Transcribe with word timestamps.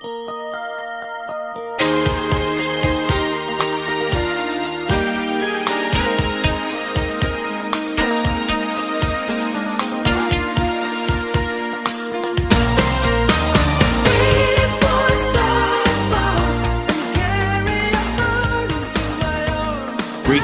Thank 0.00 0.30
you. 0.30 0.35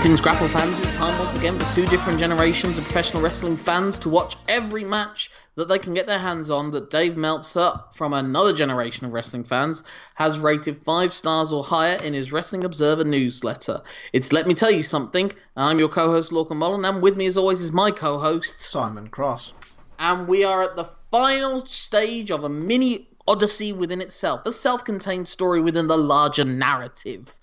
Greetings, 0.03 0.21
Grapple 0.21 0.49
fans. 0.49 0.81
It's 0.81 0.93
time 0.95 1.17
once 1.17 1.37
again 1.37 1.57
for 1.57 1.73
two 1.73 1.87
different 1.87 2.19
generations 2.19 2.77
of 2.77 2.83
professional 2.83 3.23
wrestling 3.23 3.57
fans 3.57 3.97
to 3.99 4.09
watch 4.09 4.35
every 4.49 4.83
match 4.83 5.31
that 5.55 5.69
they 5.69 5.79
can 5.79 5.95
get 5.95 6.09
their 6.09 6.19
hands 6.19 6.51
on 6.51 6.73
that 6.73 6.91
Dave 6.91 7.17
Meltzer, 7.17 7.75
from 7.93 8.13
another 8.13 8.53
generation 8.53 9.07
of 9.07 9.13
wrestling 9.13 9.45
fans, 9.45 9.85
has 10.17 10.41
rated 10.41 10.77
five 10.77 11.13
stars 11.13 11.53
or 11.53 11.63
higher 11.63 12.03
in 12.03 12.15
his 12.15 12.33
Wrestling 12.33 12.65
Observer 12.65 13.05
newsletter. 13.05 13.81
It's 14.13 14.33
Let 14.33 14.49
Me 14.49 14.55
Tell 14.55 14.73
You 14.73 14.83
Something. 14.83 15.31
I'm 15.57 15.79
your 15.79 15.89
co 15.89 16.11
host, 16.11 16.33
Lorcan 16.33 16.57
Mullen, 16.57 16.85
and 16.85 17.01
with 17.01 17.17
me, 17.17 17.27
as 17.27 17.39
always, 17.39 17.61
is 17.61 17.71
my 17.71 17.93
co 17.93 18.19
host, 18.19 18.61
Simon 18.61 19.07
Cross. 19.07 19.53
And 20.01 20.27
we 20.27 20.43
are 20.43 20.65
at 20.65 20.75
the 20.75 20.89
final 21.13 21.65
stage 21.65 22.33
of 22.33 22.43
a 22.43 22.49
mini 22.49 23.09
odyssey 23.29 23.73
within 23.73 24.01
itself, 24.01 24.41
a 24.47 24.51
self 24.51 24.85
contained 24.85 25.29
story 25.29 25.63
within 25.63 25.87
the 25.87 25.97
larger 25.97 26.45
narrative 26.45 27.37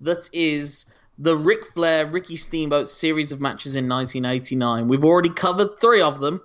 that 0.00 0.30
is 0.32 0.86
the 1.18 1.36
Ric 1.36 1.66
Flair 1.66 2.06
Ricky 2.06 2.36
Steamboat 2.36 2.88
series 2.88 3.32
of 3.32 3.40
matches 3.40 3.74
in 3.74 3.88
1989. 3.88 4.86
We've 4.86 5.04
already 5.04 5.30
covered 5.30 5.80
three 5.80 6.00
of 6.00 6.20
them 6.20 6.40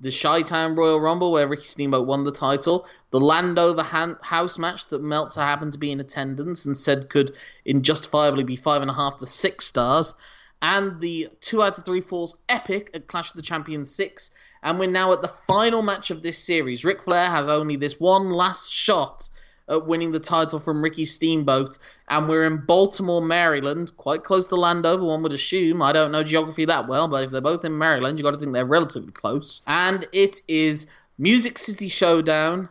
the 0.00 0.12
Chi 0.12 0.42
Town 0.42 0.76
Royal 0.76 1.00
Rumble, 1.00 1.32
where 1.32 1.48
Ricky 1.48 1.64
Steamboat 1.64 2.06
won 2.06 2.22
the 2.22 2.30
title, 2.30 2.86
the 3.10 3.18
Landover 3.18 3.82
House 3.82 4.58
match 4.58 4.86
that 4.88 5.02
Meltzer 5.02 5.40
happened 5.40 5.72
to 5.72 5.78
be 5.78 5.90
in 5.90 5.98
attendance 5.98 6.66
and 6.66 6.78
said 6.78 7.08
could 7.08 7.34
injustifiably 7.66 8.46
be 8.46 8.54
five 8.54 8.80
and 8.80 8.90
a 8.90 8.94
half 8.94 9.16
to 9.18 9.26
six 9.26 9.64
stars, 9.64 10.14
and 10.62 11.00
the 11.00 11.28
two 11.40 11.62
out 11.62 11.78
of 11.78 11.84
three 11.84 12.00
falls 12.00 12.36
epic 12.48 12.90
at 12.94 13.08
Clash 13.08 13.30
of 13.30 13.36
the 13.36 13.42
Champions 13.42 13.90
6. 13.90 14.36
And 14.62 14.78
we're 14.78 14.90
now 14.90 15.12
at 15.12 15.22
the 15.22 15.28
final 15.28 15.82
match 15.82 16.10
of 16.10 16.22
this 16.22 16.38
series. 16.38 16.84
Ric 16.84 17.02
Flair 17.02 17.30
has 17.30 17.48
only 17.48 17.76
this 17.76 17.98
one 17.98 18.30
last 18.30 18.72
shot 18.72 19.28
at 19.68 19.86
winning 19.86 20.12
the 20.12 20.20
title 20.20 20.58
from 20.58 20.82
Ricky 20.82 21.04
Steamboat, 21.04 21.78
and 22.08 22.28
we're 22.28 22.46
in 22.46 22.64
Baltimore, 22.66 23.20
Maryland, 23.20 23.96
quite 23.96 24.24
close 24.24 24.46
to 24.46 24.56
Landover, 24.56 25.04
one 25.04 25.22
would 25.22 25.32
assume. 25.32 25.82
I 25.82 25.92
don't 25.92 26.12
know 26.12 26.22
geography 26.22 26.64
that 26.64 26.88
well, 26.88 27.08
but 27.08 27.24
if 27.24 27.30
they're 27.30 27.40
both 27.40 27.64
in 27.64 27.76
Maryland, 27.76 28.18
you've 28.18 28.24
got 28.24 28.32
to 28.32 28.38
think 28.38 28.52
they're 28.52 28.64
relatively 28.66 29.12
close. 29.12 29.62
And 29.66 30.06
it 30.12 30.40
is 30.48 30.86
Music 31.18 31.58
City 31.58 31.88
Showdown, 31.88 32.68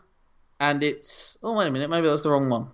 and 0.59 0.83
it's. 0.83 1.37
Oh, 1.43 1.53
wait 1.53 1.67
a 1.67 1.71
minute, 1.71 1.89
maybe 1.89 2.07
that's 2.07 2.23
the 2.23 2.31
wrong 2.31 2.49
one. 2.49 2.67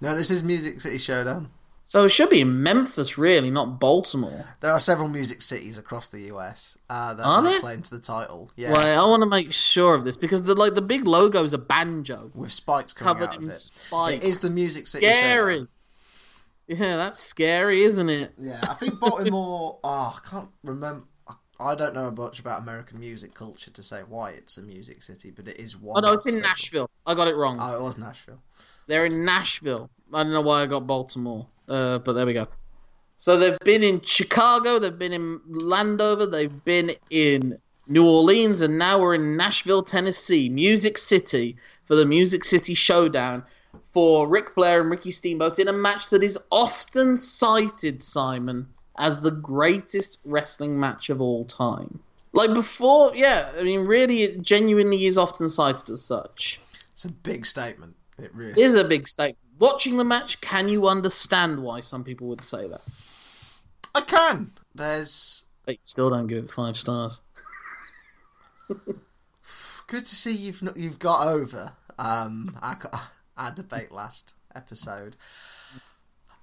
No, 0.00 0.14
this 0.14 0.30
is 0.30 0.42
Music 0.42 0.80
City 0.80 0.98
Showdown. 0.98 1.48
So 1.88 2.04
it 2.04 2.08
should 2.08 2.30
be 2.30 2.42
Memphis, 2.42 3.16
really, 3.16 3.48
not 3.48 3.78
Baltimore. 3.78 4.44
There 4.58 4.72
are 4.72 4.80
several 4.80 5.08
music 5.08 5.40
cities 5.40 5.78
across 5.78 6.08
the 6.08 6.18
US 6.34 6.76
uh, 6.90 7.14
that 7.14 7.24
are 7.24 7.46
are 7.46 7.60
claim 7.60 7.80
to 7.80 7.90
the 7.90 8.00
title. 8.00 8.50
Yeah. 8.56 8.72
Well, 8.72 9.06
I 9.06 9.08
want 9.08 9.22
to 9.22 9.28
make 9.28 9.52
sure 9.52 9.94
of 9.94 10.04
this 10.04 10.16
because 10.16 10.42
the 10.42 10.54
like 10.56 10.74
the 10.74 10.82
big 10.82 11.06
logo 11.06 11.44
is 11.44 11.52
a 11.52 11.58
banjo 11.58 12.32
with 12.34 12.50
spikes 12.50 12.92
coming 12.92 13.14
covered 13.14 13.28
out 13.30 13.36
of 13.36 13.42
in 13.44 13.50
it. 13.50 13.54
spikes. 13.54 14.16
It 14.16 14.28
is 14.28 14.40
the 14.40 14.50
Music 14.50 14.82
City 14.82 15.06
Scary. 15.06 15.68
Yeah, 16.66 16.96
that's 16.96 17.20
scary, 17.20 17.84
isn't 17.84 18.08
it? 18.08 18.32
Yeah, 18.36 18.58
I 18.62 18.74
think 18.74 18.98
Baltimore. 18.98 19.78
oh, 19.84 20.20
I 20.24 20.28
can't 20.28 20.48
remember. 20.64 21.06
I 21.58 21.74
don't 21.76 21.94
know 21.94 22.10
much 22.10 22.40
about 22.40 22.62
American 22.62 22.98
music 23.00 23.32
culture 23.32 23.70
to 23.70 23.82
say 23.82 24.00
why 24.00 24.30
it's 24.30 24.58
a 24.58 24.62
music 24.62 25.02
city, 25.02 25.30
but 25.30 25.46
it 25.48 25.58
is 25.58 25.76
one. 25.76 26.02
Oh 26.04 26.06
no, 26.06 26.14
it's 26.14 26.26
in 26.26 26.32
several. 26.32 26.48
Nashville. 26.50 26.90
I 27.06 27.14
got 27.14 27.28
it 27.28 27.36
wrong. 27.36 27.58
Oh, 27.60 27.76
it 27.76 27.80
was 27.80 27.96
Nashville. 27.96 28.42
They're 28.88 29.06
in 29.06 29.24
Nashville. 29.24 29.88
I 30.12 30.24
don't 30.24 30.32
know 30.32 30.42
why 30.42 30.62
I 30.62 30.66
got 30.66 30.86
Baltimore, 30.86 31.46
uh, 31.68 31.98
but 31.98 32.12
there 32.14 32.26
we 32.26 32.32
go. 32.34 32.46
So 33.16 33.36
they've 33.36 33.58
been 33.60 33.82
in 33.82 34.00
Chicago, 34.02 34.78
they've 34.78 34.98
been 34.98 35.12
in 35.12 35.40
Landover, 35.48 36.26
they've 36.26 36.64
been 36.64 36.92
in 37.10 37.58
New 37.88 38.06
Orleans, 38.06 38.60
and 38.60 38.78
now 38.78 39.00
we're 39.00 39.14
in 39.14 39.36
Nashville, 39.36 39.82
Tennessee, 39.82 40.48
Music 40.48 40.98
City 40.98 41.56
for 41.84 41.94
the 41.94 42.04
Music 42.04 42.44
City 42.44 42.74
Showdown 42.74 43.42
for 43.92 44.28
Ric 44.28 44.50
Flair 44.50 44.82
and 44.82 44.90
Ricky 44.90 45.10
Steamboat 45.10 45.58
in 45.58 45.68
a 45.68 45.72
match 45.72 46.10
that 46.10 46.22
is 46.22 46.38
often 46.50 47.16
cited, 47.16 48.02
Simon, 48.02 48.68
as 48.98 49.20
the 49.20 49.30
greatest 49.30 50.18
wrestling 50.24 50.78
match 50.78 51.08
of 51.08 51.20
all 51.20 51.44
time. 51.46 51.98
Like 52.32 52.52
before, 52.52 53.16
yeah, 53.16 53.52
I 53.58 53.62
mean, 53.62 53.86
really, 53.86 54.24
it 54.24 54.42
genuinely 54.42 55.06
is 55.06 55.16
often 55.16 55.48
cited 55.48 55.88
as 55.88 56.02
such. 56.02 56.60
It's 56.90 57.06
a 57.06 57.10
big 57.10 57.46
statement. 57.46 57.96
It 58.18 58.34
really 58.34 58.60
It 58.60 58.64
is 58.66 58.74
a 58.74 58.84
big 58.84 59.08
statement. 59.08 59.38
Watching 59.58 59.96
the 59.96 60.04
match, 60.04 60.40
can 60.40 60.68
you 60.68 60.86
understand 60.86 61.62
why 61.62 61.80
some 61.80 62.04
people 62.04 62.26
would 62.28 62.44
say 62.44 62.68
that? 62.68 62.82
I 63.94 64.00
can. 64.02 64.52
There's 64.74 65.44
But 65.64 65.76
you 65.76 65.80
still 65.84 66.10
don't 66.10 66.26
give 66.26 66.44
it 66.44 66.50
five 66.50 66.76
stars. 66.76 67.20
good 68.68 70.04
to 70.04 70.14
see 70.14 70.32
you've 70.34 70.62
not, 70.62 70.76
you've 70.76 70.98
got 70.98 71.26
over 71.26 71.72
um, 71.98 72.58
our, 72.62 72.76
our 73.36 73.52
debate 73.52 73.90
last 73.90 74.34
episode. 74.54 75.16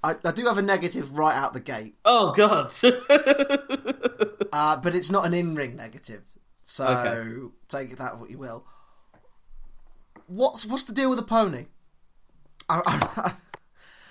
I, 0.04 0.16
I 0.26 0.32
do 0.32 0.46
have 0.46 0.58
a 0.58 0.62
negative 0.62 1.18
right 1.18 1.36
out 1.36 1.54
the 1.54 1.60
gate, 1.62 1.96
Oh 2.06 2.34
god. 2.36 2.74
uh, 4.52 4.82
but 4.82 4.96
it's 4.96 5.12
not 5.12 5.26
an 5.26 5.34
in-ring 5.34 5.76
negative, 5.76 6.24
so 6.62 6.88
Okay. 6.88 7.54
take 7.68 7.98
that 7.98 8.20
what 8.20 8.30
you 8.30 8.38
will. 8.38 8.66
What's 10.28 10.66
what's 10.66 10.84
the 10.86 10.94
deal 10.94 11.10
with 11.10 11.20
the 11.20 11.26
pony? 11.26 11.66
I, 12.86 13.34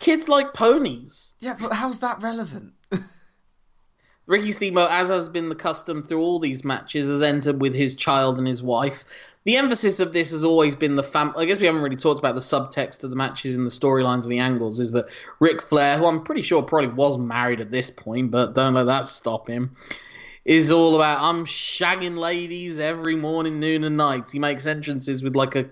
Kids 0.01 0.29
like 0.29 0.53
ponies. 0.53 1.37
yeah, 1.41 1.55
but 1.61 1.73
how's 1.73 2.01
that 2.01 2.21
relevant? 2.23 2.73
Ricky 4.27 4.53
Steamboat, 4.53 4.91
as 4.91 5.09
has 5.11 5.29
been 5.29 5.49
the 5.49 5.55
custom 5.55 6.03
through 6.03 6.21
all 6.21 6.39
these 6.39 6.65
matches, 6.65 7.09
has 7.09 7.23
entered 7.23 7.61
with 7.61 7.75
his 7.75 7.95
child 7.95 8.39
and 8.39 8.47
his 8.47 8.63
wife. 8.63 9.05
The 9.45 9.57
emphasis 9.57 9.99
of 9.99 10.13
this 10.13 10.31
has 10.31 10.45
always 10.45 10.77
been 10.77 10.95
the 10.95 11.03
fam. 11.03 11.35
I 11.37 11.45
guess 11.45 11.61
we 11.61 11.67
haven't 11.67 11.83
really 11.83 11.97
talked 11.97 12.21
about 12.21 12.37
the 12.37 12.41
subtext 12.41 13.03
of 13.03 13.11
the 13.11 13.17
matches 13.17 13.57
and 13.57 13.67
the 13.67 13.71
storylines 13.71 14.23
and 14.23 14.33
the 14.33 14.39
angles. 14.39 14.79
Is 14.79 14.93
that 14.93 15.07
Ric 15.41 15.61
Flair, 15.61 15.99
who 15.99 16.07
I'm 16.07 16.23
pretty 16.23 16.43
sure 16.43 16.63
probably 16.63 16.89
was 16.89 17.19
married 17.19 17.61
at 17.61 17.73
this 17.73 17.91
point, 17.91 18.31
but 18.31 18.55
don't 18.55 18.75
let 18.75 18.85
that 18.85 19.07
stop 19.07 19.49
him, 19.49 19.75
is 20.45 20.71
all 20.71 20.95
about 20.95 21.21
I'm 21.21 21.45
shagging 21.45 22.17
ladies 22.17 22.79
every 22.79 23.17
morning, 23.17 23.59
noon, 23.59 23.83
and 23.83 23.97
night. 23.97 24.31
He 24.31 24.39
makes 24.39 24.67
entrances 24.67 25.25
with 25.25 25.35
like 25.35 25.57
a 25.57 25.69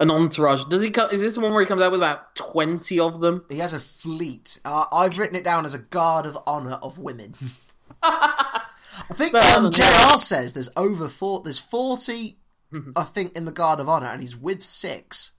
an 0.00 0.10
entourage. 0.10 0.64
Does 0.64 0.82
he? 0.82 0.90
Is 1.12 1.20
this 1.20 1.34
the 1.34 1.40
one 1.40 1.52
where 1.52 1.60
he 1.62 1.66
comes 1.66 1.82
out 1.82 1.90
with 1.92 2.00
about 2.00 2.34
twenty 2.34 3.00
of 3.00 3.20
them? 3.20 3.44
He 3.50 3.58
has 3.58 3.72
a 3.72 3.80
fleet. 3.80 4.60
Uh, 4.64 4.84
I've 4.92 5.18
written 5.18 5.36
it 5.36 5.44
down 5.44 5.64
as 5.64 5.74
a 5.74 5.78
guard 5.78 6.26
of 6.26 6.38
honor 6.46 6.78
of 6.82 6.98
women. 6.98 7.34
I 8.02 9.14
think 9.14 9.34
um, 9.34 9.70
JR 9.70 9.82
that. 9.82 10.20
says 10.20 10.52
there's 10.52 10.70
over 10.76 11.08
four. 11.08 11.42
There's 11.42 11.58
forty, 11.58 12.38
I 12.96 13.02
think, 13.02 13.36
in 13.36 13.44
the 13.44 13.52
guard 13.52 13.80
of 13.80 13.88
honor, 13.88 14.06
and 14.06 14.22
he's 14.22 14.36
with 14.36 14.62
six. 14.62 15.32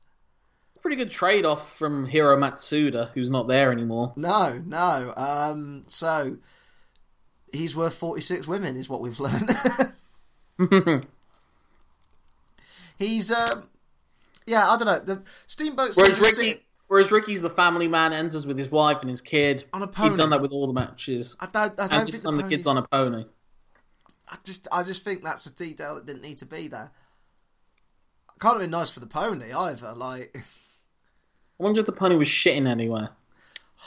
It's 0.72 0.82
Pretty 0.82 0.98
good 0.98 1.12
trade 1.12 1.46
off 1.46 1.78
from 1.78 2.06
Hiro 2.06 2.38
Matsuda, 2.38 3.12
who's 3.14 3.30
not 3.30 3.48
there 3.48 3.72
anymore. 3.72 4.14
No, 4.16 4.62
no. 4.66 5.14
Um, 5.16 5.86
so 5.88 6.38
he's 7.52 7.76
worth 7.76 7.96
forty 7.96 8.22
six 8.22 8.48
women, 8.48 8.76
is 8.76 8.90
what 8.90 9.00
we've 9.02 9.20
learned. 9.20 9.50
he's 12.98 13.32
um, 13.32 13.48
yeah. 14.50 14.70
I 14.70 14.78
don't 14.78 14.88
know. 14.88 15.00
The 15.00 15.24
steamboat. 15.48 15.92
Whereas 15.96 16.20
Ricky, 16.20 16.62
whereas 16.88 17.12
Ricky's 17.12 17.42
the 17.42 17.50
family 17.50 17.88
man, 17.88 18.14
enters 18.14 18.46
with 18.46 18.58
his 18.58 18.70
wife 18.70 18.98
and 19.02 19.10
his 19.10 19.22
kid. 19.22 19.66
on 19.74 19.84
a 19.84 19.88
pony. 19.88 20.10
He's 20.10 20.20
done 20.20 20.30
that 20.32 20.42
with 20.42 20.52
all 20.52 20.68
the 20.68 20.74
matches, 20.74 21.36
I 21.40 21.46
don't. 21.46 21.56
I 21.56 21.68
don't 21.68 21.80
and 21.80 21.92
think 21.92 22.10
just 22.10 22.24
the, 22.24 22.32
done 22.32 22.42
the 22.42 22.48
kids 22.48 22.68
on 22.68 22.78
a 22.78 22.84
pony. 22.84 23.26
I 24.32 24.38
just, 24.44 24.68
I 24.72 24.84
just 24.84 25.04
think 25.04 25.24
that's 25.24 25.46
a 25.48 25.56
detail 25.56 25.96
that 25.96 26.06
didn't 26.06 26.22
need 26.22 26.38
to 26.40 26.46
be 26.46 26.68
there. 26.68 26.92
Can't 28.40 28.54
have 28.54 28.62
been 28.62 28.70
nice 28.70 28.90
for 28.90 29.00
the 29.00 29.08
pony 29.08 29.52
either. 29.52 29.94
Like, 29.94 30.38
I 31.60 31.64
wonder 31.64 31.80
if 31.80 31.86
the 31.86 31.92
pony 31.92 32.16
was 32.16 32.28
shitting 32.28 32.68
anywhere. 32.68 33.10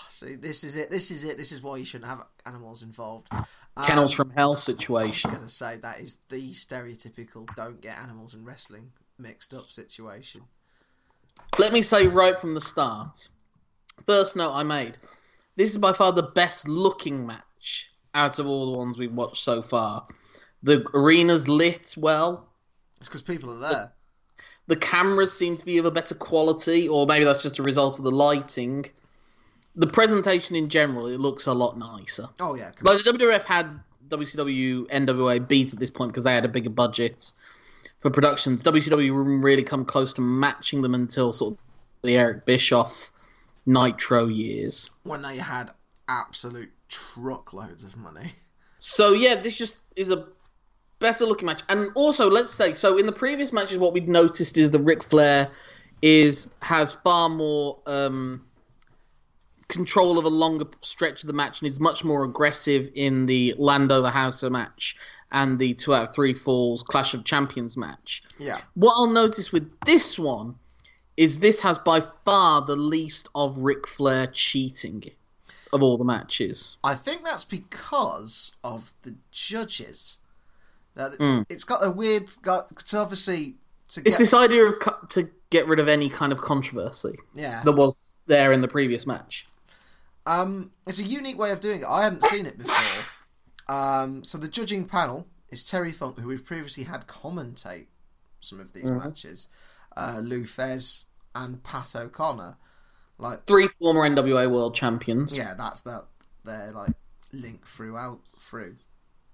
see, 0.08 0.35
this 0.35 0.65
is 0.65 0.76
it. 0.76 0.91
This 0.91 1.11
is 1.11 1.25
it. 1.25 1.38
This 1.38 1.53
is 1.53 1.62
why 1.62 1.76
you 1.76 1.85
shouldn't 1.85 2.11
have 2.11 2.26
animals 2.44 2.82
involved. 2.82 3.29
Um, 3.32 3.47
Kennels 3.87 4.12
from 4.12 4.31
Hell 4.31 4.55
situation. 4.55 5.31
I 5.31 5.32
was 5.32 5.38
going 5.38 5.49
to 5.49 5.55
say 5.55 5.76
that 5.79 6.00
is 6.00 6.19
the 6.29 6.50
stereotypical 6.50 7.47
don't 7.55 7.81
get 7.81 7.99
animals 7.99 8.35
in 8.35 8.44
wrestling 8.44 8.93
mixed 9.23 9.55
up 9.55 9.71
situation. 9.71 10.43
Let 11.59 11.73
me 11.73 11.81
say 11.81 12.09
right 12.09 12.39
from 12.39 12.55
the 12.55 12.61
start. 12.61 13.29
First 14.05 14.37
note 14.37 14.53
I 14.53 14.63
made. 14.63 14.99
This 15.57 15.71
is 15.71 15.79
by 15.79 15.93
far 15.93 16.13
the 16.13 16.31
best 16.35 16.69
looking 16.69 17.27
match 17.27 17.91
out 18.15 18.39
of 18.39 18.47
all 18.47 18.73
the 18.73 18.79
ones 18.79 18.99
we've 18.99 19.13
watched 19.13 19.45
so 19.45 19.63
far. 19.63 20.07
The 20.63 20.85
arena's 20.95 21.49
lit 21.49 21.95
well. 21.97 22.49
It's 23.01 23.09
because 23.09 23.23
people 23.23 23.51
are 23.51 23.59
there. 23.59 23.93
The 24.69 24.77
cameras 24.77 25.37
seem 25.37 25.57
to 25.57 25.65
be 25.65 25.79
of 25.79 25.85
a 25.85 25.91
better 25.91 26.15
quality, 26.15 26.89
or 26.89 27.07
maybe 27.07 27.25
that's 27.25 27.43
just 27.43 27.59
a 27.59 27.63
result 27.63 27.99
of 27.99 28.05
the 28.05 28.11
lighting. 28.11 28.87
The 29.75 29.87
presentation 29.87 30.55
in 30.55 30.69
general, 30.69 31.07
it 31.07 31.19
looks 31.19 31.47
a 31.47 31.53
lot 31.53 31.79
nicer. 31.79 32.29
Oh 32.41 32.55
yeah, 32.55 32.71
Like 32.83 33.03
the 33.03 33.13
WWF 33.13 33.43
had 33.43 33.81
WCW, 34.09 34.89
NWA 34.91 35.47
beat 35.47 35.73
at 35.73 35.79
this 35.79 35.91
point 35.91 36.13
because 36.13 36.25
they 36.25 36.35
had 36.35 36.45
a 36.45 36.49
bigger 36.49 36.71
budget 36.71 37.33
for 38.03 38.11
productions. 38.11 38.63
WCW 38.63 39.17
wouldn't 39.17 39.45
really 39.45 39.63
come 39.63 39.85
close 39.85 40.13
to 40.15 40.21
matching 40.21 40.83
them 40.83 40.95
until 40.95 41.33
sort 41.33 41.55
of 41.55 41.59
the 42.03 42.17
Eric 42.17 42.45
Bischoff 42.45 43.13
Nitro 43.65 44.29
years. 44.29 44.91
When 45.05 45.23
they 45.23 45.39
had 45.39 45.71
absolute 46.09 46.71
truckloads 46.89 47.85
of 47.85 47.97
money. 47.97 48.33
So 48.85 49.13
yeah, 49.13 49.37
this 49.37 49.57
just 49.57 49.79
is 49.95 50.11
a 50.11 50.27
better 50.99 51.25
looking 51.25 51.47
match. 51.47 51.63
And 51.69 51.91
also, 51.95 52.29
let's 52.29 52.51
say 52.51 52.75
so 52.75 52.99
in 52.99 53.07
the 53.07 53.13
previous 53.13 53.53
matches, 53.53 53.79
what 53.79 53.93
we'd 53.93 54.09
noticed 54.09 54.59
is 54.59 54.71
the 54.71 54.81
Ric 54.81 55.05
Flair 55.05 55.49
is 56.03 56.53
has 56.63 56.93
far 56.93 57.29
more 57.29 57.79
um, 57.87 58.45
control 59.73 60.19
of 60.19 60.25
a 60.25 60.29
longer 60.29 60.67
stretch 60.83 61.23
of 61.23 61.27
the 61.27 61.33
match 61.33 61.61
and 61.61 61.67
is 61.67 61.81
much 61.81 62.05
more 62.05 62.25
aggressive 62.25 62.91
in 62.95 63.27
the 63.27 63.55
Landover 63.59 64.11
House 64.11 64.43
match 64.43 64.97
and 65.33 65.59
the 65.59 65.75
two 65.75 65.95
out 65.95 66.09
of 66.09 66.15
three 66.15 66.35
falls 66.35 66.83
Clash 66.83 67.15
of 67.15 67.25
Champions 67.25 67.77
match. 67.77 68.23
Yeah. 68.39 68.61
What 68.75 68.93
I'll 68.93 69.07
notice 69.07 69.51
with 69.51 69.71
this 69.87 70.19
one 70.19 70.55
is 71.17 71.41
this 71.41 71.61
has 71.61 71.79
by 71.79 72.01
far 72.01 72.65
the 72.65 72.77
least 72.77 73.29
of 73.35 73.57
Ric 73.59 73.87
Flair 73.87 74.27
cheating 74.29 75.05
of 75.73 75.83
all 75.83 75.97
the 75.97 76.05
matches. 76.05 76.77
I 76.85 76.95
think 76.95 77.25
that's 77.25 77.45
because 77.45 78.53
of 78.63 78.93
the 79.03 79.15
judges. 79.31 80.19
That 80.95 81.13
Mm. 81.13 81.47
it's 81.49 81.65
got 81.65 81.85
a 81.85 81.91
weird. 81.91 82.29
Got 82.43 82.71
it's 82.73 82.93
obviously 82.93 83.55
to 83.89 84.01
It's 84.01 84.17
get 84.17 84.19
this 84.19 84.35
idea 84.35 84.67
of 84.67 84.75
to 85.09 85.31
get 85.49 85.67
rid 85.67 85.79
of 85.79 85.89
any 85.89 86.11
kind 86.11 86.33
of 86.33 86.43
controversy 86.43 87.17
yeah. 87.35 87.63
that 87.65 87.73
was 87.73 88.17
there 88.27 88.53
in 88.53 88.61
the 88.61 88.69
previous 88.69 89.07
match. 89.07 89.47
Um, 90.27 90.73
it's 90.87 91.01
a 91.01 91.05
unique 91.05 91.39
way 91.39 91.51
of 91.51 91.61
doing 91.61 91.81
it. 91.81 91.87
I 91.89 92.05
hadn't 92.05 92.25
seen 92.25 92.47
it 92.47 92.59
before. 92.59 93.05
Um, 93.69 94.25
so 94.25 94.39
the 94.39 94.49
judging 94.49 94.85
panel 94.87 95.27
is 95.51 95.65
Terry 95.65 95.93
Funk, 95.93 96.19
who 96.19 96.29
we've 96.29 96.45
previously 96.45 96.85
had 96.85 97.07
commentate 97.07 97.87
some 98.41 98.61
of 98.61 98.73
these 98.73 98.85
matches, 98.85 99.49
uh, 99.97 100.21
Lou 100.23 100.43
Thez 100.45 101.05
and 101.35 101.63
Pat 101.63 101.95
O'Connor. 101.97 102.57
Like, 103.19 103.45
Three 103.47 103.69
former 103.69 104.01
NWA 104.09 104.51
World 104.51 104.75
Champions. 104.75 105.37
yeah, 105.37 105.55
that's 105.57 105.83
that. 105.83 106.05
They're 106.45 106.73
like 106.73 106.91
link 107.33 107.67
throughout 107.67 108.21
through. 108.39 108.77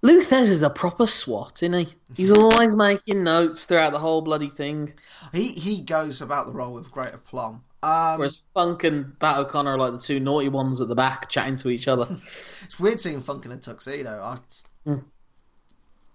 Lou 0.03 0.21
Thez 0.21 0.43
is 0.51 0.63
a 0.63 0.71
proper 0.71 1.07
swat, 1.07 1.63
isn't 1.63 1.73
he? 1.87 1.95
He's 2.15 2.31
always 2.31 2.77
making 2.77 3.25
notes 3.25 3.65
throughout 3.65 3.91
the 3.91 3.99
whole 3.99 4.21
bloody 4.23 4.51
thing. 4.51 4.93
He 5.33 5.49
he 5.49 5.81
goes 5.81 6.21
about 6.21 6.47
the 6.47 6.53
role 6.53 6.75
with 6.75 6.91
great 6.91 7.15
aplomb. 7.15 7.65
Um, 7.83 8.19
Whereas 8.19 8.43
Funk 8.55 8.83
and 8.85 9.19
Pat 9.21 9.39
O'Connor 9.39 9.73
are 9.73 9.79
like 9.79 9.93
the 9.93 10.01
two 10.01 10.19
naughty 10.19 10.49
ones 10.49 10.81
at 10.81 10.89
the 10.89 10.95
back 10.97 11.29
chatting 11.29 11.57
to 11.57 11.69
each 11.69 11.87
other. 11.89 12.09
It's 12.65 12.79
weird 12.81 13.01
seeing 13.01 13.21
Funk 13.21 13.45
in 13.45 13.53
a 13.53 13.57
tuxedo. 13.57 14.21
I 14.23 14.39
Hmm. 14.85 14.99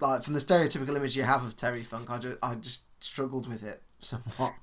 like 0.01 0.23
from 0.23 0.33
the 0.33 0.39
stereotypical 0.39 0.95
image 0.95 1.15
you 1.15 1.23
have 1.23 1.45
of 1.45 1.55
Terry 1.55 1.81
Funk. 1.81 2.09
I 2.11 2.17
just 2.17 2.37
I 2.43 2.55
just 2.55 2.83
struggled 2.99 3.47
with 3.47 3.63
it 3.63 3.81
somewhat. 3.99 4.53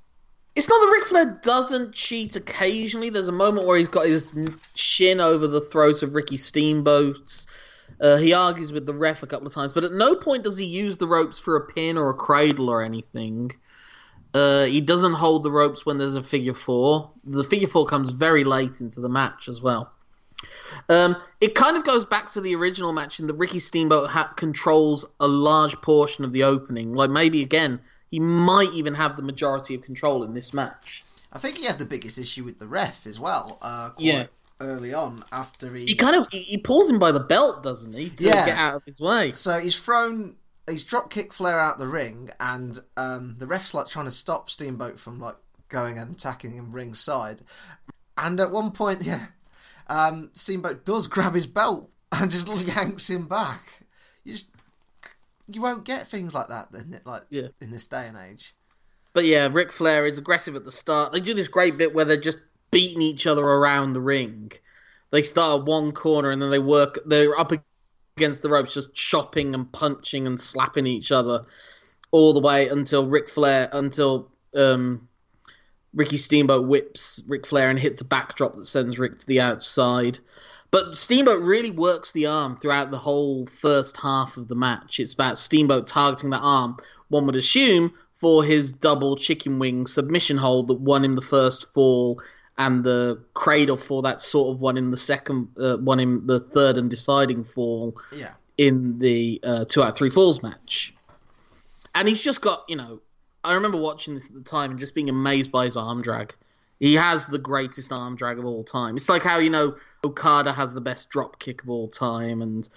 It's 0.57 0.69
not 0.69 0.81
that 0.81 0.93
Ric 0.93 1.07
Flair 1.07 1.41
doesn't 1.43 1.95
cheat 1.95 2.37
occasionally. 2.37 3.09
There's 3.09 3.29
a 3.29 3.33
moment 3.33 3.67
where 3.67 3.77
he's 3.77 3.89
got 3.89 4.07
his 4.07 4.37
shin 4.75 5.21
over 5.21 5.47
the 5.47 5.61
throat 5.61 6.03
of 6.03 6.13
Ricky 6.15 6.37
Steamboat. 6.37 7.47
Uh, 8.01 8.17
he 8.17 8.33
argues 8.35 8.73
with 8.73 8.85
the 8.85 8.95
ref 8.95 9.23
a 9.23 9.27
couple 9.27 9.47
of 9.47 9.55
times, 9.55 9.73
but 9.73 9.85
at 9.85 9.93
no 9.93 10.15
point 10.17 10.43
does 10.45 10.59
he 10.59 10.65
use 10.67 10.97
the 10.97 11.07
ropes 11.07 11.39
for 11.39 11.57
a 11.57 11.67
pin 11.73 11.97
or 11.97 12.11
a 12.11 12.15
cradle 12.15 12.69
or 12.69 12.83
anything. 12.83 13.53
Uh, 14.35 14.65
he 14.67 14.81
doesn't 14.81 15.15
hold 15.15 15.43
the 15.43 15.51
ropes 15.51 15.85
when 15.85 15.99
there's 15.99 16.15
a 16.17 16.23
figure 16.23 16.55
four. 16.55 17.11
The 17.25 17.45
figure 17.45 17.69
four 17.69 17.87
comes 17.87 18.11
very 18.11 18.45
late 18.45 18.81
into 18.81 19.01
the 19.01 19.09
match 19.09 19.49
as 19.49 19.61
well. 19.61 19.91
Um, 20.89 21.17
it 21.41 21.55
kind 21.55 21.77
of 21.77 21.85
goes 21.85 22.05
back 22.05 22.31
to 22.33 22.41
the 22.41 22.55
original 22.55 22.93
match 22.93 23.21
in 23.21 23.27
that 23.27 23.35
Ricky 23.35 23.59
Steamboat 23.59 24.09
ha- 24.11 24.33
controls 24.37 25.05
a 25.21 25.27
large 25.29 25.81
portion 25.83 26.25
of 26.25 26.33
the 26.33 26.43
opening. 26.45 26.95
Like 26.95 27.11
maybe 27.11 27.43
again, 27.43 27.81
he 28.11 28.19
might 28.21 28.73
even 28.73 28.95
have 28.95 29.17
the 29.17 29.23
majority 29.23 29.75
of 29.75 29.83
control 29.83 30.23
in 30.25 30.33
this 30.33 30.55
match. 30.55 31.05
I 31.33 31.39
think 31.39 31.59
he 31.59 31.65
has 31.67 31.77
the 31.77 31.85
biggest 31.85 32.19
issue 32.19 32.45
with 32.45 32.59
the 32.59 32.67
ref 32.67 33.07
as 33.07 33.21
well. 33.21 33.59
Uh, 33.63 33.91
quite 33.91 34.05
Yeah. 34.05 34.25
early 34.61 34.93
on 34.95 35.23
after 35.33 35.73
he, 35.75 35.87
He 35.87 35.95
kind 35.95 36.17
of 36.17 36.27
he, 36.33 36.41
he 36.43 36.59
pulls 36.59 36.89
him 36.91 36.99
by 36.99 37.13
the 37.13 37.21
belt, 37.21 37.63
doesn't 37.63 37.93
he, 37.93 38.09
to 38.11 38.25
Yeah. 38.25 38.47
get 38.47 38.57
out 38.59 38.75
of 38.77 38.85
his 38.85 39.01
way? 39.01 39.33
so 39.33 39.59
he's 39.61 39.77
thrown 39.79 40.37
he's 40.71 40.85
drop 40.85 41.11
kick 41.11 41.33
Flair 41.33 41.59
out 41.59 41.79
the 41.79 41.87
ring 41.87 42.31
and 42.41 42.79
um, 42.97 43.37
the 43.39 43.47
ref's 43.47 43.75
like 43.75 43.87
trying 43.87 44.07
to 44.07 44.11
stop 44.11 44.49
Steamboat 44.49 44.99
from 44.99 45.19
like 45.21 45.37
going 45.69 45.99
and 45.99 46.15
attacking 46.15 46.53
him 46.53 46.73
ringside. 46.73 47.43
And 48.17 48.41
at 48.41 48.51
one 48.51 48.71
point, 48.73 49.03
yeah, 49.05 49.27
um, 49.89 50.31
Steamboat 50.33 50.85
does 50.85 51.07
grab 51.07 51.35
his 51.35 51.47
belt 51.47 51.91
and 52.13 52.31
just 52.31 52.49
yanks 52.67 53.11
him 53.11 53.27
back. 53.27 53.85
You 54.25 54.33
just 54.33 54.49
you 55.49 55.61
won't 55.61 55.85
get 55.85 56.07
things 56.07 56.35
like 56.35 56.49
that 56.49 56.71
then 56.71 57.01
like 57.05 57.23
Yeah. 57.29 57.49
in 57.61 57.71
this 57.71 57.87
day 57.87 58.07
and 58.07 58.17
age. 58.17 58.55
But 59.13 59.25
yeah, 59.25 59.49
Ric 59.51 59.73
Flair 59.73 60.07
is 60.07 60.19
aggressive 60.19 60.55
at 60.55 60.65
the 60.65 60.71
start. 60.71 61.13
They 61.13 61.19
do 61.21 61.35
this 61.35 61.49
great 61.49 61.77
bit 61.77 61.93
where 61.93 62.05
they're 62.05 62.21
just 62.21 62.39
beating 62.71 63.03
each 63.03 63.27
other 63.27 63.43
around 63.45 63.93
the 63.93 64.01
ring. 64.01 64.53
They 65.11 65.25
start 65.25 65.61
at 65.61 65.67
one 65.67 65.91
corner 65.91 66.31
and 66.31 66.41
then 66.41 66.53
they 66.53 66.61
work. 66.61 67.01
They're 67.05 67.37
up 67.37 67.51
against 68.21 68.43
the 68.43 68.51
ropes, 68.51 68.75
just 68.75 68.93
chopping 68.93 69.55
and 69.55 69.73
punching 69.73 70.27
and 70.27 70.39
slapping 70.39 70.87
each 70.87 71.11
other 71.11 71.47
all 72.11 72.35
the 72.35 72.41
way 72.41 72.69
until 72.69 73.09
Ric 73.09 73.31
Flair, 73.31 73.71
until 73.73 74.31
um, 74.55 75.09
Ricky 75.95 76.19
Steamboat 76.19 76.69
whips 76.69 77.23
Ric 77.27 77.47
Flair 77.47 77.71
and 77.71 77.79
hits 77.79 78.03
a 78.03 78.05
backdrop 78.05 78.57
that 78.57 78.67
sends 78.67 78.99
Rick 78.99 79.19
to 79.21 79.27
the 79.27 79.41
outside. 79.41 80.19
But 80.71 80.97
Steamboat 80.97 81.43
really 81.43 81.71
works 81.71 82.13
the 82.13 82.27
arm 82.27 82.57
throughout 82.57 82.91
the 82.91 82.99
whole 82.99 83.47
first 83.47 83.97
half 83.97 84.37
of 84.37 84.49
the 84.49 84.55
match. 84.55 85.01
It's 85.01 85.15
about 85.15 85.39
Steamboat 85.39 85.87
targeting 85.87 86.31
that 86.31 86.43
arm, 86.43 86.77
one 87.09 87.25
would 87.27 87.37
assume, 87.37 87.95
for 88.17 88.45
his 88.45 88.71
double 88.71 89.17
chicken 89.17 89.59
wing 89.59 89.87
submission 89.87 90.37
hold 90.37 90.69
that 90.69 90.81
won 90.81 91.05
him 91.05 91.17
the 91.17 91.23
first 91.23 91.73
fall 91.73 92.21
and 92.61 92.85
the 92.85 93.19
cradle 93.35 93.77
for 93.79 94.03
that 94.03 94.21
sort 94.21 94.55
of 94.55 94.61
one 94.61 94.77
in 94.77 94.91
the 94.91 94.97
second, 94.97 95.49
uh, 95.59 95.79
one 95.79 95.99
in 95.99 96.25
the 96.27 96.41
third 96.41 96.77
and 96.77 96.91
deciding 96.91 97.43
fall 97.43 97.97
Yeah. 98.15 98.35
in 98.59 98.99
the 98.99 99.41
uh, 99.43 99.65
two 99.65 99.83
out 99.83 99.89
of 99.89 99.97
three 99.97 100.11
falls 100.11 100.43
match. 100.43 100.95
And 101.95 102.07
he's 102.07 102.23
just 102.23 102.43
got, 102.43 102.65
you 102.69 102.77
know, 102.77 103.01
I 103.43 103.55
remember 103.55 103.81
watching 103.81 104.13
this 104.15 104.27
at 104.29 104.35
the 104.35 104.43
time 104.43 104.73
and 104.73 104.79
just 104.79 104.95
being 104.95 105.09
amazed 105.09 105.51
by 105.51 105.65
his 105.65 105.77
arm 105.77 106.03
drag. 106.03 106.35
He 106.81 106.95
has 106.95 107.27
the 107.27 107.39
greatest 107.39 107.93
arm 107.93 108.15
drag 108.15 108.39
of 108.39 108.45
all 108.45 108.63
time. 108.63 108.95
It's 108.95 109.09
like 109.09 109.23
how, 109.23 109.39
you 109.39 109.51
know, 109.51 109.75
Okada 110.05 110.53
has 110.53 110.75
the 110.75 110.81
best 110.83 111.09
drop 111.09 111.39
kick 111.39 111.63
of 111.63 111.71
all 111.71 111.89
time. 111.89 112.43
And 112.43 112.69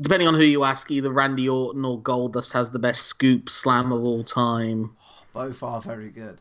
depending 0.00 0.26
on 0.26 0.34
who 0.34 0.42
you 0.42 0.64
ask, 0.64 0.90
either 0.90 1.12
Randy 1.12 1.48
Orton 1.48 1.84
or 1.84 2.00
Goldust 2.00 2.52
has 2.54 2.72
the 2.72 2.78
best 2.80 3.02
scoop 3.06 3.48
slam 3.50 3.92
of 3.92 4.02
all 4.02 4.24
time. 4.24 4.96
Both 5.32 5.62
are 5.62 5.80
very 5.80 6.10
good. 6.10 6.40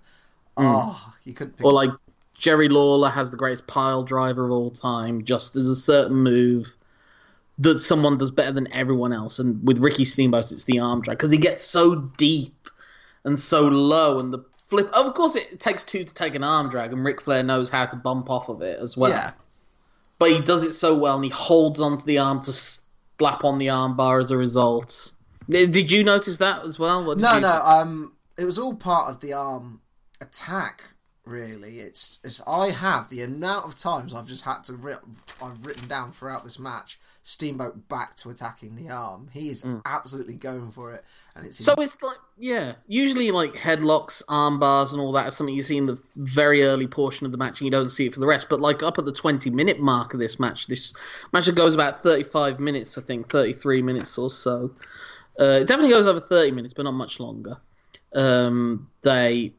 Oh, 0.58 1.14
you 1.24 1.34
couldn't 1.34 1.58
pick 1.58 1.66
Or 1.66 1.72
like 1.72 1.92
Jerry 2.42 2.68
Lawler 2.68 3.10
has 3.10 3.30
the 3.32 3.38
greatest 3.38 3.68
pile 3.68 4.04
driver 4.04 4.46
of 4.46 4.52
all 4.52 4.72
time. 4.72 5.24
Just 5.24 5.54
there's 5.54 5.68
a 5.68 5.76
certain 5.76 6.18
move 6.18 6.76
that 7.60 7.78
someone 7.78 8.18
does 8.18 8.32
better 8.32 8.52
than 8.52 8.68
everyone 8.74 9.14
else. 9.14 9.38
And 9.38 9.66
with 9.66 9.78
Ricky 9.78 10.04
Steamboat, 10.04 10.52
it's 10.52 10.64
the 10.64 10.80
arm 10.80 11.02
drag 11.02 11.20
because 11.20 11.32
he 11.32 11.38
gets 11.38 11.62
so 11.62 11.96
deep 12.18 12.68
and 13.24 13.38
so 13.38 13.62
low, 13.62 14.18
and 14.20 14.34
the 14.34 14.40
flip. 14.68 14.90
Of 14.92 15.14
course, 15.14 15.36
it 15.36 15.60
takes 15.60 15.84
two 15.84 16.04
to 16.04 16.14
take 16.14 16.34
an 16.34 16.44
arm 16.44 16.70
drag, 16.70 16.92
and 16.92 17.06
Ric 17.06 17.22
Flair 17.22 17.44
knows 17.44 17.70
how 17.70 17.86
to 17.86 17.96
bump 17.96 18.32
off 18.32 18.50
of 18.50 18.64
it 18.64 18.80
as 18.80 18.98
well. 18.98 19.12
Yeah. 19.12 19.32
But 20.18 20.32
he 20.32 20.42
does 20.42 20.64
it 20.64 20.72
so 20.72 20.98
well, 20.98 21.16
and 21.16 21.24
he 21.24 21.30
holds 21.30 21.80
onto 21.80 22.04
the 22.06 22.18
arm 22.18 22.42
to 22.42 22.52
slap 22.52 23.44
on 23.44 23.60
the 23.60 23.70
arm 23.70 23.96
bar 23.96 24.18
as 24.18 24.32
a 24.32 24.38
result. 24.38 25.14
Did 25.48 25.92
you 25.92 26.04
notice 26.04 26.38
that 26.38 26.64
as 26.66 26.80
well? 26.80 27.16
No, 27.16 27.34
you- 27.36 27.42
no. 27.42 27.62
Um, 27.62 28.16
it 28.40 28.46
was 28.46 28.58
all 28.58 28.74
part 28.74 29.12
of 29.12 29.20
the 29.20 29.34
arm 29.34 29.82
attack. 30.20 30.84
Really, 31.24 31.78
it's, 31.80 32.20
it's 32.24 32.42
I 32.48 32.72
have 32.72 33.10
the 33.10 33.22
amount 33.22 33.68
of 33.68 33.76
times 33.76 34.12
I've 34.12 34.28
just 34.28 34.44
had 34.44 34.64
to 34.64 34.74
ri- 34.74 34.96
I've 35.42 35.64
written 35.64 35.88
down 35.88 36.12
throughout 36.12 36.44
this 36.44 36.58
match. 36.58 37.00
Steamboat 37.22 37.88
back 37.88 38.16
to 38.16 38.32
attacking 38.32 38.76
the 38.76 38.90
arm. 38.90 39.30
He 39.32 39.50
is 39.50 39.64
absolutely 39.86 40.34
going 40.34 40.72
for 40.72 40.92
it, 40.94 41.06
and 41.36 41.46
it's 41.46 41.62
Mm. 41.62 41.66
So 41.66 41.74
it's 41.76 42.02
like, 42.02 42.18
yeah, 42.40 42.74
usually 42.88 43.30
like 43.30 43.54
headlocks, 43.54 44.24
arm 44.28 44.60
bars, 44.60 44.94
and 44.94 45.00
all 45.00 45.12
that 45.12 45.28
is 45.28 45.38
something 45.38 45.54
you 45.54 45.62
see 45.62 45.78
in 45.78 45.86
the 45.86 46.02
very 46.16 46.64
early 46.64 46.88
portion 46.88 47.28
of 47.28 47.32
the 47.32 47.38
match, 47.38 47.62
and 47.62 47.66
you 47.66 47.72
don't 47.72 47.92
see 47.92 48.08
it 48.08 48.14
for 48.16 48.20
the 48.20 48.26
rest. 48.26 48.48
But 48.50 48.60
like 48.60 48.82
up 48.82 48.98
at 48.98 49.06
the 49.06 49.14
twenty 49.14 49.52
minute 49.52 49.80
mark 49.80 50.16
of 50.16 50.20
this 50.20 50.40
match, 50.40 50.66
this 50.66 50.96
match 51.32 51.46
that 51.46 51.54
goes 51.54 51.76
about 51.76 52.02
thirty 52.02 52.24
five 52.24 52.60
minutes, 52.60 52.98
I 52.98 53.02
think, 53.02 53.30
thirty 53.30 53.54
three 53.54 53.84
minutes 53.84 54.18
or 54.18 54.32
so. 54.32 54.72
Uh, 55.40 55.60
it 55.62 55.68
definitely 55.68 55.92
goes 55.92 56.08
over 56.08 56.20
thirty 56.20 56.50
minutes, 56.50 56.74
but 56.74 56.84
not 56.84 56.94
much 56.94 57.20
longer. 57.20 57.58
Um, 58.14 58.90
they, 59.04 59.54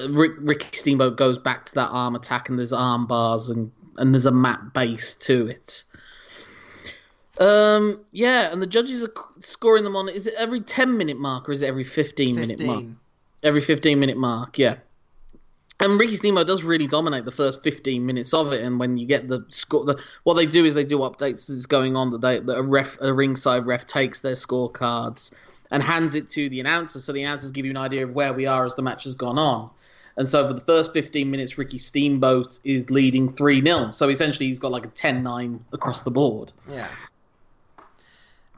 the, 0.00 0.10
Rick, 0.10 0.32
Ricky 0.38 0.76
Steamboat 0.76 1.16
goes 1.16 1.38
back 1.38 1.66
to 1.66 1.74
that 1.74 1.88
arm 1.88 2.14
attack, 2.14 2.48
and 2.48 2.58
there's 2.58 2.72
arm 2.72 3.06
bars 3.06 3.50
and 3.50 3.70
and 3.96 4.12
there's 4.12 4.26
a 4.26 4.32
mat 4.32 4.72
base 4.72 5.14
to 5.14 5.46
it. 5.46 5.84
Um, 7.38 8.00
yeah, 8.12 8.52
and 8.52 8.62
the 8.62 8.66
judges 8.66 9.04
are 9.04 9.12
scoring 9.40 9.84
them 9.84 9.96
on. 9.96 10.08
Is 10.08 10.26
it 10.26 10.34
every 10.34 10.60
ten 10.60 10.96
minute 10.96 11.18
mark 11.18 11.48
or 11.48 11.52
is 11.52 11.62
it 11.62 11.66
every 11.66 11.84
fifteen, 11.84 12.36
minute 12.36 12.64
mark? 12.64 12.84
Every 13.42 13.60
fifteen 13.60 13.98
minute 14.00 14.16
mark, 14.16 14.58
yeah. 14.58 14.76
And 15.80 15.98
Ricky 15.98 16.14
Steamboat 16.14 16.46
does 16.46 16.62
really 16.62 16.86
dominate 16.86 17.24
the 17.24 17.32
first 17.32 17.62
fifteen 17.62 18.06
minutes 18.06 18.32
of 18.32 18.52
it. 18.52 18.62
And 18.62 18.78
when 18.78 18.96
you 18.96 19.06
get 19.06 19.28
the 19.28 19.44
score, 19.48 19.84
the, 19.84 20.00
what 20.22 20.34
they 20.34 20.46
do 20.46 20.64
is 20.64 20.74
they 20.74 20.84
do 20.84 20.98
updates 20.98 21.50
as 21.50 21.56
it's 21.58 21.66
going 21.66 21.96
on. 21.96 22.10
That 22.10 22.20
they 22.20 22.40
that 22.40 22.56
a 22.56 22.62
ref, 22.62 22.96
a 23.00 23.12
ringside 23.12 23.66
ref 23.66 23.84
takes 23.86 24.20
their 24.20 24.34
scorecards 24.34 25.34
and 25.70 25.82
hands 25.82 26.14
it 26.14 26.28
to 26.28 26.48
the 26.48 26.60
announcer, 26.60 27.00
so 27.00 27.12
the 27.12 27.22
announcers 27.22 27.50
give 27.50 27.64
you 27.64 27.72
an 27.72 27.76
idea 27.76 28.04
of 28.04 28.14
where 28.14 28.32
we 28.32 28.46
are 28.46 28.64
as 28.64 28.76
the 28.76 28.82
match 28.82 29.04
has 29.04 29.16
gone 29.16 29.38
on. 29.38 29.70
And 30.16 30.28
so 30.28 30.46
for 30.46 30.54
the 30.54 30.60
first 30.60 30.92
15 30.92 31.28
minutes, 31.30 31.58
Ricky 31.58 31.78
Steamboat 31.78 32.60
is 32.64 32.88
leading 32.90 33.28
3 33.28 33.62
0. 33.62 33.90
So 33.92 34.08
essentially, 34.08 34.46
he's 34.46 34.60
got 34.60 34.70
like 34.70 34.84
a 34.84 34.88
10 34.90 35.22
9 35.22 35.64
across 35.72 36.02
the 36.02 36.10
board. 36.10 36.52
Yeah. 36.70 36.86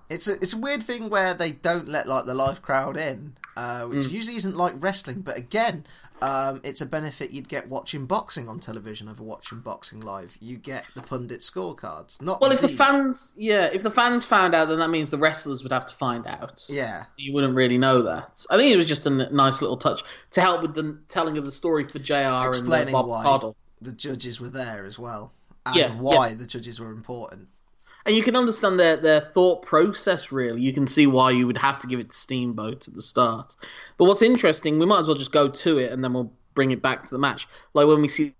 It's 0.09 0.29
a 0.29 0.35
it's 0.35 0.53
a 0.53 0.59
weird 0.59 0.83
thing 0.83 1.09
where 1.11 1.35
they 1.35 1.51
don't 1.53 1.89
let 1.89 2.07
like 2.07 2.27
the 2.27 2.35
live 2.35 2.63
crowd 2.63 2.97
in, 2.97 3.33
uh, 3.57 3.83
which 3.85 4.05
Mm. 4.07 4.11
usually 4.13 4.37
isn't 4.37 4.57
like 4.57 4.75
wrestling. 4.79 5.23
But 5.23 5.37
again, 5.37 5.85
um, 6.23 6.61
it's 6.65 6.81
a 6.81 6.87
benefit 6.87 7.31
you'd 7.31 7.49
get 7.49 7.69
watching 7.69 8.07
boxing 8.07 8.49
on 8.49 8.59
television 8.59 9.09
over 9.09 9.23
watching 9.23 9.61
boxing 9.61 10.01
live. 10.01 10.37
You 10.41 10.57
get 10.57 10.87
the 10.95 11.03
pundit 11.03 11.41
scorecards. 11.41 12.21
Not 12.23 12.41
Well, 12.41 12.53
if 12.53 12.61
the 12.61 12.69
fans, 12.69 13.35
yeah, 13.37 13.69
if 13.73 13.83
the 13.83 13.91
fans 13.91 14.25
found 14.25 14.55
out, 14.55 14.69
then 14.69 14.79
that 14.79 14.89
means 14.91 15.11
the 15.11 15.19
wrestlers 15.19 15.63
would 15.63 15.73
have 15.73 15.87
to 15.87 15.95
find 15.95 16.27
out. 16.27 16.65
yeah 16.69 17.05
You 17.17 17.35
wouldn't 17.35 17.55
really 17.55 17.79
know 17.79 18.03
that. 18.03 18.45
I 18.51 18.57
think 18.57 18.73
it 18.73 18.77
was 18.77 18.89
just 18.89 19.07
a 19.07 19.11
nice 19.11 19.61
little 19.61 19.77
touch 19.77 20.03
to 20.33 20.41
help 20.41 20.63
with 20.63 20.75
the 20.75 20.99
telling 21.09 21.37
of 21.37 21.45
the 21.45 21.53
story 21.53 21.85
for 21.85 21.99
JR 21.99 22.49
Explaining 22.49 22.95
uh, 22.95 23.03
Bob 23.03 23.09
why. 23.09 23.53
The 23.83 23.93
judges 23.93 24.41
were 24.41 24.49
there 24.49 24.87
as 24.87 24.99
well, 24.99 25.33
and 25.67 25.77
Yeah, 25.77 25.91
why 25.91 26.35
the 26.35 26.47
judges 26.47 26.81
were 26.81 26.91
important. 26.91 27.49
And 28.07 28.15
you 28.15 28.23
can 28.23 28.37
understand 28.37 28.79
their, 28.79 28.97
their 28.97 29.21
thought 29.21 29.63
process, 29.63 30.31
really. 30.31 30.61
You 30.63 30.73
can 30.73 30.87
see 30.87 31.09
why 31.09 31.33
you 31.33 31.47
would 31.47 31.59
have 31.59 31.79
to 31.81 31.89
give 31.89 31.99
it 31.99 32.11
to 32.11 32.17
Steamboat 32.17 32.87
at 32.87 32.95
the 32.95 33.03
start. 33.03 33.57
But 33.99 34.05
what's 34.05 34.23
interesting, 34.23 34.79
we 34.79 34.87
might 34.87 35.01
as 35.01 35.09
well 35.09 35.17
just 35.17 35.33
go 35.33 35.49
to 35.49 35.79
it 35.79 35.91
and 35.91 36.05
then 36.05 36.13
we'll 36.13 36.33
bring 36.55 36.71
it 36.71 36.81
back 36.81 37.05
to 37.05 37.11
the 37.11 37.19
match. 37.19 37.49
Like 37.75 37.89
when 37.89 38.01
we 38.01 38.07
see 38.07 38.33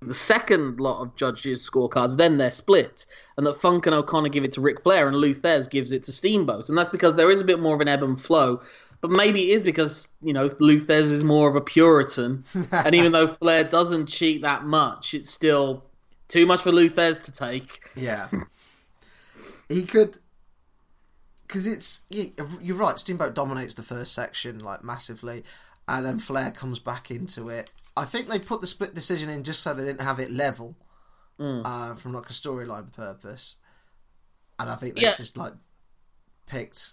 the 0.00 0.14
second 0.14 0.80
lot 0.80 1.02
of 1.02 1.14
judges' 1.16 1.68
scorecards, 1.68 2.16
then 2.16 2.38
they're 2.38 2.50
split. 2.50 3.04
And 3.36 3.46
that 3.46 3.58
Funk 3.58 3.84
and 3.84 3.94
O'Connor 3.94 4.30
give 4.30 4.44
it 4.44 4.52
to 4.52 4.62
Ric 4.62 4.80
Flair 4.80 5.06
and 5.06 5.16
Lou 5.18 5.34
Thez 5.34 5.68
gives 5.68 5.92
it 5.92 6.02
to 6.04 6.12
Steamboat. 6.12 6.70
And 6.70 6.78
that's 6.78 6.88
because 6.88 7.14
there 7.14 7.30
is 7.30 7.42
a 7.42 7.44
bit 7.44 7.60
more 7.60 7.74
of 7.74 7.82
an 7.82 7.88
ebb 7.88 8.02
and 8.02 8.18
flow. 8.18 8.62
But 9.02 9.10
maybe 9.10 9.50
it 9.50 9.54
is 9.54 9.62
because, 9.62 10.14
you 10.22 10.32
know, 10.32 10.48
Lou 10.60 10.80
Thez 10.80 11.10
is 11.10 11.24
more 11.24 11.50
of 11.50 11.56
a 11.56 11.60
Puritan. 11.60 12.44
and 12.72 12.94
even 12.94 13.12
though 13.12 13.28
Flair 13.28 13.64
doesn't 13.64 14.06
cheat 14.06 14.40
that 14.40 14.64
much, 14.64 15.12
it's 15.12 15.30
still 15.30 15.84
too 16.28 16.46
much 16.46 16.62
for 16.62 16.72
Lou 16.72 16.88
Thez 16.88 17.22
to 17.24 17.32
take. 17.32 17.80
Yeah. 17.94 18.28
He 19.70 19.84
could. 19.84 20.18
Because 21.46 21.66
it's. 21.66 22.02
You're 22.60 22.76
right, 22.76 22.98
Steamboat 22.98 23.34
dominates 23.34 23.74
the 23.74 23.82
first 23.82 24.12
section, 24.12 24.58
like, 24.58 24.84
massively, 24.84 25.42
and 25.88 26.04
then 26.04 26.18
Flair 26.18 26.50
comes 26.50 26.78
back 26.78 27.10
into 27.10 27.48
it. 27.48 27.70
I 27.96 28.04
think 28.04 28.26
they 28.26 28.38
put 28.38 28.60
the 28.60 28.66
split 28.66 28.94
decision 28.94 29.28
in 29.30 29.42
just 29.42 29.62
so 29.62 29.74
they 29.74 29.84
didn't 29.84 30.02
have 30.02 30.20
it 30.20 30.30
level 30.30 30.76
Mm. 31.40 31.62
uh, 31.64 31.94
from, 31.94 32.12
like, 32.12 32.28
a 32.28 32.34
storyline 32.34 32.92
purpose. 32.92 33.56
And 34.58 34.68
I 34.68 34.74
think 34.76 34.94
they 34.94 35.02
Yeah. 35.02 35.14
just, 35.14 35.38
like, 35.38 35.54
picked 36.46 36.92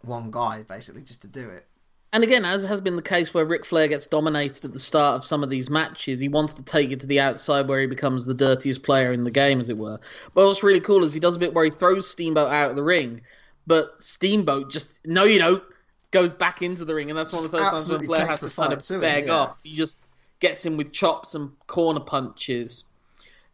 one 0.00 0.32
guy, 0.32 0.64
basically, 0.64 1.04
just 1.04 1.22
to 1.22 1.28
do 1.28 1.48
it. 1.48 1.69
And 2.12 2.24
again, 2.24 2.44
as 2.44 2.66
has 2.66 2.80
been 2.80 2.96
the 2.96 3.02
case 3.02 3.32
where 3.32 3.44
Ric 3.44 3.64
Flair 3.64 3.86
gets 3.86 4.04
dominated 4.04 4.64
at 4.64 4.72
the 4.72 4.80
start 4.80 5.16
of 5.16 5.24
some 5.24 5.44
of 5.44 5.50
these 5.50 5.70
matches, 5.70 6.18
he 6.18 6.28
wants 6.28 6.52
to 6.54 6.62
take 6.64 6.90
it 6.90 6.98
to 7.00 7.06
the 7.06 7.20
outside 7.20 7.68
where 7.68 7.80
he 7.80 7.86
becomes 7.86 8.26
the 8.26 8.34
dirtiest 8.34 8.82
player 8.82 9.12
in 9.12 9.22
the 9.22 9.30
game, 9.30 9.60
as 9.60 9.68
it 9.68 9.78
were. 9.78 10.00
But 10.34 10.46
what's 10.46 10.64
really 10.64 10.80
cool 10.80 11.04
is 11.04 11.12
he 11.12 11.20
does 11.20 11.36
a 11.36 11.38
bit 11.38 11.54
where 11.54 11.64
he 11.64 11.70
throws 11.70 12.10
Steamboat 12.10 12.50
out 12.50 12.70
of 12.70 12.76
the 12.76 12.82
ring, 12.82 13.20
but 13.66 13.96
Steamboat 13.96 14.70
just, 14.70 15.00
no, 15.06 15.22
you 15.22 15.38
don't, 15.38 15.62
goes 16.10 16.32
back 16.32 16.62
into 16.62 16.84
the 16.84 16.96
ring. 16.96 17.10
And 17.10 17.18
that's 17.18 17.32
one 17.32 17.44
of 17.44 17.50
the 17.50 17.56
first 17.56 17.70
times 17.70 17.88
when 17.88 18.02
Flair 18.02 18.26
has 18.26 18.40
to 18.40 18.50
kind 18.50 18.72
of 18.72 19.00
beg 19.00 19.26
yeah. 19.26 19.32
off. 19.32 19.58
He 19.62 19.74
just 19.74 20.00
gets 20.40 20.66
him 20.66 20.76
with 20.76 20.92
chops 20.92 21.36
and 21.36 21.52
corner 21.68 22.00
punches. 22.00 22.86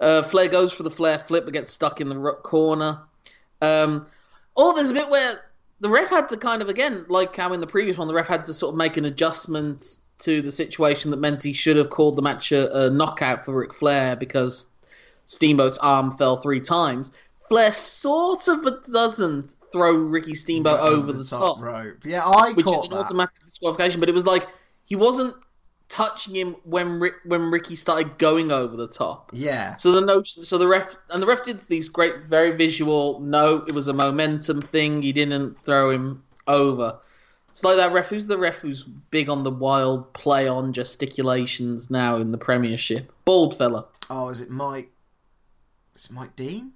Uh, 0.01 0.23
Flair 0.23 0.49
goes 0.49 0.73
for 0.73 0.83
the 0.83 0.91
Flair 0.91 1.19
flip, 1.19 1.45
but 1.45 1.53
gets 1.53 1.71
stuck 1.71 2.01
in 2.01 2.09
the 2.09 2.33
corner. 2.43 3.01
Um, 3.61 4.07
oh, 4.57 4.75
there's 4.75 4.91
a 4.91 4.95
bit 4.95 5.11
where 5.11 5.41
the 5.81 5.91
ref 5.91 6.09
had 6.09 6.29
to 6.31 6.37
kind 6.37 6.63
of 6.63 6.69
again, 6.69 7.05
like 7.09 7.37
how 7.37 7.53
in 7.53 7.61
the 7.61 7.67
previous 7.67 7.99
one, 7.99 8.09
the 8.09 8.15
ref 8.15 8.29
had 8.29 8.45
to 8.47 8.53
sort 8.53 8.73
of 8.73 8.79
make 8.79 8.97
an 8.97 9.05
adjustment 9.05 9.99
to 10.19 10.41
the 10.41 10.51
situation 10.51 11.11
that 11.11 11.19
meant 11.19 11.43
he 11.43 11.53
should 11.53 11.77
have 11.77 11.91
called 11.91 12.17
the 12.17 12.23
match 12.23 12.53
a, 12.53 12.87
a 12.87 12.91
knockout 12.91 13.45
for 13.45 13.61
Ric 13.61 13.75
Flair 13.75 14.17
because 14.17 14.67
Steamboat's 15.27 15.79
arm 15.79 16.17
fell 16.17 16.39
three 16.39 16.61
times. 16.61 17.11
Flair 17.49 17.71
sort 17.71 18.49
of 18.49 18.63
but 18.63 18.85
doesn't 18.85 19.57
throw 19.71 19.93
Ricky 19.93 20.35
Steamboat 20.35 20.81
over, 20.81 21.13
the, 21.13 21.23
top, 21.23 21.61
rope. 21.61 21.99
Yeah, 22.05 22.25
I 22.25 22.53
which 22.53 22.67
is 22.67 22.85
an 22.85 22.91
that. 22.91 22.97
automatic 22.97 23.45
disqualification. 23.45 24.01
But 24.01 24.09
it 24.09 24.15
was 24.15 24.27
like 24.27 24.49
he 24.85 24.97
wasn't 24.97 25.35
touching 25.89 26.35
him 26.35 26.57
when 26.65 26.99
Rick, 27.01 27.15
when 27.25 27.51
Ricky 27.51 27.75
started 27.75 28.19
going 28.19 28.51
over 28.51 28.77
the 28.77 28.89
top. 28.89 29.31
Yeah. 29.33 29.77
So 29.77 29.93
the 29.93 30.01
notion, 30.01 30.43
so 30.43 30.59
the 30.59 30.67
ref 30.69 30.97
and 31.11 31.23
the 31.23 31.27
ref 31.27 31.43
did 31.45 31.61
these 31.63 31.89
great, 31.89 32.23
very 32.29 32.57
visual. 32.57 33.21
No, 33.21 33.65
it 33.69 33.73
was 33.75 33.89
a 33.89 33.93
momentum 33.93 34.61
thing. 34.61 35.03
He 35.03 35.13
didn't 35.13 35.57
throw 35.65 35.91
him 35.91 36.23
over. 36.47 36.99
It's 37.51 37.65
like 37.65 37.77
that 37.77 37.93
ref. 37.93 38.09
Who's 38.09 38.27
the 38.27 38.37
ref 38.39 38.57
who's 38.59 38.83
big 38.83 39.29
on 39.31 39.43
the 39.45 39.51
wild 39.51 40.13
play 40.13 40.47
on 40.47 40.73
gesticulations 40.73 41.91
now 41.91 42.17
in 42.17 42.31
the 42.33 42.39
Premiership? 42.39 43.11
Bald 43.25 43.57
fella. 43.57 43.87
Oh, 44.11 44.29
is 44.29 44.41
it 44.41 44.51
Mike? 44.51 44.91
Is 45.95 46.07
it 46.07 46.13
Mike 46.13 46.37
Dean? 46.37 46.73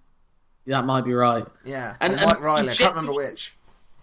That 0.67 0.85
might 0.87 1.05
be 1.05 1.13
right. 1.13 1.45
Yeah. 1.65 1.97
And- 2.01 2.15
and 2.15 2.23
Mike 2.25 2.41
Riley. 2.41 2.71
I 2.71 2.75
can't 2.75 2.91
remember 2.95 3.13
which. 3.13 3.57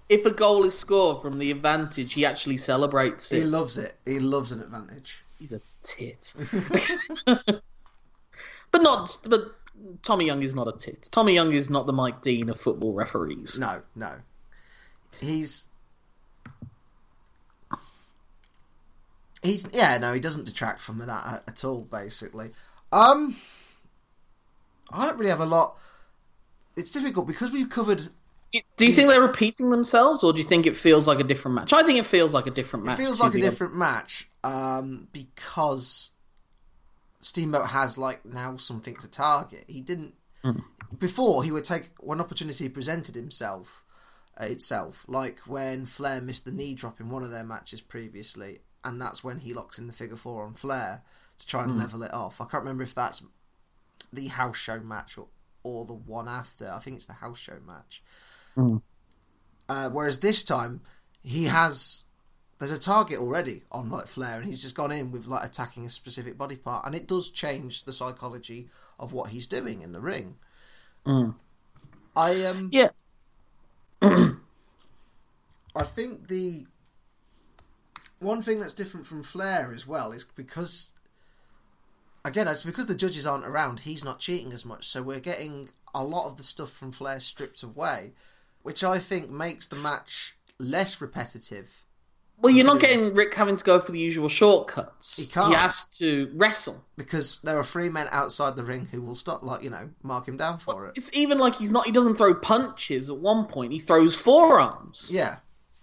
If 0.10 0.26
a 0.26 0.32
goal 0.32 0.64
is 0.64 0.78
scored 0.78 1.22
from 1.22 1.38
the 1.38 1.52
advantage, 1.52 2.14
he 2.14 2.26
actually 2.26 2.58
celebrates 2.58 3.32
it. 3.32 3.40
He 3.40 3.44
loves 3.44 3.78
it. 3.78 3.96
He 4.06 4.20
loves 4.20 4.52
an 4.52 4.62
advantage. 4.62 5.24
He's 5.38 5.54
a 5.54 5.62
tit. 5.84 6.34
but 7.26 8.82
not. 8.82 9.18
But 9.30 9.42
Tommy 10.02 10.26
Young 10.26 10.42
is 10.42 10.56
not 10.56 10.68
a 10.68 10.78
tit. 10.78 11.10
Tommy 11.12 11.34
Young 11.34 11.52
is 11.52 11.70
not 11.70 11.86
the 11.86 11.94
Mike 11.94 12.22
Dean 12.22 12.50
of 12.50 12.60
football 12.60 12.94
referees. 12.94 13.60
No, 13.60 13.82
no. 13.96 14.14
He's 15.20 15.70
he's 19.44 19.68
yeah, 19.74 19.98
no, 19.98 20.14
he 20.14 20.20
doesn't 20.20 20.46
detract 20.46 20.82
from 20.82 21.00
that 21.00 21.10
at, 21.10 21.44
at 21.48 21.66
all. 21.66 21.82
Basically, 21.82 22.52
um, 22.92 23.36
I 24.92 25.08
don't 25.08 25.18
really 25.18 25.32
have 25.32 25.40
a 25.40 25.46
lot. 25.46 25.78
It's 26.76 26.92
difficult 26.92 27.28
because 27.28 27.52
we've 27.52 27.70
covered. 27.70 28.10
Do 28.52 28.86
you 28.86 28.94
think 28.94 29.10
they're 29.10 29.22
repeating 29.22 29.70
themselves, 29.70 30.24
or 30.24 30.32
do 30.32 30.40
you 30.40 30.48
think 30.48 30.66
it 30.66 30.78
feels 30.78 31.08
like 31.08 31.20
a 31.20 31.24
different 31.24 31.56
match? 31.56 31.74
I 31.74 31.84
think 31.84 32.00
it 32.00 32.06
feels 32.06 32.34
like 32.34 32.48
a 32.48 32.52
different 32.52 32.86
match. 32.86 33.00
It 33.00 33.04
feels 33.04 33.20
like 33.20 33.36
a 33.36 33.40
different 33.40 33.76
match 33.76 34.30
um, 34.44 35.08
because 35.12 36.12
Steamboat 37.20 37.68
has 37.68 37.98
like 37.98 38.26
now 38.26 38.58
something 38.58 38.96
to 38.98 39.10
target. 39.10 39.66
He 39.68 39.82
didn't 39.82 40.16
Hmm. 40.44 40.60
before. 40.98 41.44
He 41.44 41.52
would 41.52 41.66
take 41.66 41.90
when 42.00 42.22
opportunity 42.22 42.70
presented 42.70 43.16
himself 43.16 43.84
uh, 44.40 44.46
itself, 44.46 45.06
like 45.08 45.40
when 45.40 45.86
Flair 45.86 46.22
missed 46.22 46.46
the 46.46 46.52
knee 46.52 46.76
drop 46.76 47.00
in 47.00 47.10
one 47.10 47.24
of 47.24 47.32
their 47.32 47.44
matches 47.44 47.82
previously, 47.82 48.60
and 48.84 49.02
that's 49.02 49.24
when 49.24 49.40
he 49.40 49.54
locks 49.54 49.78
in 49.80 49.88
the 49.88 49.94
figure 49.94 50.16
four 50.16 50.46
on 50.46 50.54
Flair 50.54 51.02
to 51.40 51.48
try 51.48 51.64
and 51.64 51.78
level 51.78 52.04
it 52.04 52.14
off. 52.14 52.40
I 52.40 52.46
can't 52.46 52.64
remember 52.64 52.84
if 52.84 52.96
that's 52.96 53.24
the 54.14 54.28
house 54.28 54.58
show 54.58 54.80
match 54.80 55.18
or, 55.18 55.28
or 55.64 55.86
the 55.86 55.94
one 55.94 56.28
after. 56.28 56.72
I 56.72 56.80
think 56.80 56.98
it's 56.98 57.06
the 57.08 57.14
house 57.14 57.40
show 57.40 57.60
match. 57.66 58.02
Hmm. 58.58 58.78
Uh, 59.70 59.90
whereas 59.90 60.20
this 60.20 60.44
time 60.44 60.82
he 61.22 61.46
has 61.46 62.06
there's 62.58 62.72
a 62.72 62.80
target 62.80 63.20
already 63.20 63.62
on 63.72 63.92
like 63.92 64.08
Flair, 64.08 64.38
and 64.38 64.46
he's 64.46 64.64
just 64.64 64.76
gone 64.76 64.92
in 64.92 65.12
with 65.12 65.28
like 65.28 65.46
attacking 65.46 65.86
a 65.86 65.92
specific 65.92 66.38
body 66.38 66.56
part, 66.56 66.86
and 66.86 66.96
it 66.96 67.08
does 67.08 67.30
change 67.30 67.84
the 67.84 67.94
psychology 67.94 68.68
of 69.00 69.14
what 69.14 69.30
he's 69.30 69.46
doing 69.46 69.82
in 69.82 69.92
the 69.92 70.02
ring. 70.02 70.38
Mm. 71.06 71.36
I 72.16 72.46
um 72.46 72.70
Yeah. 72.74 72.90
I 74.02 75.84
think 75.84 76.28
the 76.30 76.66
one 78.20 78.42
thing 78.42 78.60
that's 78.60 78.74
different 78.74 79.06
from 79.06 79.22
Flair 79.22 79.72
as 79.76 79.86
well 79.86 80.12
is 80.12 80.24
because 80.24 80.94
again 82.26 82.48
it's 82.48 82.64
because 82.64 82.88
the 82.88 82.96
judges 82.96 83.28
aren't 83.28 83.46
around. 83.46 83.82
He's 83.82 84.04
not 84.04 84.20
cheating 84.20 84.52
as 84.52 84.66
much, 84.66 84.88
so 84.88 85.04
we're 85.04 85.20
getting 85.20 85.70
a 85.94 86.04
lot 86.04 86.26
of 86.26 86.38
the 86.38 86.44
stuff 86.44 86.72
from 86.72 86.92
Flair 86.92 87.20
stripped 87.20 87.62
away, 87.62 88.14
which 88.62 88.84
I 88.84 89.00
think 89.00 89.30
makes 89.30 89.68
the 89.68 89.76
match 89.76 90.36
less 90.60 91.02
repetitive. 91.02 91.84
Well, 92.40 92.54
you're 92.54 92.68
not 92.68 92.80
getting 92.80 93.16
Rick 93.16 93.34
having 93.34 93.56
to 93.56 93.64
go 93.64 93.80
for 93.80 93.92
the 93.92 94.00
usual 94.00 94.30
shortcuts. 94.30 95.18
He 95.18 95.26
can't. 95.26 95.56
He 95.56 95.60
has 95.60 95.86
to 95.98 96.32
wrestle. 96.36 96.86
because 96.96 97.40
there 97.42 97.58
are 97.58 97.64
three 97.64 97.90
men 97.90 98.08
outside 98.12 98.56
the 98.56 98.64
ring 98.64 98.86
who 98.92 99.02
will 99.02 99.16
stop, 99.16 99.44
like 99.44 99.64
you 99.64 99.72
know, 99.72 99.90
mark 100.04 100.28
him 100.28 100.38
down 100.38 100.60
for 100.60 100.86
it. 100.86 100.94
It's 100.96 101.12
even 101.18 101.40
like 101.40 101.56
he's 101.56 101.72
not. 101.72 101.88
He 101.88 101.92
doesn't 101.92 102.16
throw 102.16 102.36
punches. 102.36 103.10
At 103.10 103.18
one 103.18 103.46
point, 103.46 103.74
he 103.74 103.80
throws 103.80 104.14
forearms. 104.14 105.10
Yeah, 105.12 105.38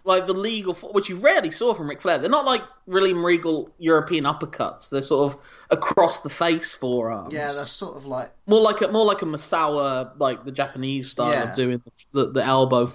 like 0.07 0.27
the 0.27 0.35
legal, 0.35 0.75
which 0.75 1.09
you 1.09 1.17
rarely 1.17 1.51
saw 1.51 1.73
from 1.75 1.89
Ric 1.89 2.03
Flair. 2.03 2.19
They're 2.19 2.29
not 2.31 2.45
like 2.45 2.61
really 2.87 3.13
Regal 3.15 3.71
European 3.79 4.25
uppercuts. 4.25 4.91
They're 4.91 5.01
sort 5.03 5.33
of 5.33 5.41
across 5.71 6.21
the 6.21 6.29
face 6.31 6.75
forearms. 6.75 7.33
yeah, 7.33 7.47
that's 7.47 7.71
sort 7.73 7.97
of 7.97 8.05
like 8.07 8.31
more 8.47 8.61
like 8.61 8.81
a 8.83 8.89
more 8.89 9.05
like 9.07 9.23
a 9.23 9.25
Misawa, 9.27 10.13
like 10.21 10.45
the 10.45 10.53
Japanese 10.53 11.11
style 11.11 11.33
Yeah. 11.33 11.51
of 11.51 11.57
doing 11.57 11.83
the, 12.13 12.31
the 12.31 12.45
elbow 12.45 12.93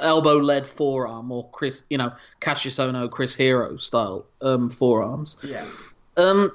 elbow 0.00 0.36
led 0.38 0.66
forearm, 0.66 1.30
or 1.32 1.48
Chris, 1.50 1.84
you 1.88 1.96
know, 1.98 2.12
Cassius 2.40 2.78
Ohno, 2.78 3.10
Chris 3.10 3.34
Hero 3.34 3.76
style 3.76 4.26
um, 4.42 4.68
forearms. 4.68 5.36
yeah, 5.42 5.64
Um, 6.16 6.52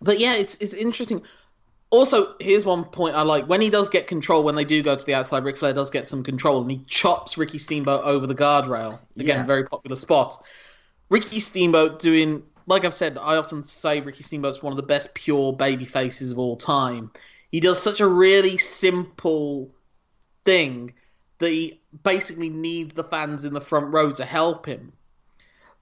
but 0.00 0.18
yeah, 0.18 0.34
it's 0.34 0.58
it's 0.58 0.74
interesting. 0.74 1.22
Also, 1.94 2.34
here's 2.40 2.64
one 2.64 2.84
point 2.84 3.14
I 3.14 3.22
like. 3.22 3.46
When 3.46 3.60
he 3.60 3.70
does 3.70 3.88
get 3.88 4.08
control, 4.08 4.42
when 4.42 4.56
they 4.56 4.64
do 4.64 4.82
go 4.82 4.96
to 4.96 5.06
the 5.06 5.14
outside, 5.14 5.44
Ric 5.44 5.56
Flair 5.56 5.72
does 5.72 5.90
get 5.90 6.06
some 6.08 6.24
control, 6.24 6.60
and 6.60 6.70
he 6.70 6.78
chops 6.86 7.38
Ricky 7.38 7.58
Steamboat 7.58 8.04
over 8.04 8.26
the 8.26 8.34
guardrail. 8.34 8.98
Again, 9.16 9.38
Yeah. 9.38 9.46
very 9.46 9.64
popular 9.64 9.94
spot. 9.96 10.36
Ricky 11.08 11.38
Steamboat 11.38 12.00
doing 12.00 12.42
like 12.66 12.84
I've 12.84 12.94
said, 12.94 13.18
I 13.18 13.36
often 13.36 13.62
say 13.62 14.00
Ricky 14.00 14.22
Steamboat's 14.22 14.62
one 14.62 14.72
of 14.72 14.78
the 14.78 14.82
best 14.82 15.14
pure 15.14 15.52
baby 15.52 15.84
faces 15.84 16.32
of 16.32 16.38
all 16.38 16.56
time. 16.56 17.10
He 17.52 17.60
does 17.60 17.80
such 17.80 18.00
a 18.00 18.08
really 18.08 18.56
simple 18.56 19.70
thing 20.44 20.94
that 21.38 21.50
he 21.50 21.82
basically 22.02 22.48
needs 22.48 22.94
the 22.94 23.04
fans 23.04 23.44
in 23.44 23.52
the 23.54 23.60
front 23.60 23.92
row 23.92 24.10
to 24.12 24.24
help 24.24 24.66
him. 24.66 24.92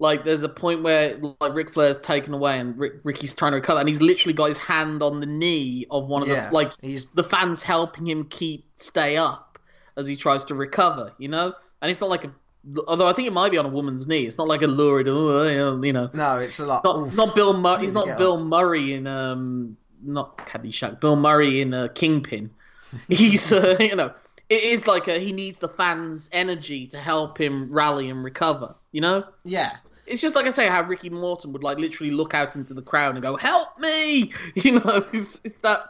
Like 0.03 0.25
there's 0.25 0.43
a 0.43 0.49
point 0.49 0.83
where 0.83 1.17
like 1.41 1.55
Ric 1.55 1.71
Flair's 1.73 1.97
taken 1.99 2.35
away 2.35 2.59
and 2.59 2.77
Rick, 2.77 2.95
Ricky's 3.05 3.35
trying 3.35 3.53
to 3.53 3.57
recover, 3.57 3.79
and 3.79 3.89
he's 3.89 4.03
literally 4.03 4.33
got 4.35 4.47
his 4.47 4.59
hand 4.59 5.01
on 5.01 5.21
the 5.21 5.27
knee 5.27 5.87
of 5.93 6.09
one 6.09 6.23
of 6.23 6.29
Yeah, 6.29 6.49
the 6.49 6.55
like 6.55 6.73
he's- 6.83 7.07
the 7.15 7.23
fans 7.23 7.63
helping 7.63 8.09
him 8.09 8.25
keep 8.25 8.67
stay 8.75 9.17
up 9.17 9.61
as 9.97 10.09
he 10.09 10.17
tries 10.17 10.43
to 10.47 10.57
recover. 10.57 11.13
You 11.19 11.29
know, 11.29 11.53
and 11.81 11.89
it's 11.89 12.01
not 12.01 12.11
like 12.11 12.25
a 12.25 12.33
although 12.89 13.07
I 13.07 13.13
think 13.13 13.29
it 13.29 13.33
might 13.33 13.53
be 13.53 13.59
on 13.59 13.65
a 13.65 13.69
woman's 13.69 14.09
knee. 14.09 14.27
It's 14.27 14.39
not 14.39 14.49
like 14.49 14.63
a 14.63 14.67
lurid, 14.67 15.07
oh, 15.09 15.81
you 15.81 15.93
know. 15.93 16.11
No, 16.13 16.39
it's 16.39 16.59
a 16.59 16.67
lot. 16.67 16.83
Not, 16.83 16.97
oof. 16.97 17.17
not 17.17 17.35
Bill 17.37 17.57
Murray. 17.57 17.83
He's 17.83 17.93
not 17.93 18.19
Bill 18.19 18.39
up. 18.39 18.45
Murray 18.45 18.95
in 18.95 19.07
um 19.07 19.77
not 20.03 20.37
Caddyshack. 20.39 21.01
Bill 21.01 21.15
Murray 21.15 21.61
in 21.63 21.73
uh, 21.73 21.87
Kingpin. 21.95 22.51
He's 23.09 23.53
uh, 23.53 23.77
you 23.81 23.95
know 23.95 24.13
it 24.49 24.65
is 24.65 24.89
like 24.89 25.07
a, 25.07 25.21
he 25.21 25.33
needs 25.33 25.59
the 25.59 25.69
fans' 25.69 26.29
energy 26.33 26.89
to 26.89 26.99
help 26.99 27.41
him 27.41 27.73
rally 27.73 28.11
and 28.11 28.25
recover. 28.25 28.75
You 28.91 29.01
know, 29.01 29.25
Yeah, 29.45 29.71
it's 30.07 30.21
just 30.21 30.35
like 30.35 30.47
I 30.47 30.51
say 30.51 30.69
how 30.69 30.83
Ricky 30.83 31.11
Morton 31.11 31.53
would 31.53 31.63
like 31.63 31.79
literally 31.79 32.13
look 32.13 32.35
out 32.35 32.57
into 32.57 32.75
the 32.75 32.83
crowd 32.83 33.15
and 33.15 33.23
go, 33.23 33.37
"Help 33.37 33.79
me!" 33.79 34.33
You 34.55 34.81
know, 34.81 35.05
it's, 35.13 35.41
it's 35.45 35.61
that. 35.61 35.81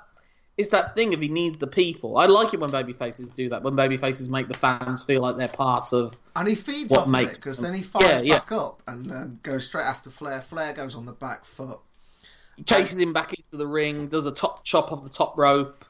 It's 0.59 0.69
that 0.69 0.95
thing 0.95 1.14
if 1.14 1.21
he 1.21 1.28
needs 1.28 1.57
the 1.57 1.66
people. 1.66 2.19
I 2.19 2.26
like 2.26 2.52
it 2.52 2.61
when 2.61 2.71
baby 2.71 2.92
faces 2.92 3.31
do 3.31 3.49
that. 3.49 3.62
When 3.62 3.75
baby 3.75 3.97
faces 3.97 4.28
make 4.28 4.49
the 4.49 4.54
fans 4.54 5.02
feel 5.02 5.23
like 5.23 5.38
they're 5.38 5.49
part 5.49 5.95
of. 5.95 6.14
and 6.37 6.47
he 6.47 6.54
feeds 6.54 6.92
off 6.92 7.07
of 7.07 7.14
it 7.14 7.16
makes 7.16 7.40
because 7.40 7.59
then 7.59 7.73
he 7.73 7.81
fires 7.81 8.07
Yeah, 8.07 8.21
yeah. 8.21 8.35
back 8.35 8.52
up 8.52 8.83
and 8.87 9.11
um, 9.11 9.40
goes 9.42 9.66
straight 9.66 9.85
after 9.87 10.11
Flair. 10.11 10.42
Flair 10.42 10.75
goes 10.75 10.95
on 10.95 11.07
the 11.07 11.12
back 11.12 11.47
foot, 11.47 11.78
Chases 12.66 12.99
him 13.00 13.14
back 13.14 13.33
into 13.33 13.57
the 13.57 13.66
ring, 13.66 14.09
does 14.09 14.26
a 14.26 14.31
top 14.31 14.62
chop 14.62 14.92
off 14.92 15.02
the 15.02 15.09
top 15.09 15.38
rope, 15.38 15.87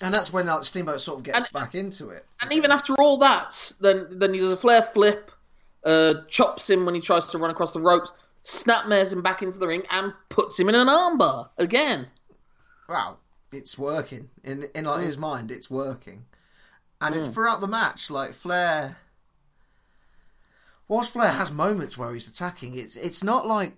and 0.00 0.14
that's 0.14 0.32
when 0.32 0.46
like, 0.46 0.62
Steamboat 0.62 1.00
sort 1.00 1.18
of 1.18 1.24
gets 1.24 1.38
And- 1.38 1.48
back 1.52 1.74
into 1.74 2.10
it. 2.10 2.24
And 2.40 2.52
even 2.52 2.70
after 2.70 2.94
all 3.00 3.18
that, 3.18 3.72
then 3.80 4.06
then 4.12 4.32
he 4.32 4.38
does 4.38 4.52
a 4.52 4.56
Flair 4.56 4.80
flip, 4.82 5.32
uh, 5.88 6.14
chops 6.28 6.68
him 6.70 6.84
when 6.84 6.94
he 6.94 7.00
tries 7.00 7.26
to 7.28 7.38
run 7.38 7.50
across 7.50 7.72
the 7.72 7.80
ropes, 7.80 8.12
snapmares 8.44 9.12
him 9.12 9.22
back 9.22 9.42
into 9.42 9.58
the 9.58 9.66
ring, 9.66 9.82
and 9.90 10.12
puts 10.28 10.58
him 10.60 10.68
in 10.68 10.74
an 10.74 10.86
armbar 10.88 11.48
again. 11.58 12.06
Wow, 12.88 13.16
it's 13.52 13.78
working 13.78 14.30
in 14.44 14.64
in 14.74 14.84
like 14.84 15.04
his 15.04 15.18
mind. 15.18 15.50
It's 15.50 15.70
working, 15.70 16.26
and 17.00 17.14
Mm. 17.14 17.18
it's 17.26 17.34
throughout 17.34 17.60
the 17.60 17.66
match. 17.66 18.10
Like 18.10 18.32
Flair, 18.34 18.98
whilst 20.88 21.12
Flair 21.12 21.32
has 21.32 21.50
moments 21.52 21.96
where 21.98 22.12
he's 22.14 22.28
attacking, 22.28 22.74
it's 22.76 22.96
it's 22.96 23.22
not 23.22 23.46
like 23.46 23.74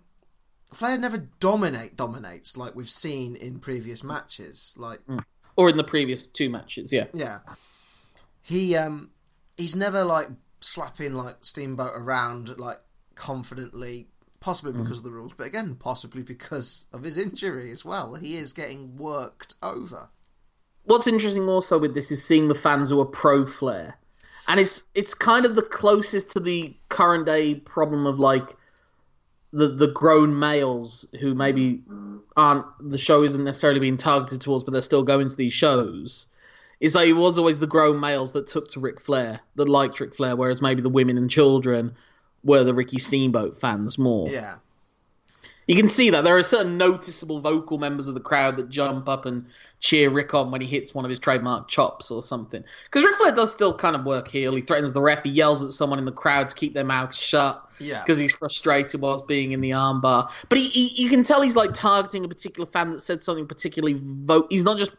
Flair 0.73 0.99
never 0.99 1.19
dominate 1.41 1.97
dominates 1.97 2.57
like 2.57 2.75
we've 2.77 2.89
seen 2.89 3.35
in 3.37 3.59
previous 3.59 4.05
matches. 4.05 4.75
Like 4.79 5.01
Or 5.57 5.69
in 5.69 5.77
the 5.77 5.85
previous 5.85 6.27
two 6.27 6.49
matches, 6.49 6.93
yeah. 6.93 7.07
yeah, 7.13 7.41
he 8.43 8.77
um 8.77 9.11
he's 9.57 9.75
never 9.77 10.05
like 10.05 10.29
slapping 10.61 11.15
like 11.15 11.37
Steamboat 11.43 11.93
around 11.95 12.59
like 12.59 12.81
confidently. 13.15 14.09
Possibly 14.41 14.73
mm. 14.73 14.79
because 14.79 14.99
of 14.99 15.05
the 15.05 15.11
rules, 15.11 15.35
but 15.35 15.47
again, 15.47 15.75
possibly 15.75 16.23
because 16.23 16.87
of 16.95 17.03
his 17.03 17.19
injury 17.19 17.71
as 17.71 17.85
well. 17.85 18.15
He 18.15 18.37
is 18.37 18.55
getting 18.55 18.97
worked 18.97 19.55
over. 19.63 20.09
What's 20.85 21.07
interesting 21.07 21.47
also 21.47 21.79
with 21.79 21.95
this 21.95 22.11
is 22.11 22.25
seeing 22.25 22.49
the 22.49 22.55
fans 22.55 22.89
who 22.89 23.01
are 23.01 23.05
pro 23.05 23.45
Flair, 23.45 23.99
and 24.49 24.59
it's 24.59 24.89
it's 24.95 25.13
kind 25.13 25.45
of 25.45 25.57
the 25.57 25.63
closest 25.63 26.31
to 26.31 26.41
the 26.41 26.75
current 26.89 27.27
day 27.27 27.57
problem 27.57 28.07
of 28.07 28.19
like 28.19 28.57
the 29.53 29.69
the 29.69 29.89
grown 29.89 30.39
males 30.39 31.07
who 31.21 31.35
maybe 31.35 31.83
aren't 32.37 32.65
the 32.81 32.99
show 32.99 33.23
isn't 33.23 33.45
necessarily 33.45 33.81
being 33.81 33.97
targeted 33.97 34.41
towards, 34.41 34.65
but 34.65 34.73
they're 34.73 34.83
still 34.83 35.03
going 35.03 35.29
to 35.29 35.37
these 35.37 35.53
shows. 35.53 36.27
Is 36.81 36.95
like 36.95 37.09
it 37.09 37.13
was 37.13 37.39
always 37.39 37.59
the 37.59 37.67
grown 37.67 38.01
males 38.01 38.33
that 38.33 38.47
took 38.47 38.69
to 38.71 38.81
Ric 38.81 39.01
Flair, 39.01 39.41
that 39.57 39.69
liked 39.69 40.01
Ric 40.01 40.15
Flair, 40.15 40.35
whereas 40.35 40.63
maybe 40.63 40.81
the 40.81 40.89
women 40.89 41.19
and 41.19 41.29
children 41.31 41.95
were 42.43 42.65
the 42.65 42.75
Ricky 42.75 42.99
Steamboat 42.99 43.61
fans 43.61 43.99
more. 43.99 44.27
Yeah, 44.29 44.57
You 45.67 45.77
can 45.77 45.91
see 45.91 46.09
that 46.11 46.25
there 46.25 46.35
are 46.37 46.43
certain 46.43 46.79
noticeable 46.79 47.41
vocal 47.41 47.77
members 47.77 48.09
of 48.09 48.15
the 48.15 48.21
crowd 48.21 48.57
that 48.57 48.71
jump 48.71 49.09
up 49.09 49.27
and 49.27 49.45
cheer 49.81 50.09
Rick 50.09 50.33
on 50.33 50.51
when 50.51 50.63
he 50.63 50.67
hits 50.67 50.95
one 50.95 51.05
of 51.05 51.11
his 51.11 51.19
trademark 51.19 51.69
chops 51.69 52.11
or 52.11 52.23
something. 52.23 52.65
Because 52.85 53.05
Ric 53.05 53.17
Flair 53.17 53.33
does 53.33 53.53
still 53.53 53.77
kind 53.77 53.95
of 53.95 54.05
work 54.07 54.29
heel. 54.29 54.55
He 54.55 54.63
threatens 54.63 54.93
the 54.95 55.03
ref. 55.03 55.23
He 55.23 55.31
yells 55.31 55.63
at 55.63 55.73
someone 55.73 55.99
in 55.99 56.07
the 56.07 56.13
crowd 56.13 56.49
to 56.49 56.55
keep 56.55 56.73
their 56.73 56.85
mouths 56.85 57.15
shut 57.15 57.63
yeah. 57.79 58.01
because 58.01 58.19
he's 58.19 58.33
frustrated 58.33 59.03
whilst 59.03 59.29
being 59.29 59.53
in 59.53 59.61
the 59.61 59.71
armbar. 59.71 60.31
But 60.49 60.57
he, 60.57 60.69
he, 60.69 61.03
you 61.03 61.11
can 61.11 61.23
tell 61.23 61.43
he's 61.43 61.57
like 61.57 61.75
targeting 61.75 62.25
a 62.25 62.29
particular 62.29 62.67
fan 62.67 62.91
that 62.93 63.01
said 63.01 63.21
something 63.21 63.47
particularly 63.47 64.01
vote. 64.03 64.47
He's 64.49 64.65
not 64.65 64.79
just 64.79 64.93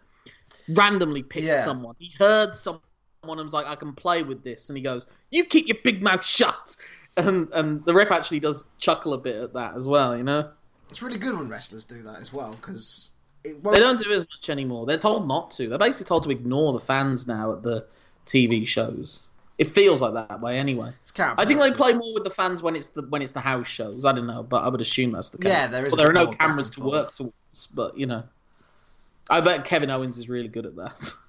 randomly 0.70 1.24
picked 1.24 1.46
Yeah. 1.46 1.64
someone. 1.64 1.96
He 2.00 2.12
heard 2.18 2.56
someone 2.56 2.82
and 3.24 3.44
was 3.44 3.54
like, 3.54 3.66
"I 3.66 3.76
can 3.76 3.94
play 3.94 4.24
with 4.24 4.44
this," 4.44 4.70
and 4.70 4.78
he 4.78 4.84
goes, 4.84 5.06
"You 5.30 5.46
keep 5.46 5.68
your 5.68 5.78
big 5.84 6.02
mouth 6.02 6.24
shut." 6.24 6.76
And 7.18 7.50
and 7.54 7.84
the 7.86 7.94
ref 7.94 8.12
actually 8.12 8.40
does 8.40 8.70
chuckle 8.78 9.14
a 9.14 9.18
bit 9.18 9.36
at 9.36 9.54
that 9.54 9.76
as 9.76 9.88
well. 9.88 10.16
You 10.18 10.24
know. 10.24 10.50
It's 10.90 11.02
really 11.02 11.18
good 11.18 11.38
when 11.38 11.48
wrestlers 11.48 11.86
do 11.86 12.02
that 12.04 12.20
as 12.20 12.34
well 12.34 12.52
because 12.54 13.12
They 13.44 13.54
don't 13.64 14.00
do 14.00 14.12
it 14.12 14.16
as 14.16 14.24
much 14.24 14.50
anymore. 14.50 14.86
They're 14.86 14.98
told 14.98 15.28
not 15.28 15.52
to. 15.52 15.68
They're 15.68 15.80
basically 15.80 16.08
told 16.10 16.24
to 16.24 16.32
ignore 16.32 16.74
the 16.74 16.80
fans 16.80 17.28
now 17.28 17.54
at 17.54 17.64
the 17.64 17.86
TV 18.26 18.68
shows. 18.68 19.30
It 19.58 19.68
feels 19.68 20.02
like 20.02 20.14
that 20.14 20.42
way 20.42 20.58
anyway. 20.58 20.92
It's 21.04 21.14
I 21.20 21.46
think 21.46 21.60
they 21.60 21.72
play 21.72 21.94
more 21.94 22.14
with 22.14 22.24
the 22.24 22.30
fans 22.30 22.64
when 22.64 22.76
it's 22.76 22.90
the 22.90 23.04
when 23.04 23.22
it's 23.22 23.34
the 23.34 23.40
house 23.40 23.68
shows. 23.68 24.06
I 24.06 24.12
don't 24.12 24.28
know, 24.28 24.44
but 24.44 24.64
I 24.64 24.70
would 24.70 24.82
assume 24.82 25.12
that's 25.12 25.30
the 25.30 25.38
case. 25.38 25.52
Yeah, 25.52 25.68
there 25.68 25.86
is 25.86 25.92
Well, 25.92 25.98
there 25.98 26.10
are 26.10 26.26
no 26.26 26.32
cameras 26.32 26.70
to 26.72 26.84
work 26.84 27.14
towards, 27.14 27.68
but 27.76 27.98
you 27.98 28.06
know, 28.06 28.24
I 29.30 29.42
bet 29.42 29.66
Kevin 29.66 29.90
Owens 29.90 30.18
is 30.18 30.28
really 30.30 30.48
good 30.50 30.66
at 30.66 30.76
that. 30.76 31.14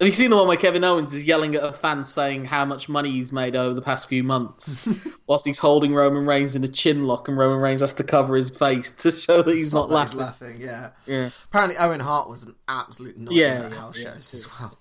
Have 0.00 0.08
you 0.08 0.12
seen 0.14 0.30
the 0.30 0.36
one 0.36 0.48
where 0.48 0.56
Kevin 0.56 0.82
Owens 0.82 1.14
is 1.14 1.22
yelling 1.22 1.54
at 1.54 1.62
a 1.62 1.72
fan 1.72 2.02
saying 2.02 2.44
how 2.44 2.64
much 2.64 2.88
money 2.88 3.12
he's 3.12 3.30
made 3.32 3.54
over 3.54 3.72
the 3.72 3.82
past 3.82 4.08
few 4.08 4.24
months, 4.24 4.84
whilst 5.28 5.46
he's 5.46 5.58
holding 5.60 5.94
Roman 5.94 6.26
Reigns 6.26 6.56
in 6.56 6.64
a 6.64 6.68
chin 6.68 7.04
lock, 7.06 7.28
and 7.28 7.38
Roman 7.38 7.60
Reigns 7.60 7.82
has 7.82 7.94
to 7.94 8.02
cover 8.02 8.34
his 8.34 8.50
face 8.50 8.90
to 8.90 9.12
show 9.12 9.42
that 9.42 9.54
he's 9.54 9.66
It's 9.66 9.74
not 9.74 9.88
that 9.90 10.00
he's 10.00 10.14
laughing. 10.16 10.48
laughing. 10.48 10.60
Yeah. 10.60 10.90
Yeah. 11.06 11.30
Apparently, 11.44 11.76
Owen 11.78 12.00
Hart 12.00 12.28
was 12.28 12.42
an 12.42 12.56
absolute 12.66 13.16
nightmare 13.16 13.36
Yeah, 13.38 13.62
at 13.66 13.70
yeah, 13.70 13.78
house 13.78 13.98
yeah, 13.98 14.12
shows 14.14 14.34
as 14.34 14.48
well. 14.60 14.78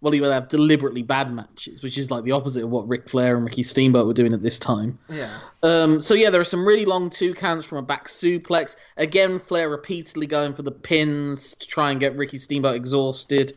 Well, 0.00 0.12
he 0.12 0.20
would 0.20 0.30
have 0.30 0.48
deliberately 0.48 1.02
bad 1.02 1.32
matches, 1.32 1.82
which 1.82 1.96
is 1.96 2.10
like 2.10 2.22
the 2.24 2.32
opposite 2.32 2.62
of 2.62 2.70
what 2.70 2.86
Ric 2.86 3.08
Flair 3.08 3.36
and 3.36 3.44
Ricky 3.44 3.62
Steamboat 3.62 4.06
were 4.06 4.12
doing 4.12 4.34
at 4.34 4.42
this 4.42 4.58
time. 4.58 4.98
Yeah. 5.08 5.38
Um, 5.62 6.00
so 6.00 6.14
yeah, 6.14 6.28
there 6.28 6.40
are 6.40 6.44
some 6.44 6.66
really 6.66 6.84
long 6.84 7.08
two 7.08 7.34
counts 7.34 7.64
from 7.64 7.78
a 7.78 7.82
back 7.82 8.06
suplex. 8.06 8.76
Again, 8.98 9.38
Flair 9.38 9.70
repeatedly 9.70 10.26
going 10.26 10.54
for 10.54 10.62
the 10.62 10.70
pins 10.70 11.54
to 11.54 11.66
try 11.66 11.90
and 11.90 11.98
get 11.98 12.14
Ricky 12.14 12.38
Steamboat 12.38 12.76
exhausted. 12.76 13.56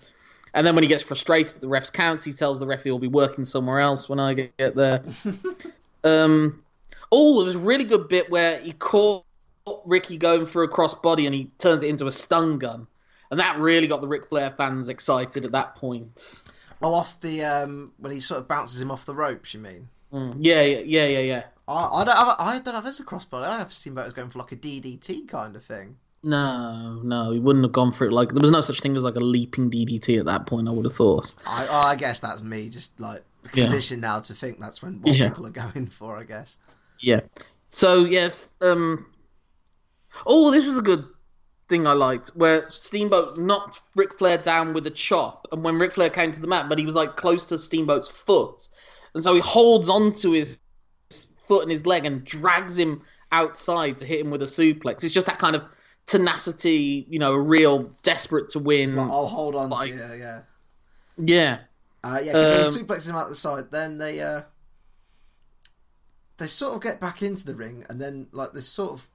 And 0.53 0.65
then 0.65 0.75
when 0.75 0.83
he 0.83 0.87
gets 0.87 1.03
frustrated 1.03 1.55
at 1.55 1.61
the 1.61 1.67
ref's 1.67 1.89
counts, 1.89 2.23
he 2.23 2.31
tells 2.31 2.59
the 2.59 2.65
ref 2.65 2.83
he'll 2.83 2.99
be 2.99 3.07
working 3.07 3.45
somewhere 3.45 3.79
else 3.79 4.07
when 4.07 4.19
I 4.19 4.33
get 4.33 4.57
get 4.57 4.75
there. 4.75 5.03
um, 6.03 6.63
oh, 7.11 7.37
there 7.37 7.45
was 7.45 7.55
a 7.55 7.59
really 7.59 7.83
good 7.83 8.07
bit 8.07 8.29
where 8.31 8.59
he 8.59 8.71
caught 8.73 9.25
Ricky 9.85 10.17
going 10.17 10.45
for 10.45 10.63
a 10.63 10.69
crossbody 10.69 11.25
and 11.25 11.35
he 11.35 11.51
turns 11.59 11.83
it 11.83 11.89
into 11.89 12.07
a 12.07 12.11
stun 12.11 12.57
gun. 12.57 12.87
And 13.31 13.39
that 13.39 13.59
really 13.59 13.87
got 13.87 14.01
the 14.01 14.07
Ric 14.07 14.27
Flair 14.27 14.51
fans 14.51 14.89
excited 14.89 15.45
at 15.45 15.51
that 15.51 15.75
point. 15.75 16.43
Oh, 16.81 16.95
off 16.95 17.19
the 17.21 17.43
um 17.43 17.93
when 17.97 18.11
he 18.11 18.19
sort 18.19 18.39
of 18.39 18.47
bounces 18.47 18.81
him 18.81 18.89
off 18.91 19.05
the 19.05 19.15
ropes. 19.15 19.53
You 19.53 19.59
mean? 19.59 19.89
Mm, 20.13 20.37
Yeah, 20.39 20.61
yeah, 20.61 20.79
yeah, 20.79 21.05
yeah, 21.05 21.19
yeah. 21.19 21.43
I, 21.67 22.01
I 22.01 22.03
don't 22.05 22.15
have 22.17 22.35
I 22.39 22.59
don't 22.59 22.73
have 22.75 22.85
as 22.85 22.99
a 22.99 23.03
crossbody. 23.05 23.43
I 23.45 23.59
have 23.59 23.71
Steamboat 23.71 24.07
as 24.07 24.13
going 24.13 24.29
for 24.29 24.39
like 24.39 24.51
a 24.51 24.55
DDT 24.55 25.27
kind 25.27 25.55
of 25.55 25.63
thing. 25.63 25.97
No, 26.23 26.99
no, 27.03 27.31
he 27.31 27.39
wouldn't 27.39 27.63
have 27.63 27.71
gone 27.71 27.91
for 27.91 28.05
it. 28.05 28.11
Like 28.11 28.29
there 28.29 28.41
was 28.41 28.51
no 28.51 28.61
such 28.61 28.81
thing 28.81 28.95
as 28.97 29.03
like 29.03 29.15
a 29.15 29.19
leaping 29.21 29.69
DDT 29.69 30.19
at 30.19 30.25
that 30.25 30.47
point. 30.47 30.67
I 30.67 30.71
would 30.71 30.85
have 30.85 30.95
thought. 30.95 31.33
I 31.45 31.67
oh, 31.69 31.87
I 31.87 31.95
guess 31.95 32.19
that's 32.19 32.41
me 32.43 32.69
just 32.69 32.99
like 32.99 33.21
Yeah. 33.53 33.65
conditioned 33.65 34.01
now 34.01 34.19
to 34.19 34.33
think 34.33 34.59
that's 34.59 34.81
when 34.81 35.01
what 35.01 35.15
Yeah. 35.15 35.29
people 35.29 35.45
are 35.45 35.51
going 35.51 35.87
for. 35.87 36.17
I 36.17 36.23
guess. 36.23 36.57
Yeah. 36.99 37.21
So 37.69 38.05
yes, 38.05 38.49
um. 38.61 39.05
Oh, 40.25 40.51
this 40.51 40.65
was 40.65 40.77
a 40.77 40.81
good 40.81 41.05
thing 41.69 41.87
I 41.87 41.93
liked, 41.93 42.29
where 42.29 42.69
Steamboat 42.69 43.37
knocked 43.37 43.81
Ric 43.95 44.17
Flair 44.17 44.37
down 44.37 44.73
with 44.73 44.85
a 44.87 44.91
chop, 44.91 45.47
and 45.51 45.63
when 45.63 45.77
Ric 45.77 45.93
Flair 45.93 46.09
came 46.09 46.31
to 46.31 46.41
the 46.41 46.47
mat, 46.47 46.67
but 46.67 46.77
he 46.79 46.85
was 46.85 46.95
like 46.95 47.15
close 47.15 47.45
to 47.45 47.57
Steamboat's 47.57 48.09
foot, 48.09 48.67
and 49.13 49.23
so 49.23 49.33
he 49.33 49.39
holds 49.41 49.89
onto 49.89 50.31
his 50.31 50.57
foot 51.39 51.61
and 51.63 51.71
his 51.71 51.85
leg 51.85 52.05
and 52.05 52.23
drags 52.25 52.77
him 52.77 53.01
outside 53.31 53.97
to 53.99 54.05
hit 54.05 54.19
him 54.19 54.29
with 54.31 54.41
a 54.41 54.45
suplex. 54.45 55.03
It's 55.03 55.13
just 55.13 55.27
that 55.27 55.39
kind 55.39 55.55
of 55.55 55.63
tenacity, 56.05 57.05
you 57.09 57.19
know, 57.19 57.33
a 57.33 57.39
real 57.39 57.83
desperate 58.03 58.49
to 58.49 58.59
win. 58.59 58.83
It's 58.89 58.93
like 58.93 59.09
I'll 59.09 59.27
hold 59.27 59.55
on 59.55 59.69
like- 59.69 59.91
to 59.91 59.95
you. 59.95 60.03
Yeah. 60.19 60.41
yeah. 61.17 61.59
Uh, 62.03 62.19
yeah, 62.23 62.31
because 62.33 62.75
Um, 62.77 62.85
they 62.87 62.93
suplex 62.95 63.09
him 63.09 63.15
out 63.15 63.29
the 63.29 63.35
side. 63.35 63.71
Then 63.71 63.97
they 63.97 64.19
uh, 64.21 64.43
they 66.37 66.47
sort 66.47 66.75
of 66.75 66.81
get 66.81 66.99
back 66.99 67.21
into 67.21 67.45
the 67.45 67.53
ring, 67.55 67.85
and 67.89 67.99
then 68.01 68.27
like 68.31 68.53
this 68.53 68.67
sort 68.67 68.93
of 68.93 69.09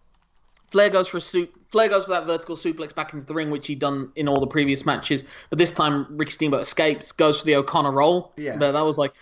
Flair 0.74 0.90
goes 0.90 1.06
for 1.06 1.18
a 1.18 1.20
suit. 1.20 1.54
Flair 1.70 1.88
goes 1.88 2.02
for 2.02 2.10
that 2.10 2.26
vertical 2.26 2.56
suplex 2.56 2.92
back 2.92 3.12
into 3.12 3.24
the 3.24 3.32
ring, 3.32 3.52
which 3.52 3.68
he'd 3.68 3.78
done 3.78 4.10
in 4.16 4.26
all 4.26 4.40
the 4.40 4.46
previous 4.48 4.84
matches. 4.84 5.22
But 5.48 5.58
this 5.58 5.72
time, 5.72 6.04
Rick 6.16 6.32
Steamboat 6.32 6.62
escapes, 6.62 7.12
goes 7.12 7.38
for 7.38 7.46
the 7.46 7.54
O'Connor 7.54 7.92
roll. 7.92 8.32
Yeah. 8.36 8.56
but 8.58 8.72
that 8.72 8.84
was 8.84 8.98
like 8.98 9.12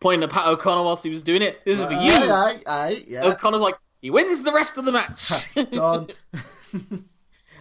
pointing 0.00 0.24
at 0.24 0.30
Pat 0.30 0.46
O'Connor 0.46 0.82
whilst 0.82 1.04
he 1.04 1.10
was 1.10 1.22
doing 1.22 1.42
it. 1.42 1.62
This 1.66 1.78
is 1.78 1.84
for 1.84 1.92
you. 1.92 1.98
Aye, 2.10 2.26
aye, 2.30 2.60
aye, 2.66 2.96
yeah. 3.06 3.26
O'Connor's 3.26 3.60
like, 3.60 3.74
He 4.00 4.08
wins 4.08 4.42
the 4.44 4.52
rest 4.54 4.78
of 4.78 4.86
the 4.86 4.92
match. 4.92 5.54
Done. 5.72 6.08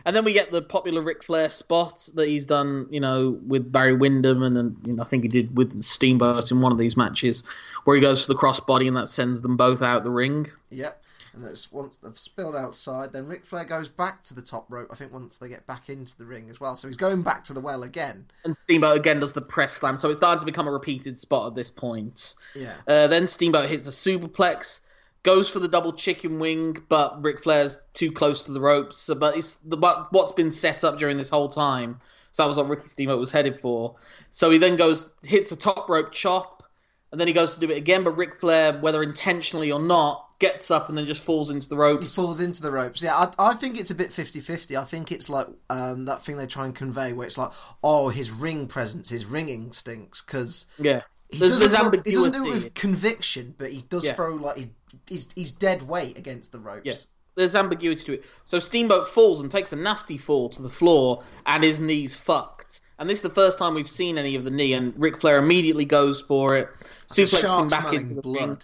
And 0.06 0.14
then 0.16 0.26
we 0.26 0.34
get 0.34 0.52
the 0.52 0.62
popular 0.62 1.02
Ric 1.02 1.24
Flair 1.24 1.48
spot 1.48 2.10
that 2.16 2.28
he's 2.28 2.46
done, 2.46 2.88
you 2.92 3.00
know, 3.00 3.40
with 3.48 3.72
Barry 3.72 3.94
Windham, 3.94 4.44
and, 4.44 4.58
and 4.58 4.78
you 4.86 4.94
know, 4.94 5.04
I 5.04 5.06
think 5.06 5.24
he 5.24 5.30
did 5.30 5.56
with 5.56 5.82
Steamboat 5.82 6.52
in 6.52 6.60
one 6.60 6.74
of 6.74 6.78
these 6.78 6.98
matches, 6.98 7.44
where 7.86 7.96
he 7.96 8.02
goes 8.02 8.26
for 8.26 8.34
the 8.34 8.38
crossbody 8.38 8.88
and 8.88 8.98
that 8.98 9.08
sends 9.08 9.40
them 9.40 9.56
both 9.56 9.82
out 9.82 10.04
the 10.04 10.12
ring. 10.12 10.52
Yep. 10.72 11.03
And 11.34 11.44
that's 11.44 11.72
once 11.72 11.98
they've 11.98 12.18
spilled 12.18 12.56
outside, 12.56 13.12
then 13.12 13.28
Ric 13.28 13.44
Flair 13.44 13.66
goes 13.66 13.90
back 13.90 14.24
to 14.26 14.36
the 14.36 14.42
top 14.42 14.72
rope. 14.72 14.90
I 14.92 14.96
think 14.96 15.12
once 15.12 15.38
they 15.38 15.50
get 15.50 15.66
back 15.66 15.90
into 15.90 16.16
the 16.16 16.26
ring 16.26 16.48
as 16.50 16.60
well. 16.60 16.78
So 16.78 16.88
he's 16.88 16.98
going 16.98 17.24
back 17.24 17.44
to 17.46 17.54
the 17.54 17.60
well 17.60 17.82
again. 17.82 18.28
And 18.46 18.56
Steamboat 18.56 18.98
again 18.98 19.20
does 19.20 19.34
the 19.34 19.42
press 19.42 19.74
slam, 19.74 19.98
so 19.98 20.10
it's 20.10 20.20
starting 20.20 20.40
to 20.40 20.46
become 20.46 20.68
a 20.68 20.72
repeated 20.72 21.18
spot 21.18 21.48
at 21.48 21.56
this 21.56 21.72
point. 21.72 22.36
Yeah. 22.56 22.76
Uh, 22.88 23.08
then 23.08 23.28
Steamboat 23.28 23.68
hits 23.68 23.88
a 23.88 23.90
superplex, 23.90 24.82
goes 25.24 25.50
for 25.50 25.60
the 25.60 25.68
double 25.68 25.94
chicken 25.94 26.38
wing, 26.38 26.78
but 26.88 27.20
Ric 27.24 27.42
Flair's 27.42 27.82
too 27.94 28.12
close 28.12 28.46
to 28.46 28.52
the 28.52 28.62
ropes. 28.62 29.00
So, 29.00 29.16
but 29.16 29.36
it's 29.36 29.56
the 29.56 29.78
but 29.78 30.14
what's 30.14 30.32
been 30.32 30.52
set 30.52 30.84
up 30.84 31.00
during 31.00 31.18
this 31.18 31.32
whole 31.32 31.50
time. 31.50 32.00
So 32.32 32.44
that 32.44 32.48
was 32.48 32.58
what 32.58 32.68
Ricky 32.68 32.88
Steamboat 32.88 33.20
was 33.20 33.32
headed 33.32 33.60
for. 33.60 33.96
So 34.32 34.50
he 34.50 34.58
then 34.58 34.76
goes 34.76 35.10
hits 35.24 35.52
a 35.52 35.56
top 35.56 35.88
rope 35.90 36.12
chop, 36.12 36.64
and 37.12 37.20
then 37.20 37.28
he 37.28 37.34
goes 37.34 37.56
to 37.56 37.60
do 37.60 37.72
it 37.72 37.78
again. 37.78 38.04
But 38.04 38.18
Ric 38.18 38.40
Flair, 38.40 38.80
whether 38.82 39.02
intentionally 39.02 39.72
or 39.72 39.80
not, 39.80 40.30
gets 40.44 40.70
up 40.70 40.90
and 40.90 40.98
then 40.98 41.06
just 41.06 41.24
falls 41.24 41.50
into 41.50 41.68
the 41.70 41.76
He 41.76 41.82
ropes. 41.82 42.16
falls 42.16 42.40
into 42.40 42.62
the 42.62 42.70
ropes. 42.72 43.02
Yeah, 43.02 43.16
I, 43.16 43.32
I 43.52 43.54
think 43.54 43.80
it's 43.80 43.92
a 43.92 43.96
bit 43.96 44.12
50 44.12 44.40
50. 44.42 44.76
I 44.78 44.84
think 44.84 45.12
it's 45.12 45.30
like 45.30 45.48
um, 45.70 46.06
that 46.06 46.22
thing 46.24 46.38
they 46.38 46.46
try 46.46 46.66
and 46.66 46.76
convey 46.76 47.14
where 47.14 47.26
it's 47.26 47.38
like, 47.38 47.52
oh, 47.84 48.10
his 48.10 48.30
ring 48.32 48.68
presence, 48.68 49.10
his 49.10 49.26
ringing 49.26 49.72
stinks 49.72 50.22
because 50.22 50.68
yeah, 50.78 51.02
he, 51.30 51.38
there's, 51.40 51.52
doesn't 51.54 51.72
there's 51.72 51.92
look- 51.92 52.06
he 52.08 52.12
doesn't 52.14 52.32
do 52.34 52.48
it 52.48 52.54
with 52.54 52.74
conviction, 52.74 53.56
but 53.58 53.72
he 53.72 53.82
does 53.90 54.06
Yeah. 54.06 54.14
throw 54.14 54.36
like 54.36 54.58
he, 54.58 54.72
he's, 55.08 55.32
he's 55.34 55.52
dead 55.52 55.82
weight 55.84 56.18
against 56.18 56.52
the 56.52 56.60
ropes. 56.60 56.82
Yeah. 56.86 56.94
There's 57.36 57.56
ambiguity 57.56 58.04
to 58.04 58.14
it. 58.14 58.26
So 58.46 58.60
Steamboat 58.60 59.08
falls 59.10 59.42
and 59.42 59.50
takes 59.50 59.74
a 59.74 59.76
nasty 59.76 60.20
fall 60.20 60.50
to 60.50 60.62
the 60.62 60.70
floor, 60.70 61.24
and 61.48 61.64
his 61.64 61.80
knee's 61.80 62.16
fucked. 62.16 62.82
And 63.00 63.10
this 63.10 63.18
is 63.18 63.22
the 63.24 63.30
first 63.32 63.58
time 63.58 63.74
we've 63.74 63.90
seen 63.90 64.20
any 64.20 64.36
of 64.36 64.44
the 64.46 64.52
knee, 64.52 64.74
and 64.74 64.94
Ric 64.96 65.20
Flair 65.20 65.40
immediately 65.40 65.84
goes 65.86 66.22
for 66.22 66.56
it, 66.56 66.70
suplexing 67.08 67.72
back 67.72 67.92
into 67.94 68.14
the 68.14 68.22
blood. 68.22 68.50
ring, 68.50 68.58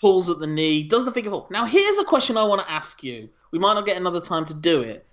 pulls 0.00 0.30
at 0.30 0.38
the 0.38 0.46
knee, 0.46 0.82
does 0.82 1.04
the 1.04 1.12
figure 1.12 1.30
four. 1.30 1.46
Now, 1.50 1.66
here's 1.66 1.98
a 1.98 2.04
question 2.04 2.36
I 2.36 2.44
want 2.44 2.60
to 2.62 2.70
ask 2.70 3.02
you. 3.04 3.28
We 3.52 3.58
might 3.58 3.74
not 3.74 3.86
get 3.86 3.96
another 3.96 4.20
time 4.20 4.46
to 4.46 4.54
do 4.54 4.80
it. 4.80 5.06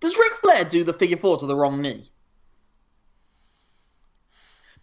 Does 0.00 0.18
Ric 0.18 0.34
Flair 0.34 0.64
do 0.64 0.82
the 0.82 0.92
figure 0.92 1.16
four 1.16 1.38
to 1.38 1.46
the 1.46 1.56
wrong 1.56 1.80
knee? 1.80 2.04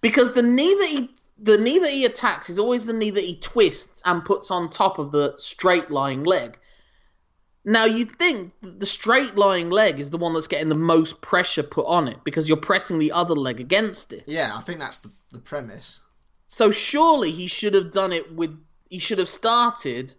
Because 0.02 0.34
the 0.34 0.44
knee 0.44 0.76
that 0.76 0.88
he 0.88 1.10
the 1.42 1.58
knee 1.58 1.80
that 1.80 1.92
he 1.92 2.06
attacks 2.06 2.50
is 2.50 2.60
always 2.60 2.86
the 2.86 2.94
knee 2.94 3.12
that 3.12 3.24
he 3.24 3.38
twists 3.38 4.02
and 4.06 4.26
puts 4.26 4.52
on 4.52 4.70
top 4.70 5.00
of 5.00 5.12
the 5.12 5.34
straight 5.38 5.90
lying 5.90 6.24
leg. 6.24 6.58
Now 7.64 7.86
you'd 7.86 8.18
think 8.18 8.54
the 8.62 8.86
straight 8.86 9.36
lying 9.36 9.70
leg 9.70 10.00
is 10.00 10.10
the 10.10 10.18
one 10.18 10.34
that's 10.34 10.48
getting 10.48 10.70
the 10.70 10.76
most 10.76 11.22
pressure 11.22 11.64
put 11.64 11.86
on 11.86 12.08
it 12.08 12.18
because 12.24 12.48
you're 12.48 12.58
pressing 12.58 13.00
the 13.00 13.12
other 13.12 13.36
leg 13.36 13.60
against 13.60 14.12
it. 14.12 14.24
Yeah, 14.28 14.52
I 14.56 14.62
think 14.62 14.80
that's 14.80 15.00
the, 15.00 15.12
the 15.32 15.40
premise. 15.40 16.02
So 16.48 16.72
surely 16.72 17.32
he 17.32 17.48
should 17.48 17.74
have 17.74 17.92
done 17.92 18.12
it 18.12 18.34
with 18.34 18.58
he 18.90 19.00
should 19.00 19.18
have 19.20 19.28
started 19.30 20.14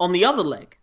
on 0.00 0.12
the 0.12 0.24
other 0.24 0.42
leg. 0.42 0.76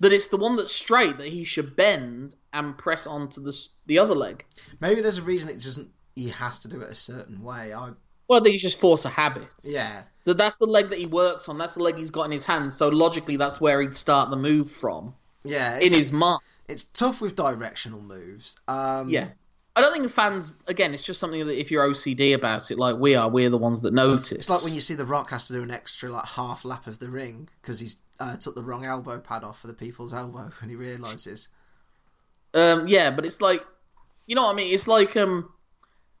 That 0.00 0.12
it's 0.12 0.28
the 0.28 0.36
one 0.36 0.56
that's 0.56 0.72
straight 0.74 1.18
that 1.18 1.28
he 1.28 1.44
should 1.44 1.76
bend 1.76 2.34
and 2.52 2.76
press 2.76 3.06
onto 3.06 3.40
the 3.40 3.56
the 3.86 3.98
other 3.98 4.14
leg. 4.14 4.44
Maybe 4.80 5.00
there's 5.00 5.18
a 5.18 5.22
reason 5.22 5.48
it 5.48 5.54
doesn't. 5.62 5.90
He 6.16 6.28
has 6.30 6.58
to 6.60 6.68
do 6.68 6.80
it 6.80 6.90
a 6.90 6.94
certain 6.94 7.42
way. 7.42 7.72
I 7.72 7.90
Well, 8.28 8.40
I 8.40 8.42
think 8.42 8.54
it's 8.54 8.62
just 8.62 8.80
force 8.80 9.04
of 9.04 9.12
habit. 9.12 9.46
yeah. 9.62 10.02
That 10.24 10.38
that's 10.38 10.56
the 10.58 10.66
leg 10.66 10.88
that 10.90 10.98
he 10.98 11.06
works 11.06 11.48
on. 11.48 11.56
That's 11.58 11.74
the 11.74 11.82
leg 11.82 11.96
he's 11.96 12.10
got 12.10 12.24
in 12.24 12.32
his 12.32 12.44
hands. 12.44 12.76
So 12.76 12.88
logically, 12.88 13.36
that's 13.36 13.60
where 13.60 13.80
he'd 13.80 13.94
start 13.94 14.30
the 14.30 14.36
move 14.36 14.70
from 14.70 15.14
Yeah, 15.44 15.78
in 15.78 15.92
his 15.92 16.12
mind. 16.12 16.40
it's 16.68 16.84
tough 16.84 17.20
with 17.20 17.34
directional 17.36 18.00
moves. 18.00 18.56
Um, 18.68 19.08
Yeah. 19.08 19.28
I 19.74 19.80
don't 19.80 19.92
think 19.92 20.04
the 20.04 20.10
fans, 20.10 20.56
again, 20.66 20.92
it's 20.92 21.02
just 21.02 21.18
something 21.18 21.46
that 21.46 21.58
if 21.58 21.70
you're 21.70 21.88
OCD 21.88 22.34
about 22.34 22.70
it, 22.70 22.78
like 22.78 22.96
we 22.96 23.14
are, 23.14 23.30
we're 23.30 23.48
the 23.48 23.58
ones 23.58 23.80
that 23.82 23.94
notice. 23.94 24.32
It's 24.32 24.50
like 24.50 24.62
when 24.62 24.74
you 24.74 24.82
see 24.82 24.94
The 24.94 25.06
Rock 25.06 25.30
has 25.30 25.46
to 25.46 25.54
do 25.54 25.62
an 25.62 25.70
extra 25.70 26.10
like 26.10 26.26
half 26.26 26.64
lap 26.64 26.86
of 26.86 26.98
the 26.98 27.08
ring 27.08 27.48
because 27.60 27.80
he's 27.80 27.96
uh, 28.20 28.36
took 28.36 28.54
the 28.54 28.62
wrong 28.62 28.84
elbow 28.84 29.18
pad 29.18 29.44
off 29.44 29.60
for 29.60 29.68
the 29.68 29.74
people's 29.74 30.12
elbow 30.12 30.50
and 30.60 30.70
he 30.70 30.76
realizes. 30.76 31.48
Um, 32.54 32.86
yeah, 32.86 33.10
but 33.10 33.24
it's 33.24 33.40
like, 33.40 33.62
you 34.26 34.34
know 34.34 34.42
what 34.42 34.52
I 34.52 34.56
mean? 34.56 34.74
It's 34.74 34.86
like, 34.86 35.16
um, 35.16 35.50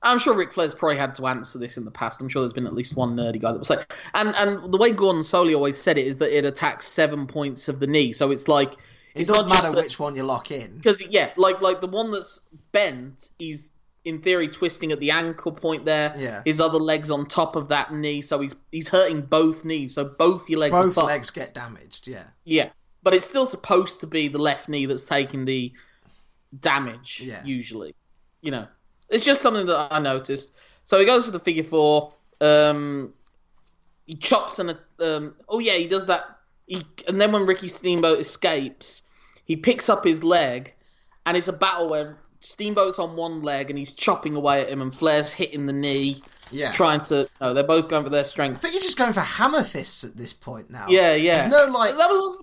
I'm 0.02 0.18
sure 0.18 0.34
Ric 0.34 0.52
Flair's 0.52 0.74
probably 0.74 0.96
had 0.96 1.14
to 1.16 1.26
answer 1.26 1.58
this 1.58 1.76
in 1.76 1.84
the 1.84 1.90
past. 1.90 2.20
I'm 2.20 2.28
sure 2.28 2.42
there's 2.42 2.54
been 2.54 2.66
at 2.66 2.72
least 2.72 2.96
one 2.96 3.14
nerdy 3.14 3.40
guy 3.40 3.52
that 3.52 3.58
was 3.58 3.70
like, 3.70 3.92
and 4.14 4.34
and 4.34 4.72
the 4.72 4.78
way 4.78 4.92
Gordon 4.92 5.22
Solie 5.22 5.54
always 5.54 5.78
said 5.78 5.98
it 5.98 6.06
is 6.06 6.18
that 6.18 6.36
it 6.36 6.44
attacks 6.44 6.88
seven 6.88 7.26
points 7.26 7.68
of 7.68 7.78
the 7.78 7.86
knee. 7.86 8.12
So 8.12 8.30
it's 8.30 8.48
like, 8.48 8.74
It 9.14 9.26
doesn't 9.28 9.48
matter 9.48 9.70
that- 9.72 9.76
which 9.84 9.98
one 9.98 10.16
you 10.16 10.22
lock 10.22 10.50
in. 10.50 10.76
because 10.76 11.06
yeah, 11.08 11.30
like 11.36 11.60
like 11.60 11.80
the 11.80 11.86
one 11.86 12.10
that's 12.10 12.40
bent, 12.72 13.30
he's 13.38 13.70
in 14.04 14.20
theory 14.20 14.48
twisting 14.48 14.90
at 14.90 14.98
the 14.98 15.10
ankle 15.10 15.52
point 15.52 15.84
there. 15.84 16.14
Yeah. 16.18 16.42
His 16.44 16.60
other 16.60 16.78
leg's 16.78 17.10
on 17.10 17.26
top 17.26 17.54
of 17.54 17.68
that 17.68 17.92
knee, 17.94 18.20
so 18.22 18.40
he's 18.40 18.54
he's 18.72 18.88
hurting 18.88 19.22
both 19.22 19.64
knees. 19.64 19.94
So 19.94 20.04
both 20.04 20.48
your 20.50 20.58
legs. 20.60 20.72
Both 20.72 20.96
legs 20.96 21.30
get 21.30 21.52
damaged. 21.54 22.08
Yeah, 22.08 22.24
Yeah, 22.44 22.70
but 23.02 23.14
it's 23.14 23.26
still 23.26 23.46
supposed 23.46 24.00
to 24.00 24.06
be 24.06 24.28
the 24.28 24.38
left 24.38 24.68
knee 24.68 24.86
that's 24.86 25.06
taking 25.06 25.44
the 25.44 25.72
damage. 26.60 27.20
Yeah. 27.24 27.44
Usually, 27.44 27.94
you 28.40 28.50
know, 28.50 28.66
it's 29.08 29.24
just 29.24 29.40
something 29.42 29.66
that 29.66 29.88
I 29.92 29.98
noticed. 29.98 30.52
So 30.84 30.98
he 30.98 31.04
goes 31.04 31.26
for 31.26 31.32
the 31.32 31.38
figure 31.40 31.62
four. 31.64 32.12
Um, 32.40 33.12
he 34.06 34.14
chops 34.14 34.58
and 34.58 34.76
um, 34.98 35.34
oh 35.48 35.58
yeah, 35.60 35.74
he 35.74 35.86
does 35.86 36.06
that. 36.08 36.31
He 36.66 36.86
and 37.08 37.20
then 37.20 37.32
when 37.32 37.46
Ricky 37.46 37.68
Steamboat 37.68 38.18
escapes, 38.18 39.02
he 39.44 39.56
picks 39.56 39.88
up 39.88 40.04
his 40.04 40.22
leg, 40.22 40.74
and 41.26 41.36
it's 41.36 41.48
a 41.48 41.52
battle 41.52 41.88
where 41.88 42.18
Steamboat's 42.40 42.98
on 42.98 43.16
one 43.16 43.42
leg 43.42 43.70
and 43.70 43.78
he's 43.78 43.92
chopping 43.92 44.34
away 44.36 44.62
at 44.62 44.68
him, 44.68 44.82
and 44.82 44.94
Flair's 44.94 45.32
hitting 45.32 45.66
the 45.66 45.72
knee, 45.72 46.22
yeah. 46.50 46.72
trying 46.72 47.00
to. 47.02 47.28
No, 47.40 47.54
they're 47.54 47.66
both 47.66 47.88
going 47.88 48.04
for 48.04 48.10
their 48.10 48.24
strength. 48.24 48.56
I 48.56 48.60
think 48.60 48.74
he's 48.74 48.82
just 48.82 48.98
going 48.98 49.12
for 49.12 49.20
hammer 49.20 49.62
fists 49.62 50.04
at 50.04 50.16
this 50.16 50.32
point 50.32 50.70
now. 50.70 50.86
Yeah, 50.88 51.14
yeah. 51.14 51.34
There's 51.34 51.50
no 51.50 51.66
like. 51.72 51.96
that 51.96 52.10
was 52.10 52.20
also 52.20 52.42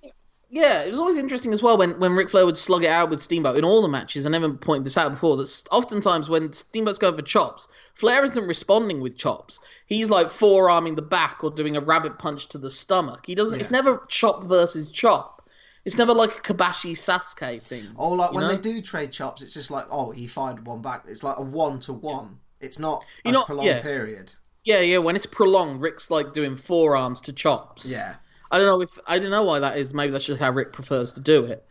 yeah, 0.49 0.83
it 0.83 0.89
was 0.89 0.99
always 0.99 1.17
interesting 1.17 1.53
as 1.53 1.61
well 1.61 1.77
when 1.77 1.99
when 1.99 2.15
Ric 2.15 2.29
Flair 2.29 2.45
would 2.45 2.57
slug 2.57 2.83
it 2.83 2.89
out 2.89 3.09
with 3.09 3.21
Steamboat 3.21 3.57
in 3.57 3.63
all 3.63 3.81
the 3.81 3.87
matches. 3.87 4.25
I 4.25 4.29
never 4.29 4.51
pointed 4.51 4.85
this 4.85 4.97
out 4.97 5.11
before. 5.11 5.37
That 5.37 5.63
oftentimes 5.71 6.27
when 6.27 6.51
Steamboat's 6.51 6.97
going 6.97 7.15
for 7.15 7.21
chops, 7.21 7.67
Flair 7.93 8.23
isn't 8.23 8.47
responding 8.47 8.99
with 8.99 9.15
chops. 9.17 9.59
He's 9.85 10.09
like 10.09 10.31
forearming 10.31 10.95
the 10.95 11.01
back 11.03 11.43
or 11.43 11.51
doing 11.51 11.77
a 11.77 11.81
rabbit 11.81 12.17
punch 12.17 12.47
to 12.49 12.57
the 12.57 12.69
stomach. 12.71 13.25
He 13.25 13.35
doesn't. 13.35 13.59
It's 13.59 13.71
never 13.71 14.03
chop 14.07 14.43
versus 14.45 14.89
chop. 14.91 15.47
It's 15.85 15.97
never 15.97 16.13
like 16.13 16.37
a 16.37 16.41
Kobashi 16.41 16.97
Sasaki 16.97 17.59
thing. 17.59 17.85
Or 17.95 18.15
like 18.15 18.33
when 18.33 18.47
know? 18.47 18.55
they 18.55 18.61
do 18.61 18.81
trade 18.81 19.11
chops, 19.11 19.41
it's 19.41 19.53
just 19.53 19.71
like, 19.71 19.85
oh, 19.91 20.11
he 20.11 20.27
fired 20.27 20.65
one 20.65 20.81
back. 20.81 21.03
It's 21.07 21.23
like 21.23 21.37
a 21.37 21.43
one 21.43 21.79
to 21.81 21.93
one. 21.93 22.39
It's 22.59 22.79
not 22.79 23.03
a 23.25 23.29
You 23.29 23.33
know- 23.33 23.43
prolonged 23.43 23.67
yeah. 23.67 23.81
period. 23.81 24.33
Yeah, 24.65 24.81
yeah. 24.81 24.97
When 24.97 25.15
it's 25.15 25.25
prolonged, 25.25 25.81
Rick's 25.81 26.11
like 26.11 26.33
doing 26.33 26.55
forearms 26.55 27.21
to 27.21 27.33
chops. 27.33 27.85
Yeah. 27.89 28.15
I 28.51 28.57
don't 28.57 28.67
know 28.67 28.81
if 28.81 28.97
I 29.07 29.19
don't 29.19 29.31
know 29.31 29.43
why 29.43 29.59
that 29.59 29.77
is. 29.77 29.93
Maybe 29.93 30.11
that's 30.11 30.25
just 30.25 30.41
how 30.41 30.51
Rick 30.51 30.73
prefers 30.73 31.13
to 31.13 31.19
do 31.19 31.45
it. 31.45 31.65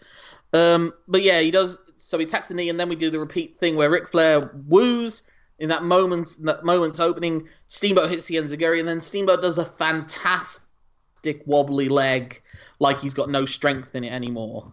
Um, 0.53 0.93
but 1.07 1.23
yeah, 1.23 1.41
he 1.41 1.51
does. 1.51 1.83
So 1.97 2.19
he 2.19 2.25
attacks 2.25 2.49
the 2.49 2.55
knee, 2.55 2.69
and 2.69 2.79
then 2.79 2.88
we 2.88 2.97
do 2.97 3.11
the 3.11 3.19
repeat 3.19 3.59
thing 3.59 3.77
where 3.77 3.91
Ric 3.91 4.09
Flair 4.09 4.51
woos 4.67 5.25
in 5.59 5.69
that 5.69 5.83
moment. 5.83 6.38
in 6.38 6.45
That 6.47 6.64
moment's 6.64 7.01
opening. 7.01 7.49
Steamboat 7.69 8.11
hits 8.11 8.27
the 8.27 8.37
enziguri, 8.37 8.79
and 8.81 8.88
then 8.88 9.01
Steamboat 9.01 9.43
does 9.43 9.59
a 9.59 9.64
fantastic 9.64 11.43
wobbly 11.47 11.88
leg, 11.88 12.41
like 12.79 13.01
he's 13.01 13.14
got 13.14 13.29
no 13.29 13.45
strength 13.45 13.95
in 13.95 14.05
it 14.05 14.12
anymore. 14.12 14.73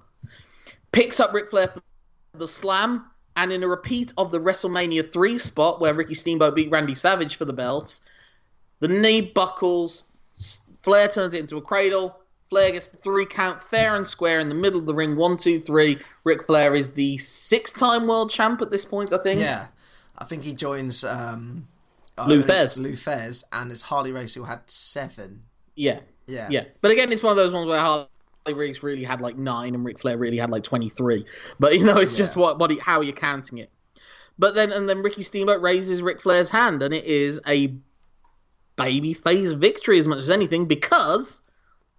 Picks 0.91 1.19
up 1.19 1.33
Ric 1.33 1.49
Flair 1.49 1.69
for 1.69 1.81
the 2.37 2.47
slam, 2.47 3.05
and 3.35 3.51
in 3.51 3.63
a 3.63 3.67
repeat 3.67 4.13
of 4.17 4.31
the 4.31 4.39
WrestleMania 4.39 5.11
three 5.11 5.37
spot 5.37 5.81
where 5.81 5.93
Ricky 5.93 6.13
Steamboat 6.13 6.55
beat 6.55 6.71
Randy 6.71 6.95
Savage 6.95 7.35
for 7.35 7.45
the 7.45 7.53
belts, 7.53 8.01
the 8.79 8.87
knee 8.87 9.21
buckles. 9.21 10.05
Flair 10.85 11.09
turns 11.09 11.33
it 11.33 11.39
into 11.39 11.57
a 11.57 11.61
cradle. 11.61 12.17
Flair 12.47 12.71
gets 12.71 12.87
the 12.87 12.97
three 12.97 13.25
count 13.25 13.61
fair 13.61 13.95
and 13.95 14.05
square 14.05 14.39
in 14.39 14.49
the 14.49 14.55
middle 14.55 14.79
of 14.79 14.85
the 14.85 14.93
ring. 14.93 15.15
One, 15.15 15.35
two, 15.35 15.59
three. 15.59 15.99
Ric 16.23 16.45
Flair 16.45 16.75
is 16.75 16.93
the 16.93 17.17
six 17.17 17.73
time 17.73 18.07
world 18.07 18.29
champ 18.29 18.61
at 18.61 18.69
this 18.71 18.85
point, 18.85 19.11
I 19.11 19.17
think. 19.17 19.39
Yeah. 19.39 19.67
I 20.17 20.25
think 20.25 20.43
he 20.43 20.53
joins 20.53 21.03
um, 21.03 21.67
Lou 22.27 22.39
uh, 22.39 22.43
Thez. 22.43 22.79
Lou 22.79 22.91
Thez, 22.91 23.43
and 23.51 23.71
it's 23.71 23.81
Harley 23.81 24.11
Race 24.11 24.33
who 24.33 24.43
had 24.43 24.61
seven. 24.67 25.41
Yeah. 25.75 25.99
Yeah. 26.27 26.47
Yeah. 26.49 26.63
But 26.81 26.91
again, 26.91 27.11
it's 27.11 27.23
one 27.23 27.31
of 27.31 27.37
those 27.37 27.51
ones 27.51 27.67
where 27.67 27.79
Harley 27.79 28.07
Race 28.53 28.83
really 28.83 29.03
had 29.03 29.21
like 29.21 29.37
nine 29.37 29.73
and 29.73 29.83
Ric 29.83 29.99
Flair 29.99 30.17
really 30.17 30.37
had 30.37 30.51
like 30.51 30.63
23. 30.63 31.25
But, 31.59 31.77
you 31.77 31.83
know, 31.83 31.97
it's 31.97 32.15
just 32.15 32.35
what, 32.35 32.59
what 32.59 32.71
how 32.79 33.01
you're 33.01 33.13
counting 33.13 33.57
it. 33.57 33.71
But 34.37 34.53
then, 34.53 34.71
and 34.71 34.87
then 34.87 35.01
Ricky 35.01 35.23
Steamboat 35.23 35.61
raises 35.61 36.01
Ric 36.01 36.21
Flair's 36.21 36.49
hand, 36.49 36.83
and 36.83 36.93
it 36.93 37.05
is 37.05 37.41
a 37.47 37.73
babyface 38.77 39.57
victory 39.57 39.97
as 39.97 40.07
much 40.07 40.19
as 40.19 40.31
anything 40.31 40.65
because 40.65 41.41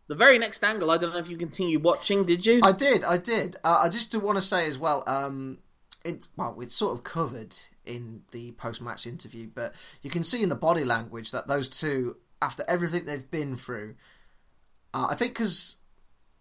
the 0.09 0.15
very 0.15 0.39
next 0.39 0.63
angle, 0.63 0.91
I 0.91 0.99
don't 0.99 1.13
know 1.13 1.19
if 1.19 1.29
you 1.29 1.37
continued 1.37 1.83
watching, 1.83 2.25
did 2.25 2.47
you? 2.47 2.61
I 2.65 2.73
did, 2.73 3.03
I 3.05 3.19
did. 3.19 3.57
Uh, 3.65 3.81
I 3.85 3.89
just 3.89 4.13
do 4.13 4.21
want 4.21 4.37
to 4.37 4.43
say 4.43 4.67
as 4.69 4.79
well, 4.79 5.03
um, 5.07 5.59
it 6.05 6.29
well, 6.37 6.57
it's 6.61 6.77
sort 6.77 6.93
of 6.93 7.03
covered 7.03 7.57
in 7.85 8.23
the 8.31 8.53
post-match 8.53 9.07
interview, 9.07 9.49
but 9.53 9.75
you 10.03 10.11
can 10.11 10.23
see 10.23 10.43
in 10.43 10.49
the 10.49 10.55
body 10.55 10.85
language 10.85 11.33
that 11.33 11.49
those 11.49 11.69
two, 11.69 12.17
after 12.41 12.63
everything 12.69 13.05
they've 13.05 13.31
been 13.31 13.57
through, 13.57 13.97
uh, 14.95 15.09
I 15.11 15.15
think 15.17 15.33
because 15.33 15.77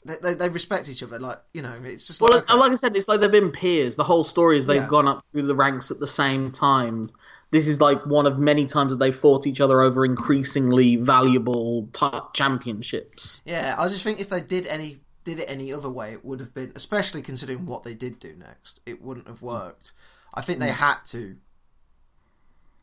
they, 0.05 0.15
they, 0.21 0.33
they 0.35 0.49
respect 0.49 0.87
each 0.87 1.01
other. 1.01 1.17
Like 1.19 1.37
you 1.53 1.61
know, 1.63 1.75
it's 1.83 2.07
just 2.07 2.21
Well, 2.21 2.31
like, 2.31 2.47
like, 2.47 2.59
like 2.59 2.71
I 2.71 2.75
said, 2.75 2.95
it's 2.95 3.07
like 3.07 3.21
they've 3.21 3.31
been 3.31 3.51
peers. 3.51 3.95
The 3.95 4.03
whole 4.03 4.23
story 4.23 4.57
is 4.57 4.67
they've 4.67 4.77
Yeah. 4.81 4.87
gone 4.87 5.07
up 5.07 5.25
through 5.31 5.47
the 5.47 5.55
ranks 5.55 5.89
at 5.89 5.99
the 5.99 6.07
same 6.07 6.51
time. 6.51 7.09
This 7.55 7.67
is 7.67 7.79
like 7.79 8.05
one 8.05 8.25
of 8.25 8.37
many 8.37 8.65
times 8.65 8.91
that 8.91 8.97
they 8.97 9.13
fought 9.13 9.47
each 9.47 9.61
other 9.61 9.79
over 9.79 10.03
increasingly 10.03 10.97
valuable 10.97 11.87
t- 11.93 12.19
championships. 12.33 13.39
yeah. 13.45 13.77
I 13.79 13.87
just 13.87 14.03
think 14.03 14.19
if 14.19 14.27
they 14.27 14.41
did 14.41 14.67
any 14.67 14.99
did 15.23 15.39
it 15.39 15.45
any 15.47 15.71
other 15.71 15.89
way, 15.89 16.11
it 16.11 16.25
would 16.25 16.41
have 16.41 16.53
been, 16.53 16.73
especially 16.75 17.21
considering 17.21 17.65
what 17.65 17.83
they 17.83 17.93
did 17.93 18.19
do 18.19 18.35
next, 18.35 18.81
it 18.85 19.01
wouldn't 19.01 19.29
have 19.29 19.41
worked. 19.41 19.93
I 20.33 20.41
think 20.41 20.59
they 20.59 20.67
mm. 20.67 20.75
had 20.75 20.97
to 21.05 21.37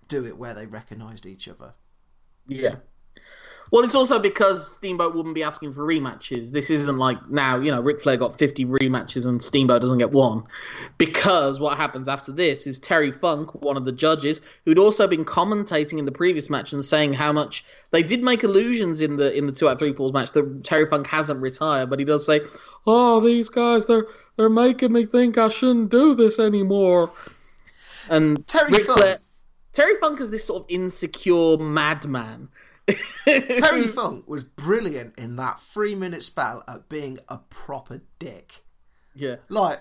do 0.09 0.25
it 0.25 0.39
where 0.39 0.55
they 0.55 0.65
recognised 0.65 1.27
each 1.27 1.49
other. 1.49 1.75
Yeah. 2.49 2.77
Well, 3.73 3.83
it's 3.85 3.95
also 3.95 4.19
because 4.19 4.71
Steamboat 4.75 5.17
wouldn't 5.17 5.35
be 5.35 5.43
asking 5.43 5.73
for 5.73 5.81
rematches. 5.81 6.51
This 6.51 6.69
isn't 6.69 6.99
like 6.99 7.31
now, 7.31 7.59
you 7.59 7.71
know, 7.71 7.81
Ric 7.81 8.03
Flair 8.03 8.19
got 8.19 8.39
50 8.39 8.67
rematches 8.67 9.25
and 9.25 9.43
Steamboat 9.43 9.81
doesn't 9.81 9.97
get 9.97 10.11
one. 10.11 10.45
Because 10.99 11.59
what 11.59 11.79
happens 11.79 12.07
after 12.07 12.33
this 12.33 12.67
is 12.67 12.79
Terry 12.79 13.11
Funk, 13.11 13.63
one 13.63 13.79
of 13.79 13.87
the 13.87 13.93
judges, 13.93 14.43
who'd 14.67 14.79
also 14.79 15.09
been 15.09 15.25
commentating 15.25 15.99
in 15.99 16.05
the 16.05 16.13
previous 16.13 16.51
match 16.51 16.75
and 16.75 16.85
saying 16.85 17.15
how 17.15 17.33
much 17.33 17.65
they 17.93 18.03
did 18.03 18.23
make 18.23 18.45
illusions 18.45 19.01
in 19.01 19.17
the 19.17 19.35
in 19.35 19.47
the 19.47 19.53
two 19.53 19.67
out 19.67 19.73
of 19.73 19.79
three 19.79 19.95
falls 19.95 20.13
match 20.13 20.33
that 20.33 20.65
Terry 20.65 20.85
Funk 20.85 21.07
hasn't 21.07 21.41
retired, 21.41 21.89
but 21.89 21.99
he 21.99 22.05
does 22.05 22.27
say, 22.27 22.43
"Oh, 22.87 23.21
these 23.21 23.49
guys, 23.49 23.87
they're 23.87 24.07
they're 24.37 24.51
making 24.51 24.93
me 24.93 25.07
think 25.07 25.39
I 25.39 25.49
shouldn't 25.49 25.91
do 25.91 26.15
this 26.15 26.39
anymore." 26.39 27.11
And 28.11 28.47
Terry 28.47 28.73
Ric 28.73 28.83
Funk. 28.83 29.01
Flair, 29.01 29.19
Terry 29.73 29.97
Funk 29.97 30.21
is 30.21 30.31
this 30.31 30.45
sort 30.45 30.65
of 30.65 30.67
insecure 30.69 31.57
madman. 31.57 32.49
Terry 33.27 33.83
Funk 33.87 34.29
was 34.29 34.45
brilliant 34.45 35.19
in 35.19 35.37
that 35.37 35.61
three 35.61 35.95
minute 35.95 36.23
spell 36.23 36.63
at 36.69 36.89
being 36.89 37.19
a 37.29 37.39
proper 37.39 38.03
dick. 38.19 38.63
Yeah. 39.15 39.37
Like, 39.49 39.81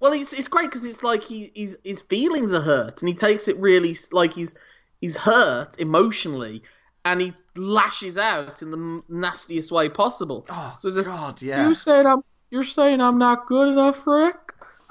Well, 0.00 0.12
it's 0.12 0.32
it's 0.32 0.48
great 0.48 0.66
because 0.66 0.84
it's 0.84 1.02
like 1.02 1.22
he 1.22 1.50
he's, 1.54 1.76
his 1.84 2.00
feelings 2.02 2.54
are 2.54 2.60
hurt 2.60 3.02
and 3.02 3.08
he 3.08 3.14
takes 3.14 3.48
it 3.48 3.56
really 3.58 3.96
like 4.12 4.32
he's 4.32 4.54
he's 5.00 5.16
hurt 5.16 5.78
emotionally 5.78 6.62
and 7.04 7.20
he 7.20 7.32
lashes 7.56 8.18
out 8.18 8.62
in 8.62 8.70
the 8.70 9.00
nastiest 9.08 9.72
way 9.72 9.88
possible. 9.88 10.46
oh 10.50 10.74
So 10.78 10.88
just, 10.90 11.08
god, 11.08 11.42
yeah. 11.42 11.68
You 11.68 11.74
saying 11.74 12.06
I'm 12.06 12.22
you're 12.50 12.62
saying 12.64 13.00
I'm 13.00 13.18
not 13.18 13.46
good 13.46 13.68
enough, 13.68 14.06
Rick? 14.06 14.36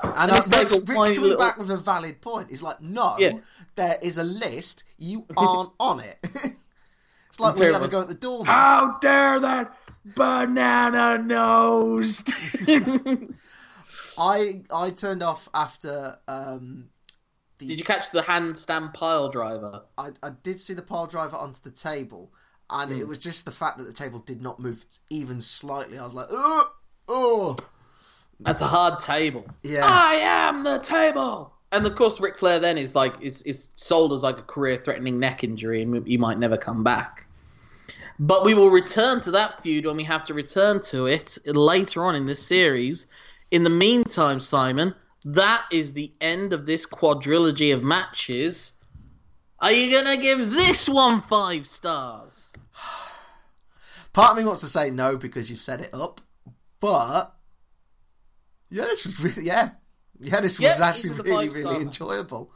And, 0.03 0.13
And 0.17 0.31
it's 0.31 0.49
like 0.51 0.71
Rick's, 0.71 0.83
coming 1.09 1.21
little- 1.21 1.37
back 1.37 1.57
with 1.59 1.69
a 1.69 1.77
valid 1.77 2.21
point. 2.21 2.49
He's 2.49 2.63
like, 2.63 2.81
no, 2.81 3.15
Yeah. 3.19 3.33
there 3.75 3.97
is 4.01 4.17
a 4.17 4.23
list. 4.23 4.83
You 4.97 5.25
aren't 5.37 5.69
on 5.79 5.99
it. 5.99 6.17
it's 7.31 7.39
like 7.39 7.55
when 7.55 7.67
you 7.69 7.73
have 7.73 7.81
a 7.83 7.87
go 7.87 8.01
at 8.01 8.07
the 8.07 8.13
doorman. 8.13 8.45
How 8.45 8.97
dare 9.01 9.39
that 9.39 9.75
banana 10.15 11.17
nosed? 11.17 12.31
I 14.17 14.61
I 14.73 14.89
turned 14.91 15.23
off 15.23 15.49
after 15.53 16.17
um, 16.27 16.89
Did 17.57 17.79
you 17.79 17.85
catch 17.85 18.11
the 18.11 18.21
handstand 18.21 18.93
pile 18.93 19.29
driver? 19.29 19.83
I, 19.97 20.09
I 20.21 20.29
did 20.43 20.59
see 20.59 20.73
the 20.73 20.81
pile 20.81 21.07
driver 21.07 21.37
onto 21.37 21.61
the 21.63 21.71
table, 21.71 22.31
and 22.69 22.91
Hmm. 22.91 22.99
it 22.99 23.07
was 23.07 23.17
just 23.19 23.45
the 23.45 23.51
fact 23.51 23.77
that 23.77 23.85
the 23.85 23.93
table 23.93 24.19
did 24.19 24.41
not 24.41 24.59
move 24.59 24.85
even 25.09 25.39
slightly. 25.41 25.97
I 25.97 26.03
was 26.03 26.13
like, 26.13 26.27
oh, 26.29 26.71
oh, 27.07 27.57
That's 28.39 28.61
a 28.61 28.67
hard 28.67 28.99
table. 28.99 29.45
yeah. 29.63 29.85
I 29.89 30.15
am 30.15 30.63
the 30.63 30.79
table. 30.79 31.53
And 31.71 31.87
of 31.87 31.95
course, 31.95 32.19
Ric 32.19 32.37
Flair 32.37 32.59
then 32.59 32.77
is 32.77 32.95
like 32.95 33.21
is 33.21 33.41
is 33.43 33.69
sold 33.73 34.11
as 34.11 34.23
like 34.23 34.37
a 34.37 34.43
career-threatening 34.43 35.19
neck 35.19 35.43
injury, 35.43 35.81
and 35.81 36.05
he 36.05 36.17
might 36.17 36.37
never 36.37 36.57
come 36.57 36.83
back. 36.83 37.25
But 38.19 38.45
we 38.45 38.53
will 38.53 38.69
return 38.69 39.21
to 39.21 39.31
that 39.31 39.63
feud 39.63 39.85
when 39.85 39.97
we 39.97 40.03
have 40.03 40.23
to 40.25 40.33
return 40.33 40.81
to 40.81 41.05
it 41.07 41.37
later 41.45 42.03
on 42.05 42.15
in 42.15 42.25
this 42.25 42.45
series. 42.45 43.07
In 43.49 43.63
the 43.63 43.69
meantime, 43.69 44.39
Simon, 44.39 44.93
that 45.25 45.63
is 45.71 45.93
the 45.93 46.11
end 46.21 46.53
of 46.53 46.65
this 46.65 46.85
quadrilogy 46.85 47.73
of 47.73 47.83
matches. 47.83 48.77
Are 49.59 49.71
you 49.71 49.91
gonna 49.91 50.17
give 50.17 50.51
this 50.51 50.89
one 50.89 51.21
five 51.21 51.65
stars? 51.65 52.53
Part 54.13 54.31
of 54.31 54.37
me 54.37 54.43
wants 54.43 54.61
to 54.61 54.67
say 54.67 54.91
no 54.91 55.15
because 55.15 55.49
you've 55.49 55.59
set 55.59 55.79
it 55.79 55.93
up, 55.93 56.19
but 56.79 57.33
yeah, 58.69 58.83
this 58.83 59.05
was 59.05 59.23
really 59.23 59.47
yeah, 59.47 59.71
yeah, 60.21 60.41
this 60.41 60.59
was 60.59 60.79
actually 60.79 61.19
really 61.21 61.49
really 61.49 61.81
enjoyable. 61.81 62.51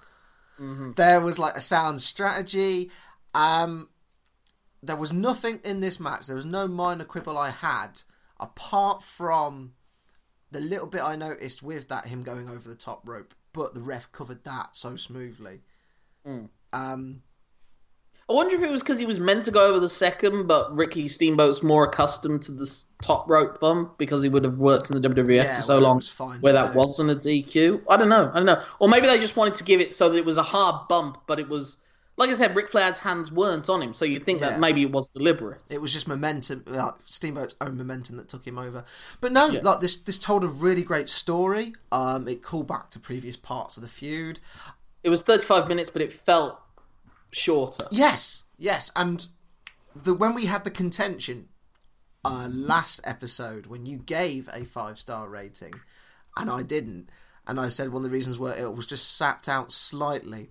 Mm-hmm. 0.60 0.92
There 0.92 1.22
was 1.22 1.38
like 1.38 1.56
a 1.56 1.62
sound 1.62 2.02
strategy. 2.02 2.92
Um, 3.34 3.90
there 4.82 4.96
was 4.96 5.12
nothing 5.12 5.60
in 5.66 5.82
this 5.82 6.00
match. 6.00 6.28
There 6.28 6.36
was 6.36 6.46
no 6.46 6.68
minor 6.68 7.04
quibble 7.04 7.38
I 7.38 7.50
had 7.50 8.02
apart 8.40 9.04
from 9.04 9.74
the 10.52 10.60
little 10.60 10.88
bit 10.88 11.02
I 11.02 11.16
noticed 11.16 11.64
with 11.64 11.90
that 11.90 12.06
him 12.06 12.24
going 12.24 12.50
over 12.50 12.68
the 12.68 12.76
top 12.76 13.08
rope, 13.08 13.34
but 13.54 13.74
the 13.74 13.82
ref 13.82 14.12
covered 14.12 14.44
that 14.44 14.76
so 14.76 14.96
smoothly. 14.96 15.62
Mm. 16.26 16.50
Um, 16.72 17.24
I 18.28 18.34
wonder 18.34 18.56
if 18.56 18.62
it 18.64 18.72
was 18.72 18.82
because 18.82 18.98
he 18.98 19.06
was 19.06 19.20
meant 19.20 19.46
to 19.46 19.52
go 19.52 19.68
over 19.70 19.80
the 19.80 19.88
second, 19.88 20.48
but 20.48 20.76
Ricky 20.76 21.08
Steamboat's 21.08 21.62
more 21.62 21.86
accustomed 21.86 22.42
to 22.44 22.52
this 22.54 22.86
top 23.04 23.30
rope 23.30 23.60
bump 23.60 24.00
because 24.00 24.24
he 24.24 24.30
would 24.30 24.44
have 24.44 24.58
worked 24.58 24.90
in 24.90 25.00
the 25.00 25.08
WWF 25.10 25.44
Yeah, 25.44 25.56
for 25.58 25.62
so 25.62 25.78
it 25.78 25.82
long, 25.82 26.02
where 26.40 26.54
that 26.54 26.74
wasn't 26.74 27.12
a 27.12 27.16
DQ. 27.16 27.84
I 27.88 27.98
don't 27.98 28.10
know. 28.10 28.32
I 28.34 28.38
don't 28.38 28.48
know. 28.48 28.64
Or 28.80 28.90
maybe 28.90 29.06
they 29.06 29.20
just 29.20 29.38
wanted 29.38 29.54
to 29.56 29.64
give 29.64 29.80
it 29.80 29.94
so 29.94 30.10
that 30.10 30.18
it 30.18 30.26
was 30.26 30.38
a 30.38 30.44
hard 30.44 30.88
bump, 30.88 31.20
but 31.28 31.40
it 31.40 31.48
was 31.48 31.78
like 32.18 32.30
I 32.30 32.34
said, 32.34 32.56
Ric 32.56 32.70
Flair's 32.70 32.98
hands 32.98 33.30
weren't 33.30 33.70
on 33.70 33.82
him, 33.82 33.94
so 33.94 34.06
you'd 34.06 34.26
think 34.26 34.40
Yeah. 34.40 34.52
that 34.52 34.60
maybe 34.62 34.82
it 34.84 34.90
was 34.92 35.10
deliberate. 35.10 35.62
It 35.70 35.82
was 35.82 35.92
just 35.92 36.08
momentum, 36.08 36.64
like 36.66 36.94
Steamboat's 37.06 37.56
own 37.60 37.78
momentum 37.78 38.16
that 38.16 38.30
took 38.30 38.48
him 38.48 38.58
over. 38.58 38.86
But 39.20 39.34
no, 39.34 39.50
Yeah. 39.50 39.60
like 39.64 39.82
this, 39.82 39.98
this 39.98 40.18
told 40.18 40.46
a 40.46 40.48
really 40.48 40.84
great 40.84 41.10
story. 41.10 41.74
Um, 41.92 42.28
it 42.30 42.42
called 42.42 42.68
back 42.70 42.90
to 42.92 43.00
previous 43.00 43.36
parts 43.36 43.76
of 43.76 43.84
the 43.84 43.90
feud. 43.90 44.40
It 45.04 45.10
was 45.10 45.24
35 45.24 45.68
minutes, 45.68 45.90
but 45.90 46.02
it 46.02 46.14
felt 46.14 46.58
shorter. 47.36 47.88
Yes, 47.92 48.44
yes, 48.58 48.92
and 48.96 49.28
the 49.96 50.14
when 50.14 50.34
we 50.34 50.46
had 50.46 50.64
the 50.64 50.72
contention 50.72 51.50
uh, 52.24 52.48
last 52.52 53.02
episode 53.04 53.68
when 53.68 53.86
you 53.86 53.98
gave 53.98 54.50
a 54.52 54.66
five 54.66 54.98
star 54.98 55.30
rating 55.30 55.74
and 56.38 56.50
I 56.50 56.64
didn't, 56.64 57.10
and 57.46 57.60
I 57.60 57.70
said 57.70 57.90
one 57.90 58.04
of 58.04 58.10
the 58.10 58.16
reasons 58.16 58.40
were 58.40 58.54
it 58.54 58.74
was 58.74 58.88
just 58.88 59.18
sapped 59.18 59.48
out 59.48 59.72
slightly. 59.72 60.50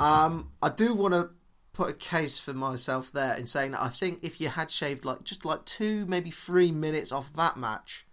Um, 0.00 0.50
I 0.60 0.70
do 0.70 0.94
want 0.94 1.14
to 1.14 1.30
put 1.72 1.90
a 1.90 1.94
case 1.94 2.38
for 2.38 2.54
myself 2.54 3.12
there 3.12 3.36
in 3.36 3.46
saying 3.46 3.72
that 3.72 3.82
I 3.82 3.88
think 3.88 4.20
if 4.22 4.40
you 4.40 4.48
had 4.48 4.70
shaved 4.70 5.04
like 5.04 5.22
just 5.22 5.44
like 5.44 5.64
two, 5.64 6.06
maybe 6.06 6.30
three 6.30 6.72
minutes 6.72 7.12
off 7.12 7.32
that 7.34 7.56
match, 7.56 8.06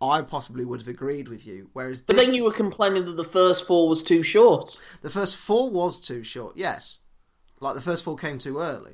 I 0.00 0.22
possibly 0.22 0.64
would 0.64 0.80
have 0.80 0.88
agreed 0.88 1.28
with 1.28 1.46
you. 1.46 1.70
Whereas 1.72 2.02
But 2.02 2.16
then 2.16 2.34
you 2.34 2.44
were 2.44 2.52
complaining 2.52 3.04
that 3.06 3.16
the 3.16 3.24
first 3.24 3.66
four 3.66 3.88
was 3.88 4.02
too 4.02 4.22
short. 4.22 4.78
the 5.02 5.10
first 5.10 5.36
four 5.36 5.70
was 5.70 6.00
too 6.00 6.22
short. 6.22 6.56
Yes, 6.56 6.98
like 7.60 7.74
the 7.74 7.80
first 7.80 8.04
four 8.04 8.16
came 8.16 8.38
too 8.38 8.58
early. 8.58 8.92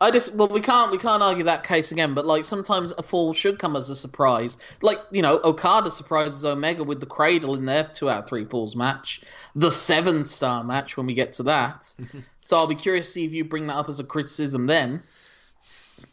I 0.00 0.10
just 0.10 0.34
well 0.34 0.48
we 0.48 0.60
can't 0.60 0.90
we 0.90 0.98
can't 0.98 1.22
argue 1.22 1.44
that 1.44 1.62
case 1.64 1.92
again, 1.92 2.14
but 2.14 2.26
like 2.26 2.44
sometimes 2.44 2.92
a 2.98 3.02
fall 3.02 3.32
should 3.32 3.58
come 3.58 3.76
as 3.76 3.90
a 3.90 3.96
surprise. 3.96 4.58
Like 4.82 4.98
you 5.12 5.22
know 5.22 5.40
Okada 5.44 5.90
surprises 5.90 6.44
Omega 6.44 6.82
with 6.82 7.00
the 7.00 7.06
cradle 7.06 7.54
in 7.54 7.64
their 7.64 7.88
two 7.92 8.10
out 8.10 8.24
of 8.24 8.28
three 8.28 8.44
falls 8.44 8.74
match, 8.74 9.22
the 9.54 9.70
seven 9.70 10.24
star 10.24 10.64
match 10.64 10.96
when 10.96 11.06
we 11.06 11.14
get 11.14 11.32
to 11.34 11.44
that. 11.44 11.94
so 12.40 12.56
I'll 12.56 12.66
be 12.66 12.74
curious 12.74 13.06
to 13.06 13.12
see 13.12 13.24
if 13.24 13.32
you 13.32 13.44
bring 13.44 13.68
that 13.68 13.76
up 13.76 13.88
as 13.88 14.00
a 14.00 14.04
criticism. 14.04 14.66
Then 14.66 15.02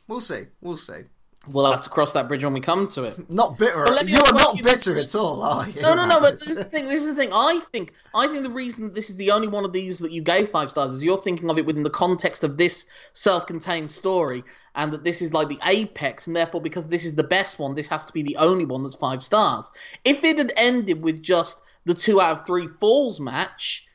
We'll 0.08 0.22
see. 0.22 0.44
We'll 0.62 0.78
see. 0.78 1.04
We'll 1.48 1.70
have 1.72 1.82
to 1.82 1.90
cross 1.90 2.14
that 2.14 2.28
bridge 2.28 2.44
when 2.44 2.54
we 2.54 2.62
come 2.62 2.88
to 2.88 3.04
it. 3.04 3.30
Not 3.30 3.58
bitter. 3.58 3.84
Me 4.04 4.12
You're 4.12 4.34
not 4.34 4.58
you- 4.58 4.64
bitter 4.64 4.98
at 4.98 5.16
all, 5.16 5.42
are 5.42 5.68
you? 5.68 5.82
No, 5.82 5.94
no, 5.94 6.06
no. 6.06 6.20
But 6.20 6.34
this 6.40 6.48
is 6.50 6.58
the 6.58 6.64
thing. 6.64 6.86
This 6.86 7.02
is 7.02 7.08
the 7.08 7.16
thing. 7.16 7.30
I 7.34 7.60
think. 7.72 7.94
I 8.14 8.28
think 8.28 8.44
the 8.44 8.50
reason 8.52 8.94
this 8.94 9.10
is 9.10 9.16
the 9.16 9.32
only 9.32 9.48
one 9.48 9.66
of 9.66 9.74
these 9.74 10.00
that 10.00 10.12
you 10.12 10.22
gave 10.22 10.50
five 10.50 10.70
stars 10.70 10.92
is 10.94 11.04
you're 11.04 11.22
thinking 11.22 11.50
of 11.50 11.58
it 11.58 11.66
within 11.66 11.84
the 11.84 11.90
context 11.90 12.44
of 12.44 12.58
this 12.58 12.86
self-contained 13.14 13.90
story, 13.90 14.44
and 14.76 14.94
that 14.94 15.04
this 15.04 15.22
is 15.22 15.34
like 15.34 15.48
the 15.50 15.60
apex, 15.66 16.28
and 16.28 16.36
therefore 16.36 16.62
because 16.62 16.88
this 16.88 17.06
is 17.06 17.16
the 17.16 17.24
best 17.24 17.58
one, 17.60 17.76
this 17.76 17.88
has 17.88 18.06
to 18.06 18.14
be 18.14 18.24
the 18.24 18.38
only 18.38 18.66
one 18.66 18.84
that's 18.84 18.96
five 18.96 19.24
stars. 19.24 19.72
If 20.06 20.24
it 20.24 20.38
had 20.38 20.54
ended 20.56 21.02
with 21.02 21.22
just 21.22 21.62
the 21.86 21.94
two 21.96 22.22
out 22.22 22.40
of 22.40 22.46
three 22.46 22.68
falls 22.80 23.20
match, 23.20 23.88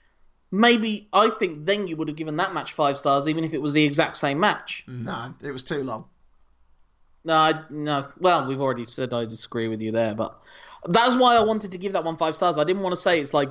maybe 0.50 1.08
I 1.12 1.30
think 1.30 1.66
then 1.66 1.86
you 1.86 1.96
would 1.96 2.08
have 2.08 2.16
given 2.16 2.36
that 2.38 2.54
match 2.54 2.72
five 2.72 2.98
stars, 2.98 3.28
even 3.28 3.44
if 3.44 3.54
it 3.54 3.62
was 3.62 3.72
the 3.72 3.84
exact 3.84 4.16
same 4.16 4.40
match. 4.40 4.84
no, 4.88 5.34
it 5.44 5.52
was 5.52 5.62
too 5.62 5.82
long. 5.84 6.06
No, 7.26 7.64
no. 7.70 8.08
Well, 8.20 8.46
we've 8.46 8.60
already 8.60 8.84
said 8.84 9.12
I 9.12 9.24
disagree 9.24 9.66
with 9.66 9.82
you 9.82 9.90
there, 9.90 10.14
but 10.14 10.38
that's 10.84 11.16
why 11.16 11.34
I 11.34 11.42
wanted 11.42 11.72
to 11.72 11.78
give 11.78 11.92
that 11.94 12.04
one 12.04 12.16
five 12.16 12.36
stars. 12.36 12.56
I 12.56 12.62
didn't 12.62 12.82
want 12.82 12.94
to 12.94 13.00
say 13.00 13.20
it's 13.20 13.34
like, 13.34 13.48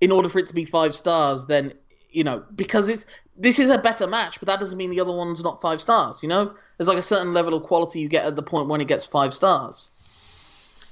in 0.00 0.12
order 0.12 0.28
for 0.28 0.38
it 0.38 0.46
to 0.46 0.54
be 0.54 0.64
five 0.64 0.94
stars, 0.94 1.44
then 1.46 1.72
you 2.10 2.22
know, 2.22 2.44
because 2.54 2.88
it's 2.88 3.06
this 3.36 3.58
is 3.58 3.70
a 3.70 3.78
better 3.78 4.06
match, 4.06 4.38
but 4.38 4.46
that 4.46 4.60
doesn't 4.60 4.78
mean 4.78 4.90
the 4.90 5.00
other 5.00 5.14
one's 5.14 5.42
not 5.42 5.60
five 5.60 5.80
stars. 5.80 6.22
You 6.22 6.28
know, 6.28 6.54
there's 6.76 6.86
like 6.86 6.96
a 6.96 7.02
certain 7.02 7.32
level 7.34 7.54
of 7.54 7.64
quality 7.64 7.98
you 7.98 8.08
get 8.08 8.24
at 8.24 8.36
the 8.36 8.42
point 8.42 8.68
when 8.68 8.80
it 8.80 8.86
gets 8.86 9.04
five 9.04 9.34
stars. 9.34 9.90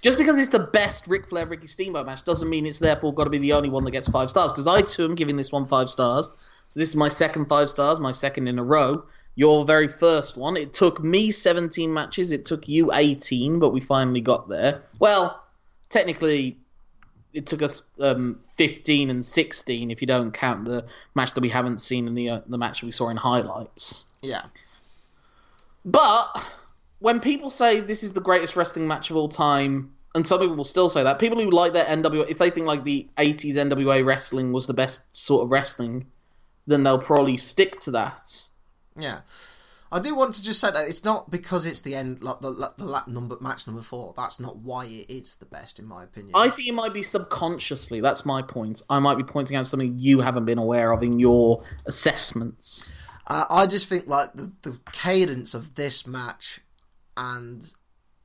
Just 0.07 0.19
because 0.19 0.39
it's 0.39 0.51
the 0.51 0.61
best 0.61 1.09
Ric 1.09 1.27
Flair 1.27 1.47
Ricky 1.47 1.67
Steamboat 1.67 2.07
match 2.07 2.25
doesn't 2.25 2.49
mean 2.49 2.65
it's 2.65 2.79
therefore 2.79 3.13
got 3.13 3.25
to 3.25 3.31
be 3.31 3.39
the 3.39 3.53
only 3.53 3.69
one 3.69 3.83
that 3.83 3.91
gets 3.91 4.07
five 4.07 4.31
stars. 4.31 4.53
Because 4.53 4.69
I 4.69 4.81
too 4.81 5.05
am 5.05 5.17
giving 5.17 5.35
this 5.35 5.51
one 5.51 5.67
five 5.67 5.91
stars. 5.91 6.29
So 6.69 6.79
this 6.79 6.89
is 6.89 6.95
my 6.95 7.09
second 7.09 7.47
five 7.47 7.69
stars, 7.69 7.99
my 7.99 8.13
second 8.13 8.47
in 8.47 8.61
a 8.61 8.63
row. 8.63 9.03
Your 9.35 9.65
very 9.65 9.89
first 9.89 10.37
one. 10.37 10.57
It 10.57 10.73
took 10.73 11.03
me 11.03 11.33
17 11.33 11.93
matches. 11.93 12.31
It 12.31 12.45
took 12.45 12.69
you 12.69 12.93
18, 12.93 13.59
but 13.59 13.71
we 13.71 13.81
finally 13.81 14.21
got 14.21 14.49
there. 14.49 14.81
Well, 15.01 15.43
technically, 15.89 16.57
it 17.35 17.47
took 17.47 17.61
us 17.61 17.83
um, 17.99 18.39
15 18.55 19.11
and 19.11 19.25
16 19.25 19.91
if 19.91 20.01
you 20.01 20.07
don't 20.07 20.31
count 20.31 20.67
the 20.67 20.87
match 21.17 21.35
that 21.35 21.41
we 21.41 21.49
haven't 21.49 21.81
seen 21.81 22.07
in 22.07 22.15
the 22.15 22.29
uh, 22.29 22.41
the 22.47 22.59
match 22.59 22.81
we 22.85 22.93
saw 22.93 23.09
in 23.09 23.17
highlights. 23.17 24.05
Yeah. 24.23 24.43
But 25.85 26.47
when 27.01 27.19
people 27.19 27.51
say 27.51 27.81
this 27.81 28.05
is 28.05 28.13
the 28.13 28.21
greatest 28.21 28.55
wrestling 28.55 28.87
match 28.87 29.11
of 29.11 29.17
all 29.17 29.29
time, 29.29 29.91
and 30.17 30.27
some 30.27 30.41
people 30.41 30.57
will 30.57 30.65
still 30.65 30.89
say 30.89 31.03
that, 31.03 31.19
people 31.19 31.39
who 31.39 31.51
like 31.51 31.75
their 31.75 31.85
NWA, 31.85 32.27
if 32.27 32.39
they 32.39 32.49
think 32.49 32.67
like 32.67 32.85
the 32.85 33.07
80s 33.19 33.57
NWA 33.57 34.03
wrestling 34.03 34.51
was 34.51 34.67
the 34.67 34.73
best 34.73 35.01
sort 35.13 35.45
of 35.45 35.51
wrestling, 35.51 36.07
then 36.67 36.83
they'll 36.83 36.99
probably 36.99 37.37
stick 37.37 37.79
to 37.81 37.91
that. 37.91 38.49
Yeah. 38.99 39.21
I 39.93 40.01
do 40.01 40.17
want 40.17 40.33
to 40.33 40.43
just 40.43 40.59
say 40.59 40.71
that 40.71 40.89
it's 40.89 41.05
not 41.05 41.31
because 41.31 41.67
it's 41.67 41.83
the 41.83 41.95
end, 41.95 42.25
like 42.25 42.41
the, 42.41 42.51
the, 42.51 42.73
the 42.79 43.13
number 43.13 43.37
match 43.43 43.67
number 43.67 43.83
four. 43.83 44.15
That's 44.17 44.41
not 44.41 44.57
why 44.57 44.87
it 44.87 45.11
is 45.11 45.37
the 45.37 45.45
best, 45.45 45.79
in 45.79 45.85
my 45.85 46.05
opinion. 46.05 46.33
I 46.35 46.49
think 46.49 46.67
it 46.67 46.75
might 46.75 46.95
be 46.95 47.03
subconsciously. 47.03 48.01
That's 48.01 48.25
my 48.25 48.41
point. 48.41 48.81
I 48.89 48.99
might 48.99 49.19
be 49.19 49.23
pointing 49.23 49.59
out 49.59 49.67
something 49.67 49.99
you 49.99 50.21
haven't 50.21 50.47
been 50.47 50.57
aware 50.57 50.93
of 50.93 51.03
in 51.03 51.21
your 51.21 51.63
assessments. 51.85 52.91
Uh, 53.27 53.45
I 53.51 53.67
just 53.67 53.87
think 53.87 54.07
like 54.07 54.33
the 54.33 54.51
the 54.63 54.79
cadence 54.93 55.53
of 55.53 55.75
this 55.75 56.07
match 56.07 56.61
and 57.19 57.71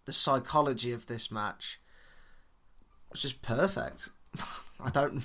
the 0.05 0.13
psychology 0.13 0.93
of 0.93 1.07
this 1.07 1.29
match 1.29 1.80
was 3.11 3.21
just 3.21 3.41
perfect. 3.41 4.09
I 4.79 4.89
don't. 4.89 5.23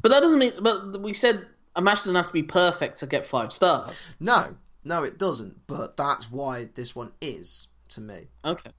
But 0.00 0.10
that 0.10 0.20
doesn't 0.20 0.38
mean. 0.38 0.52
But 0.60 1.00
we 1.00 1.12
said 1.12 1.46
a 1.76 1.82
match 1.82 1.98
doesn't 1.98 2.14
have 2.14 2.26
to 2.26 2.32
be 2.32 2.42
perfect 2.42 2.98
to 2.98 3.06
get 3.06 3.26
five 3.26 3.52
stars. 3.52 4.14
No, 4.20 4.56
no, 4.84 5.02
it 5.02 5.18
doesn't. 5.18 5.66
But 5.66 5.96
that's 5.96 6.30
why 6.30 6.68
this 6.74 6.94
one 6.94 7.12
is 7.20 7.68
to 7.90 8.00
me. 8.00 8.28
Okay. 8.44 8.70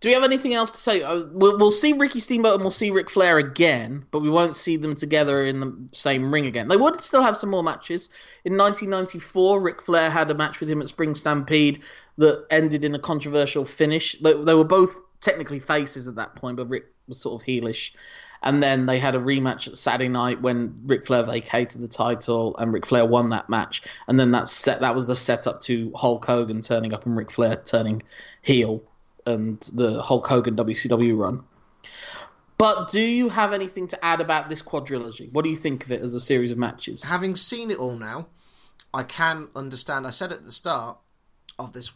Do 0.00 0.08
we 0.08 0.14
have 0.14 0.24
anything 0.24 0.52
else 0.52 0.72
to 0.72 0.78
say? 0.78 1.00
Uh, 1.02 1.26
we'll, 1.30 1.56
we'll, 1.58 1.70
see 1.70 1.92
Ricky 1.92 2.18
Steamboat 2.18 2.54
and 2.54 2.62
we'll 2.62 2.72
see 2.72 2.90
Ric 2.90 3.08
Flair 3.08 3.38
again, 3.38 4.04
but 4.10 4.18
we 4.18 4.30
won't 4.30 4.56
see 4.56 4.76
them 4.76 4.96
together 4.96 5.44
in 5.44 5.60
the 5.60 5.88
same 5.92 6.34
ring 6.34 6.46
again. 6.46 6.66
They 6.66 6.76
would 6.76 7.00
still 7.00 7.22
have 7.22 7.36
some 7.36 7.50
more 7.50 7.62
matches. 7.62 8.10
In 8.44 8.56
1994, 8.56 9.62
Ric 9.62 9.80
Flair 9.80 10.10
had 10.10 10.28
a 10.28 10.34
match 10.34 10.58
with 10.58 10.68
him 10.68 10.82
at 10.82 10.88
Spring 10.88 11.14
Stampede 11.14 11.82
that 12.18 12.44
ended 12.50 12.84
in 12.84 12.96
a 12.96 12.98
controversial 12.98 13.64
finish. 13.64 14.16
They, 14.20 14.32
they 14.42 14.54
were 14.54 14.64
both 14.64 15.00
technically 15.22 15.60
faces 15.60 16.06
at 16.06 16.16
that 16.16 16.34
point, 16.36 16.56
but 16.56 16.68
Rick 16.68 16.84
was 17.08 17.18
sort 17.20 17.40
of 17.40 17.46
heelish. 17.46 17.92
And 18.42 18.62
then 18.62 18.86
they 18.86 18.98
had 18.98 19.14
a 19.14 19.18
rematch 19.18 19.68
at 19.68 19.76
Saturday 19.76 20.08
night 20.08 20.42
when 20.42 20.74
Ric 20.86 21.06
Flair 21.06 21.24
vacated 21.24 21.80
the 21.80 21.88
title 21.88 22.56
and 22.58 22.72
Ric 22.72 22.84
Flair 22.84 23.06
won 23.06 23.30
that 23.30 23.48
match. 23.48 23.82
And 24.08 24.18
then 24.18 24.32
that 24.32 24.48
set 24.48 24.80
that 24.80 24.94
was 24.94 25.06
the 25.06 25.14
setup 25.14 25.60
to 25.62 25.92
Hulk 25.94 26.24
Hogan 26.24 26.60
turning 26.60 26.92
up 26.92 27.06
and 27.06 27.16
Ric 27.16 27.30
Flair 27.30 27.56
turning 27.64 28.02
heel 28.42 28.82
and 29.26 29.60
the 29.74 30.02
Hulk 30.02 30.26
Hogan 30.26 30.56
WCW 30.56 31.16
run. 31.16 31.42
But 32.58 32.90
do 32.90 33.00
you 33.00 33.28
have 33.28 33.52
anything 33.52 33.86
to 33.88 34.04
add 34.04 34.20
about 34.20 34.48
this 34.48 34.62
quadrilogy? 34.62 35.32
What 35.32 35.44
do 35.44 35.50
you 35.50 35.56
think 35.56 35.84
of 35.84 35.92
it 35.92 36.00
as 36.00 36.14
a 36.14 36.20
series 36.20 36.52
of 36.52 36.58
matches? 36.58 37.04
Having 37.04 37.36
seen 37.36 37.70
it 37.70 37.78
all 37.78 37.96
now, 37.96 38.28
I 38.92 39.04
can 39.04 39.48
understand. 39.56 40.06
I 40.06 40.10
said 40.10 40.32
at 40.32 40.44
the 40.44 40.52
start 40.52 40.98
of 41.58 41.72
this, 41.72 41.92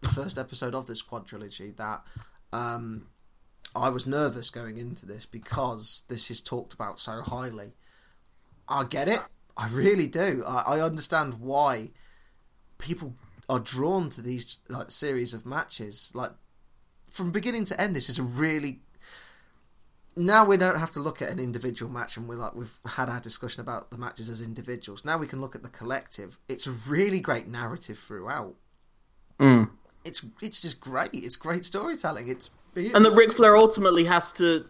the 0.00 0.08
first 0.08 0.38
episode 0.38 0.74
of 0.74 0.86
this 0.86 1.02
quadrilogy, 1.02 1.76
that 1.76 2.02
um, 2.52 3.06
I 3.74 3.88
was 3.88 4.06
nervous 4.06 4.50
going 4.50 4.78
into 4.78 5.06
this 5.06 5.26
because 5.26 6.04
this 6.08 6.30
is 6.30 6.40
talked 6.40 6.72
about 6.72 7.00
so 7.00 7.20
highly. 7.22 7.72
I 8.68 8.84
get 8.84 9.08
it. 9.08 9.20
I 9.56 9.68
really 9.68 10.06
do. 10.06 10.44
I, 10.46 10.76
I 10.76 10.80
understand 10.80 11.40
why 11.40 11.90
people 12.78 13.14
are 13.48 13.60
drawn 13.60 14.08
to 14.10 14.22
these 14.22 14.58
like 14.68 14.90
series 14.90 15.34
of 15.34 15.44
matches. 15.44 16.12
Like 16.14 16.30
from 17.08 17.30
beginning 17.32 17.64
to 17.66 17.80
end, 17.80 17.94
this 17.94 18.08
is 18.08 18.18
a 18.18 18.22
really 18.22 18.80
now 20.16 20.44
we 20.44 20.56
don't 20.56 20.78
have 20.78 20.90
to 20.92 21.00
look 21.00 21.22
at 21.22 21.30
an 21.30 21.38
individual 21.38 21.90
match 21.90 22.16
and 22.16 22.28
we're 22.28 22.36
like 22.36 22.54
we've 22.54 22.78
had 22.84 23.08
our 23.08 23.20
discussion 23.20 23.60
about 23.60 23.90
the 23.90 23.98
matches 23.98 24.28
as 24.28 24.40
individuals. 24.40 25.04
Now 25.04 25.18
we 25.18 25.26
can 25.26 25.40
look 25.40 25.54
at 25.54 25.62
the 25.62 25.68
collective. 25.68 26.38
It's 26.48 26.66
a 26.66 26.72
really 26.72 27.20
great 27.20 27.46
narrative 27.46 27.98
throughout. 27.98 28.54
Mm. 29.38 29.70
It's 30.04 30.24
it's 30.40 30.62
just 30.62 30.80
great. 30.80 31.10
It's 31.12 31.36
great 31.36 31.64
storytelling. 31.64 32.28
It's 32.28 32.50
beautiful. 32.74 32.96
and 32.96 33.06
that 33.06 33.12
Ric 33.12 33.32
Flair 33.32 33.56
ultimately 33.56 34.04
has 34.04 34.32
to 34.32 34.64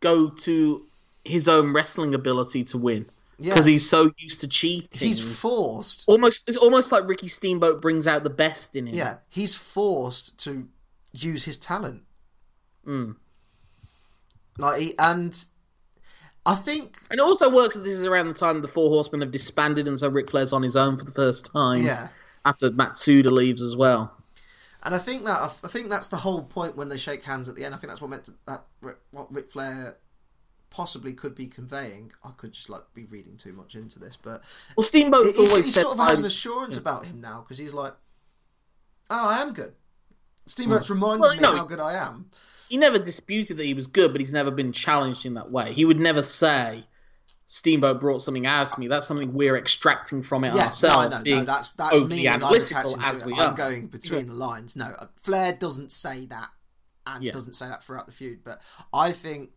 go 0.00 0.30
to 0.30 0.82
his 1.24 1.48
own 1.48 1.72
wrestling 1.72 2.14
ability 2.14 2.64
to 2.64 2.78
win 2.78 3.06
because 3.38 3.66
yeah. 3.66 3.72
he's 3.72 3.88
so 3.88 4.10
used 4.18 4.40
to 4.40 4.48
cheating. 4.48 5.08
he's 5.08 5.40
forced. 5.40 6.04
almost 6.08 6.48
it's 6.48 6.56
almost 6.56 6.92
like 6.92 7.06
Ricky 7.06 7.28
Steamboat 7.28 7.80
brings 7.80 8.06
out 8.06 8.22
the 8.24 8.30
best 8.30 8.76
in 8.76 8.88
him. 8.88 8.94
Yeah, 8.94 9.16
he's 9.28 9.56
forced 9.56 10.38
to 10.44 10.68
use 11.12 11.44
his 11.44 11.58
talent. 11.58 12.02
Mm. 12.86 13.16
Like 14.58 14.80
he, 14.80 14.94
and 14.98 15.36
I 16.44 16.54
think 16.54 16.98
And 17.10 17.18
it 17.18 17.22
also 17.22 17.50
works 17.50 17.74
that 17.74 17.80
this 17.80 17.94
is 17.94 18.06
around 18.06 18.28
the 18.28 18.34
time 18.34 18.60
the 18.62 18.68
Four 18.68 18.90
Horsemen 18.90 19.20
have 19.22 19.30
disbanded, 19.30 19.88
and 19.88 19.98
so 19.98 20.08
Ric 20.08 20.30
Flair's 20.30 20.52
on 20.52 20.62
his 20.62 20.76
own 20.76 20.98
for 20.98 21.04
the 21.04 21.12
first 21.12 21.50
time. 21.52 21.82
yeah. 21.82 22.08
After 22.46 22.70
Matsuda 22.70 23.30
leaves 23.30 23.60
as 23.60 23.76
well. 23.76 24.16
And 24.82 24.94
I 24.94 24.98
think 24.98 25.24
that 25.26 25.38
I 25.42 25.68
think 25.68 25.90
that's 25.90 26.08
the 26.08 26.16
whole 26.16 26.42
point 26.42 26.76
when 26.76 26.88
they 26.88 26.96
shake 26.96 27.24
hands 27.24 27.48
at 27.48 27.54
the 27.56 27.64
end. 27.64 27.74
I 27.74 27.78
think 27.78 27.90
that's 27.90 28.00
what 28.00 28.08
meant 28.10 28.24
to, 28.24 28.32
that 28.46 28.64
what 29.10 29.32
Ric 29.32 29.50
Flair 29.50 29.96
possibly 30.70 31.12
could 31.12 31.34
be 31.34 31.46
conveying. 31.48 32.12
I 32.24 32.30
could 32.36 32.52
just 32.52 32.70
like 32.70 32.82
be 32.94 33.04
reading 33.04 33.36
too 33.36 33.52
much 33.52 33.74
into 33.74 33.98
this, 33.98 34.16
but 34.16 34.42
Well, 34.76 34.84
Steamboat 34.86 35.24
he, 35.26 35.32
always 35.36 35.56
he 35.66 35.70
said, 35.70 35.82
sort 35.82 35.98
of 35.98 36.04
has 36.06 36.18
an 36.18 36.24
I'm- 36.24 36.26
assurance 36.26 36.76
about 36.76 37.04
him 37.06 37.20
now 37.20 37.40
because 37.40 37.58
he's 37.58 37.74
like, 37.74 37.92
"Oh, 39.10 39.28
I 39.28 39.42
am 39.42 39.52
good." 39.52 39.74
Steamboat's 40.46 40.88
reminded 40.90 41.18
Hmm. 41.18 41.22
Well, 41.22 41.34
me 41.36 41.40
no, 41.42 41.56
how 41.56 41.64
good 41.66 41.80
I 41.80 41.94
am. 41.94 42.30
he 42.68 42.76
never 42.76 42.98
disputed 42.98 43.56
that 43.58 43.64
he 43.64 43.74
was 43.74 43.86
good, 43.86 44.12
but 44.12 44.20
he's 44.20 44.32
never 44.32 44.50
been 44.50 44.72
challenged 44.72 45.26
in 45.26 45.34
that 45.34 45.50
way. 45.50 45.74
He 45.74 45.84
would 45.84 46.00
never 46.00 46.22
say, 46.22 46.84
Steamboat 47.52 47.98
brought 47.98 48.22
something 48.22 48.46
out 48.46 48.70
of 48.70 48.78
me. 48.78 48.86
That's 48.86 49.08
something 49.08 49.32
we're 49.34 49.56
extracting 49.56 50.22
from 50.22 50.44
it 50.44 50.54
Yeah, 50.54 50.54
no, 50.54 50.60
ourselves. 50.66 51.10
Know, 51.10 51.16
no, 51.18 51.22
being 51.24 51.44
that's 51.44 51.70
that's 51.72 52.00
me. 52.02 52.28
I'm 52.28 52.36
analytical 52.36 53.02
as 53.02 53.22
to 53.22 53.26
we. 53.26 53.34
I'm 53.34 53.54
are. 53.54 53.56
going 53.56 53.88
between 53.88 54.26
the 54.26 54.34
lines. 54.34 54.76
No, 54.76 54.84
uh, 54.84 55.08
Flair 55.16 55.56
doesn't 55.58 55.90
say 55.90 56.26
that, 56.26 56.50
and 57.08 57.24
Yeah. 57.24 57.32
doesn't 57.32 57.54
say 57.54 57.66
that 57.66 57.82
throughout 57.82 58.06
the 58.06 58.12
feud. 58.12 58.44
But 58.44 58.62
I 58.94 59.10
think 59.10 59.50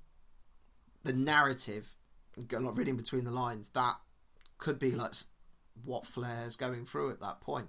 the 1.03 1.13
narrative, 1.13 1.95
like 2.36 2.75
reading 2.75 2.97
between 2.97 3.25
the 3.25 3.32
lines, 3.32 3.69
that 3.75 3.93
could 4.58 4.79
be 4.79 4.89
like 4.89 5.13
what 5.86 6.08
Flair's 6.08 6.56
going 6.56 6.88
through 6.88 7.12
at 7.12 7.19
that 7.19 7.41
point. 7.41 7.67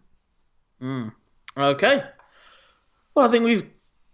Mm. 0.80 1.12
Okay. 1.54 2.02
Well, 3.14 3.28
I 3.28 3.30
think 3.30 3.44
we've 3.44 3.70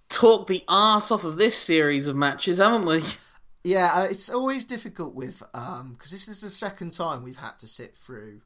talked 0.09 0.49
the 0.49 0.65
arse 0.67 1.13
off 1.13 1.23
of 1.23 1.37
this 1.37 1.57
series 1.57 2.09
of 2.09 2.17
matches, 2.17 2.59
haven't 2.59 2.85
we? 2.85 3.01
Yeah, 3.63 3.91
uh, 3.95 4.05
it's 4.05 4.31
always 4.31 4.65
difficult 4.65 5.15
with 5.15 5.43
um 5.55 5.93
because 5.93 6.11
this 6.11 6.29
is 6.29 6.41
the 6.41 6.51
second 6.51 6.93
time 6.93 7.23
we've 7.23 7.37
had 7.37 7.59
to 7.59 7.67
sit 7.67 7.97
through. 7.97 8.41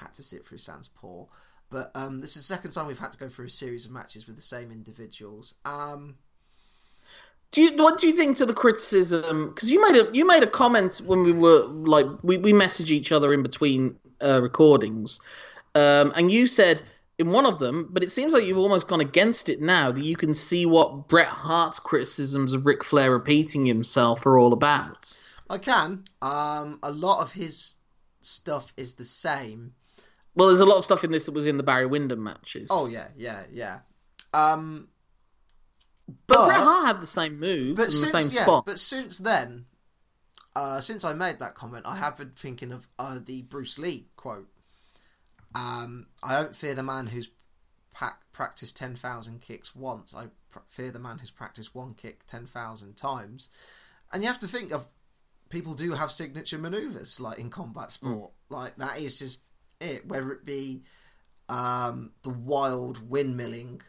Had 0.00 0.14
to 0.14 0.22
sit 0.22 0.44
through 0.44 0.58
sounds 0.58 0.88
poor, 0.88 1.28
but 1.70 1.92
um 1.94 2.20
this 2.20 2.36
is 2.36 2.48
the 2.48 2.54
second 2.54 2.72
time 2.72 2.86
we've 2.86 2.98
had 2.98 3.12
to 3.12 3.18
go 3.18 3.28
through 3.28 3.46
a 3.46 3.50
series 3.50 3.86
of 3.86 3.92
matches 3.92 4.26
with 4.26 4.36
the 4.36 4.42
same 4.42 4.72
individuals. 4.72 5.54
Um. 5.64 6.16
Do 7.52 7.62
you 7.62 7.76
what 7.76 8.00
do 8.00 8.08
you 8.08 8.12
think 8.12 8.36
to 8.38 8.46
the 8.46 8.52
criticism? 8.52 9.50
Because 9.50 9.70
you 9.70 9.80
made 9.80 9.96
a 9.96 10.10
you 10.12 10.26
made 10.26 10.42
a 10.42 10.48
comment 10.48 11.00
when 11.06 11.22
we 11.22 11.32
were 11.32 11.64
like 11.66 12.06
we 12.24 12.36
we 12.38 12.52
message 12.52 12.90
each 12.90 13.12
other 13.12 13.32
in 13.32 13.42
between 13.42 13.96
uh, 14.20 14.40
recordings, 14.42 15.20
um, 15.76 16.12
and 16.16 16.30
you 16.32 16.48
said 16.48 16.82
in 17.18 17.30
one 17.30 17.46
of 17.46 17.58
them, 17.58 17.88
but 17.90 18.02
it 18.02 18.10
seems 18.10 18.34
like 18.34 18.44
you've 18.44 18.58
almost 18.58 18.88
gone 18.88 19.00
against 19.00 19.48
it 19.48 19.60
now 19.60 19.90
that 19.90 20.04
you 20.04 20.16
can 20.16 20.34
see 20.34 20.66
what 20.66 21.08
Bret 21.08 21.26
Hart's 21.26 21.78
criticisms 21.78 22.52
of 22.52 22.66
Ric 22.66 22.84
Flair 22.84 23.10
repeating 23.10 23.64
himself 23.64 24.26
are 24.26 24.38
all 24.38 24.52
about. 24.52 25.20
I 25.48 25.58
can. 25.58 26.04
Um, 26.20 26.78
a 26.82 26.90
lot 26.90 27.22
of 27.22 27.32
his 27.32 27.78
stuff 28.20 28.72
is 28.76 28.94
the 28.94 29.04
same. 29.04 29.72
Well, 30.34 30.48
there's 30.48 30.60
a 30.60 30.66
lot 30.66 30.76
of 30.76 30.84
stuff 30.84 31.04
in 31.04 31.10
this 31.10 31.26
that 31.26 31.32
was 31.32 31.46
in 31.46 31.56
the 31.56 31.62
Barry 31.62 31.86
Windham 31.86 32.22
matches. 32.22 32.68
Oh 32.70 32.86
yeah, 32.86 33.08
yeah, 33.16 33.44
yeah. 33.50 33.78
Um, 34.34 34.88
but, 36.06 36.16
but 36.26 36.46
Bret 36.48 36.60
Hart 36.60 36.86
had 36.86 37.00
the 37.00 37.06
same 37.06 37.40
move, 37.40 37.76
but 37.76 37.84
in 37.84 37.86
the 37.86 37.92
since 37.92 38.12
same 38.12 38.30
yeah, 38.32 38.42
spot. 38.42 38.66
but 38.66 38.78
since 38.78 39.16
then, 39.16 39.64
uh, 40.54 40.82
since 40.82 41.04
I 41.04 41.14
made 41.14 41.38
that 41.38 41.54
comment, 41.54 41.86
I 41.86 41.96
have 41.96 42.18
been 42.18 42.32
thinking 42.36 42.72
of 42.72 42.86
uh, 42.98 43.18
the 43.24 43.42
Bruce 43.42 43.78
Lee 43.78 44.08
quote. 44.16 44.48
Um, 45.56 46.06
I 46.22 46.34
don't 46.34 46.54
fear 46.54 46.74
the 46.74 46.82
man 46.82 47.06
who's 47.06 47.30
practiced 48.30 48.76
ten 48.76 48.94
thousand 48.94 49.40
kicks 49.40 49.74
once. 49.74 50.14
I 50.14 50.26
pr- 50.50 50.58
fear 50.68 50.90
the 50.90 50.98
man 50.98 51.18
who's 51.18 51.30
practiced 51.30 51.74
one 51.74 51.94
kick 51.94 52.26
ten 52.26 52.46
thousand 52.46 52.96
times. 52.96 53.48
And 54.12 54.22
you 54.22 54.28
have 54.28 54.38
to 54.40 54.46
think 54.46 54.72
of 54.72 54.84
people 55.48 55.74
do 55.74 55.92
have 55.92 56.10
signature 56.10 56.58
maneuvers 56.58 57.20
like 57.20 57.38
in 57.38 57.48
combat 57.48 57.90
sport. 57.92 58.32
Like 58.50 58.76
that 58.76 58.98
is 58.98 59.18
just 59.18 59.42
it. 59.80 60.06
Whether 60.06 60.32
it 60.32 60.44
be 60.44 60.82
um, 61.48 62.12
the 62.22 62.30
wild 62.30 63.08
windmilling 63.08 63.80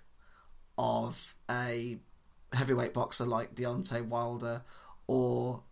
of 0.78 1.36
a 1.52 2.00
heavyweight 2.54 2.94
boxer 2.94 3.26
like 3.26 3.56
Deontay 3.56 4.06
Wilder 4.06 4.64
or 5.08 5.64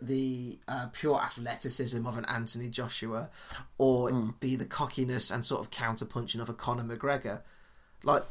the 0.00 0.58
uh, 0.68 0.86
pure 0.92 1.20
athleticism 1.20 2.06
of 2.06 2.18
an 2.18 2.26
Anthony 2.28 2.68
Joshua 2.68 3.30
or 3.78 4.10
mm. 4.10 4.38
be 4.40 4.56
the 4.56 4.66
cockiness 4.66 5.30
and 5.30 5.44
sort 5.44 5.62
of 5.62 5.70
counter 5.70 6.04
punching 6.04 6.40
of 6.40 6.48
a 6.48 6.54
Conor 6.54 6.84
McGregor. 6.84 7.42
Like 8.04 8.22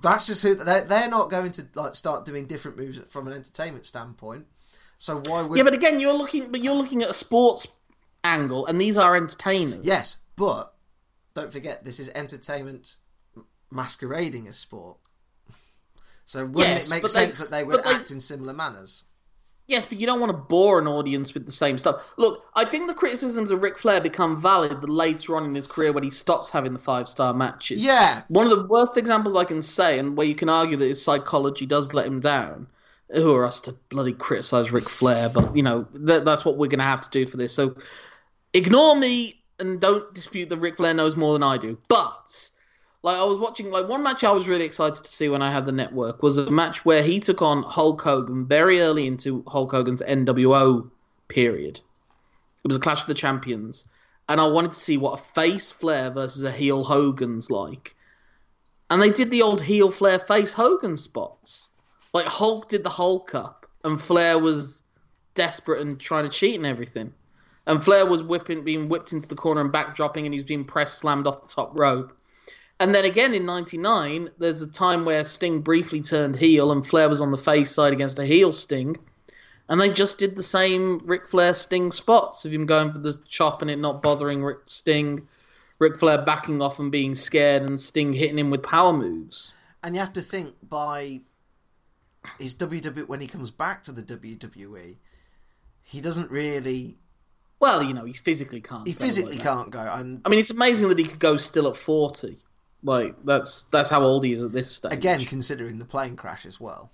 that's 0.00 0.26
just 0.26 0.42
who 0.42 0.54
they're, 0.54 0.82
they're 0.82 1.08
not 1.08 1.30
going 1.30 1.52
to 1.52 1.66
like 1.74 1.94
start 1.94 2.24
doing 2.24 2.46
different 2.46 2.76
moves 2.76 2.98
from 3.08 3.26
an 3.28 3.32
entertainment 3.32 3.86
standpoint. 3.86 4.46
So 4.98 5.22
why 5.26 5.42
would 5.42 5.56
Yeah, 5.56 5.64
but 5.64 5.74
again, 5.74 6.00
you're 6.00 6.12
looking 6.12 6.50
but 6.50 6.62
you're 6.62 6.74
looking 6.74 7.02
at 7.02 7.10
a 7.10 7.14
sports 7.14 7.66
angle 8.24 8.66
and 8.66 8.80
these 8.80 8.98
are 8.98 9.16
entertainers. 9.16 9.86
Yes, 9.86 10.18
but 10.36 10.74
don't 11.34 11.52
forget 11.52 11.84
this 11.84 12.00
is 12.00 12.10
entertainment 12.14 12.96
masquerading 13.70 14.48
as 14.48 14.56
sport. 14.56 14.98
So 16.24 16.46
wouldn't 16.46 16.76
yes, 16.76 16.86
it 16.86 16.90
make 16.90 17.06
sense 17.08 17.36
they, 17.36 17.44
that 17.44 17.50
they 17.50 17.64
would 17.64 17.84
act 17.84 18.08
they, 18.08 18.14
in 18.14 18.20
similar 18.20 18.54
manners? 18.54 19.02
Yes, 19.72 19.86
but 19.86 19.98
you 19.98 20.06
don't 20.06 20.20
want 20.20 20.28
to 20.28 20.36
bore 20.36 20.78
an 20.78 20.86
audience 20.86 21.32
with 21.32 21.46
the 21.46 21.52
same 21.52 21.78
stuff. 21.78 22.04
Look, 22.18 22.44
I 22.54 22.66
think 22.66 22.88
the 22.88 22.94
criticisms 22.94 23.50
of 23.52 23.62
Ric 23.62 23.78
Flair 23.78 24.02
become 24.02 24.38
valid 24.38 24.82
the 24.82 24.86
later 24.86 25.34
on 25.34 25.46
in 25.46 25.54
his 25.54 25.66
career 25.66 25.94
when 25.94 26.04
he 26.04 26.10
stops 26.10 26.50
having 26.50 26.74
the 26.74 26.78
five 26.78 27.08
star 27.08 27.32
matches. 27.32 27.82
Yeah. 27.82 28.20
One 28.28 28.44
of 28.44 28.50
the 28.50 28.66
worst 28.66 28.98
examples 28.98 29.34
I 29.34 29.44
can 29.44 29.62
say, 29.62 29.98
and 29.98 30.14
where 30.14 30.26
you 30.26 30.34
can 30.34 30.50
argue 30.50 30.76
that 30.76 30.84
his 30.84 31.02
psychology 31.02 31.64
does 31.64 31.94
let 31.94 32.06
him 32.06 32.20
down. 32.20 32.66
Who 33.14 33.34
are 33.34 33.46
us 33.46 33.60
to 33.60 33.72
bloody 33.88 34.12
criticize 34.12 34.72
Ric 34.72 34.90
Flair? 34.90 35.30
But 35.30 35.56
you 35.56 35.62
know 35.62 35.84
th- 36.06 36.22
that's 36.22 36.44
what 36.44 36.58
we're 36.58 36.66
going 36.66 36.78
to 36.78 36.84
have 36.84 37.00
to 37.00 37.10
do 37.10 37.24
for 37.24 37.38
this. 37.38 37.54
So 37.54 37.74
ignore 38.52 38.94
me 38.94 39.42
and 39.58 39.80
don't 39.80 40.12
dispute 40.12 40.50
that 40.50 40.58
Ric 40.58 40.76
Flair 40.76 40.92
knows 40.92 41.16
more 41.16 41.32
than 41.32 41.42
I 41.42 41.56
do. 41.56 41.78
But 41.88 42.50
like 43.02 43.16
I 43.16 43.24
was 43.24 43.40
watching 43.40 43.70
like 43.70 43.88
one 43.88 44.02
match 44.02 44.22
I 44.22 44.30
was 44.30 44.48
really 44.48 44.64
excited 44.64 45.02
to 45.02 45.10
see 45.10 45.28
when 45.28 45.42
I 45.42 45.52
had 45.52 45.66
the 45.66 45.72
network 45.72 46.22
was 46.22 46.38
a 46.38 46.50
match 46.50 46.84
where 46.84 47.02
he 47.02 47.18
took 47.18 47.42
on 47.42 47.64
Hulk 47.64 48.00
Hogan 48.00 48.46
very 48.46 48.80
early 48.80 49.06
into 49.06 49.42
Hulk 49.48 49.72
Hogan's 49.72 50.02
NWO 50.02 50.88
period. 51.28 51.80
It 52.64 52.68
was 52.68 52.76
a 52.76 52.80
Clash 52.80 53.00
of 53.00 53.08
the 53.08 53.14
Champions, 53.14 53.88
and 54.28 54.40
I 54.40 54.46
wanted 54.46 54.70
to 54.70 54.78
see 54.78 54.98
what 54.98 55.18
a 55.18 55.22
face 55.22 55.72
Flair 55.72 56.12
versus 56.12 56.44
a 56.44 56.52
heel 56.52 56.84
Hogan's 56.84 57.50
like. 57.50 57.96
And 58.88 59.02
they 59.02 59.10
did 59.10 59.32
the 59.32 59.42
old 59.42 59.62
heel 59.62 59.90
Flair 59.90 60.20
face 60.20 60.52
Hogan 60.52 60.96
spots. 60.96 61.70
Like 62.14 62.26
Hulk 62.26 62.68
did 62.68 62.84
the 62.84 62.90
Hulk 62.90 63.34
up, 63.34 63.66
and 63.82 64.00
Flair 64.00 64.38
was 64.38 64.84
desperate 65.34 65.80
and 65.80 65.98
trying 65.98 66.24
to 66.24 66.30
cheat 66.30 66.54
and 66.54 66.66
everything. 66.66 67.12
And 67.66 67.82
Flair 67.82 68.06
was 68.06 68.22
whipping, 68.22 68.62
being 68.62 68.88
whipped 68.88 69.12
into 69.12 69.26
the 69.28 69.34
corner 69.34 69.60
and 69.60 69.72
backdropping, 69.72 70.24
and 70.24 70.32
he 70.34 70.38
was 70.38 70.44
being 70.44 70.64
pressed, 70.64 70.98
slammed 70.98 71.26
off 71.26 71.42
the 71.42 71.48
top 71.48 71.76
rope 71.76 72.16
and 72.82 72.92
then 72.92 73.04
again 73.04 73.32
in 73.32 73.46
99, 73.46 74.28
there's 74.38 74.60
a 74.60 74.70
time 74.70 75.04
where 75.04 75.22
Sting 75.22 75.60
briefly 75.60 76.00
turned 76.00 76.34
heel 76.34 76.72
and 76.72 76.84
Flair 76.84 77.08
was 77.08 77.20
on 77.20 77.30
the 77.30 77.38
face 77.38 77.70
side 77.70 77.92
against 77.92 78.18
a 78.18 78.26
heel 78.26 78.50
Sting. 78.50 78.96
And 79.68 79.80
they 79.80 79.92
just 79.92 80.18
did 80.18 80.34
the 80.34 80.42
same 80.42 81.00
Ric 81.04 81.28
Flair 81.28 81.54
Sting 81.54 81.92
spots 81.92 82.44
of 82.44 82.52
him 82.52 82.66
going 82.66 82.92
for 82.92 82.98
the 82.98 83.20
chop 83.28 83.62
and 83.62 83.70
it 83.70 83.78
not 83.78 84.02
bothering 84.02 84.42
Rick 84.42 84.62
Sting, 84.64 85.28
Ric 85.78 85.96
Flair 85.96 86.22
backing 86.22 86.60
off 86.60 86.80
and 86.80 86.90
being 86.90 87.14
scared, 87.14 87.62
and 87.62 87.80
Sting 87.80 88.12
hitting 88.12 88.38
him 88.38 88.50
with 88.50 88.64
power 88.64 88.92
moves. 88.92 89.54
And 89.84 89.94
you 89.94 90.00
have 90.00 90.12
to 90.14 90.20
think 90.20 90.56
by 90.68 91.20
his 92.40 92.56
WWE 92.56 93.06
when 93.06 93.20
he 93.20 93.28
comes 93.28 93.52
back 93.52 93.84
to 93.84 93.92
the 93.92 94.02
WWE, 94.02 94.96
he 95.82 96.00
doesn't 96.00 96.30
really. 96.32 96.98
Well, 97.60 97.84
you 97.84 97.94
know, 97.94 98.04
he 98.04 98.12
physically 98.12 98.60
can't. 98.60 98.88
He 98.88 98.92
physically 98.92 99.36
like 99.36 99.44
can't 99.44 99.70
go. 99.70 99.80
And 99.80 100.20
I 100.24 100.28
mean, 100.28 100.40
it's 100.40 100.50
amazing 100.50 100.88
that 100.88 100.98
he 100.98 101.04
could 101.04 101.20
go 101.20 101.36
still 101.36 101.68
at 101.68 101.76
forty. 101.76 102.38
Like 102.84 103.14
that's 103.24 103.64
that's 103.64 103.90
how 103.90 104.02
old 104.02 104.24
he 104.24 104.32
is 104.32 104.42
at 104.42 104.52
this 104.52 104.70
stage. 104.70 104.92
Again, 104.92 105.24
considering 105.24 105.78
the 105.78 105.84
plane 105.84 106.16
crash 106.16 106.44
as 106.46 106.60
well. 106.60 106.90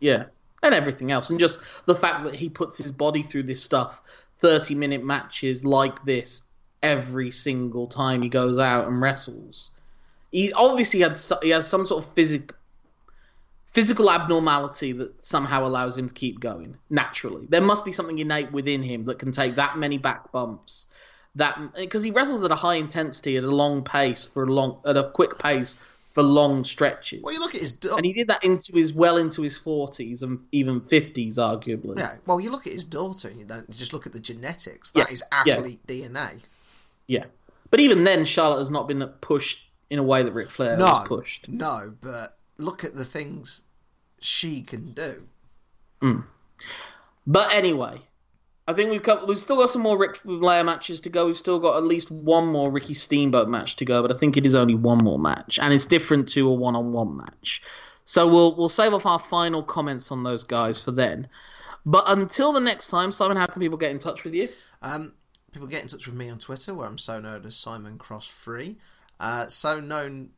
Yeah, 0.00 0.24
and 0.62 0.74
everything 0.74 1.12
else, 1.12 1.30
and 1.30 1.40
just 1.40 1.60
the 1.86 1.94
fact 1.94 2.24
that 2.24 2.34
he 2.34 2.50
puts 2.50 2.76
his 2.76 2.92
body 2.92 3.22
through 3.22 3.44
this 3.44 3.62
stuff, 3.62 4.02
thirty-minute 4.38 5.02
matches 5.02 5.64
like 5.64 6.04
this 6.04 6.48
every 6.82 7.30
single 7.30 7.86
time 7.86 8.20
he 8.20 8.28
goes 8.28 8.58
out 8.58 8.86
and 8.86 9.00
wrestles. 9.00 9.70
He 10.30 10.52
obviously 10.52 11.00
had 11.00 11.18
he 11.42 11.50
has 11.50 11.66
some 11.66 11.86
sort 11.86 12.04
of 12.04 12.12
physic 12.12 12.52
physical 13.68 14.10
abnormality 14.10 14.92
that 14.92 15.24
somehow 15.24 15.64
allows 15.64 15.98
him 15.98 16.06
to 16.06 16.14
keep 16.14 16.38
going 16.38 16.76
naturally. 16.90 17.46
There 17.48 17.60
must 17.60 17.84
be 17.84 17.92
something 17.92 18.18
innate 18.18 18.52
within 18.52 18.82
him 18.82 19.04
that 19.06 19.18
can 19.18 19.32
take 19.32 19.54
that 19.54 19.78
many 19.78 19.98
back 19.98 20.30
bumps 20.30 20.88
that 21.36 21.58
because 21.74 22.02
he 22.02 22.10
wrestles 22.10 22.44
at 22.44 22.50
a 22.50 22.54
high 22.56 22.76
intensity 22.76 23.36
at 23.36 23.44
a 23.44 23.50
long 23.50 23.82
pace 23.82 24.24
for 24.24 24.44
a 24.44 24.46
long 24.46 24.80
at 24.86 24.96
a 24.96 25.10
quick 25.14 25.38
pace 25.38 25.76
for 26.12 26.22
long 26.22 26.62
stretches. 26.62 27.22
Well, 27.22 27.34
you 27.34 27.40
look 27.40 27.54
at 27.54 27.60
his 27.60 27.72
da- 27.72 27.96
and 27.96 28.06
he 28.06 28.12
did 28.12 28.28
that 28.28 28.44
into 28.44 28.72
his 28.72 28.94
well 28.94 29.16
into 29.16 29.42
his 29.42 29.58
forties 29.58 30.22
and 30.22 30.40
even 30.52 30.80
fifties, 30.80 31.38
arguably. 31.38 31.98
Yeah. 31.98 32.14
Well, 32.24 32.40
you 32.40 32.50
look 32.50 32.66
at 32.66 32.72
his 32.72 32.84
daughter 32.84 33.28
and 33.28 33.38
you 33.38 33.44
don't 33.44 33.68
you 33.68 33.74
just 33.74 33.92
look 33.92 34.06
at 34.06 34.12
the 34.12 34.20
genetics. 34.20 34.92
That 34.92 35.08
yeah. 35.08 35.12
is 35.12 35.22
athlete 35.32 35.80
yeah. 35.88 36.06
DNA. 36.06 36.42
Yeah, 37.06 37.24
but 37.70 37.80
even 37.80 38.04
then, 38.04 38.24
Charlotte 38.24 38.60
has 38.60 38.70
not 38.70 38.86
been 38.86 39.04
pushed 39.20 39.68
in 39.90 39.98
a 39.98 40.02
way 40.02 40.22
that 40.22 40.32
Ric 40.32 40.48
Flair 40.48 40.76
no, 40.76 40.84
was 40.84 41.08
pushed. 41.08 41.48
No, 41.48 41.92
but 42.00 42.38
look 42.56 42.84
at 42.84 42.94
the 42.94 43.04
things 43.04 43.62
she 44.20 44.62
can 44.62 44.92
do. 44.92 45.26
Mm. 46.00 46.24
But 47.26 47.52
anyway, 47.52 48.00
I 48.66 48.72
think 48.72 48.90
we've 48.90 49.02
got, 49.02 49.28
we've 49.28 49.36
still 49.36 49.56
got 49.56 49.68
some 49.68 49.82
more 49.82 49.98
Ric 49.98 50.16
Flair 50.16 50.64
matches 50.64 51.00
to 51.02 51.10
go. 51.10 51.26
We've 51.26 51.36
still 51.36 51.58
got 51.58 51.76
at 51.76 51.84
least 51.84 52.10
one 52.10 52.46
more 52.46 52.70
Ricky 52.70 52.94
Steamboat 52.94 53.48
match 53.48 53.76
to 53.76 53.84
go, 53.84 54.00
but 54.00 54.10
I 54.10 54.16
think 54.16 54.36
it 54.36 54.46
is 54.46 54.54
only 54.54 54.74
one 54.74 54.98
more 54.98 55.18
match, 55.18 55.58
and 55.60 55.74
it's 55.74 55.84
different 55.84 56.28
to 56.30 56.48
a 56.48 56.54
one-on-one 56.54 57.16
match. 57.16 57.62
So 58.06 58.28
we'll 58.28 58.56
we'll 58.56 58.68
save 58.68 58.92
off 58.92 59.06
our 59.06 59.18
final 59.18 59.62
comments 59.62 60.10
on 60.10 60.22
those 60.22 60.44
guys 60.44 60.82
for 60.82 60.92
then. 60.92 61.28
But 61.86 62.04
until 62.06 62.52
the 62.52 62.60
next 62.60 62.88
time, 62.88 63.12
Simon, 63.12 63.36
how 63.36 63.46
can 63.46 63.60
people 63.60 63.78
get 63.78 63.90
in 63.90 63.98
touch 63.98 64.24
with 64.24 64.34
you? 64.34 64.48
Um, 64.82 65.14
people 65.52 65.68
get 65.68 65.82
in 65.82 65.88
touch 65.88 66.06
with 66.06 66.16
me 66.16 66.30
on 66.30 66.38
Twitter, 66.38 66.74
where 66.74 66.86
I'm 66.86 66.98
so 66.98 67.20
known 67.20 67.44
as 67.44 67.56
Simon 67.56 67.98
Cross 67.98 68.28
Free. 68.28 68.76
Uh, 69.20 69.46
so 69.46 69.80
known 69.80 70.30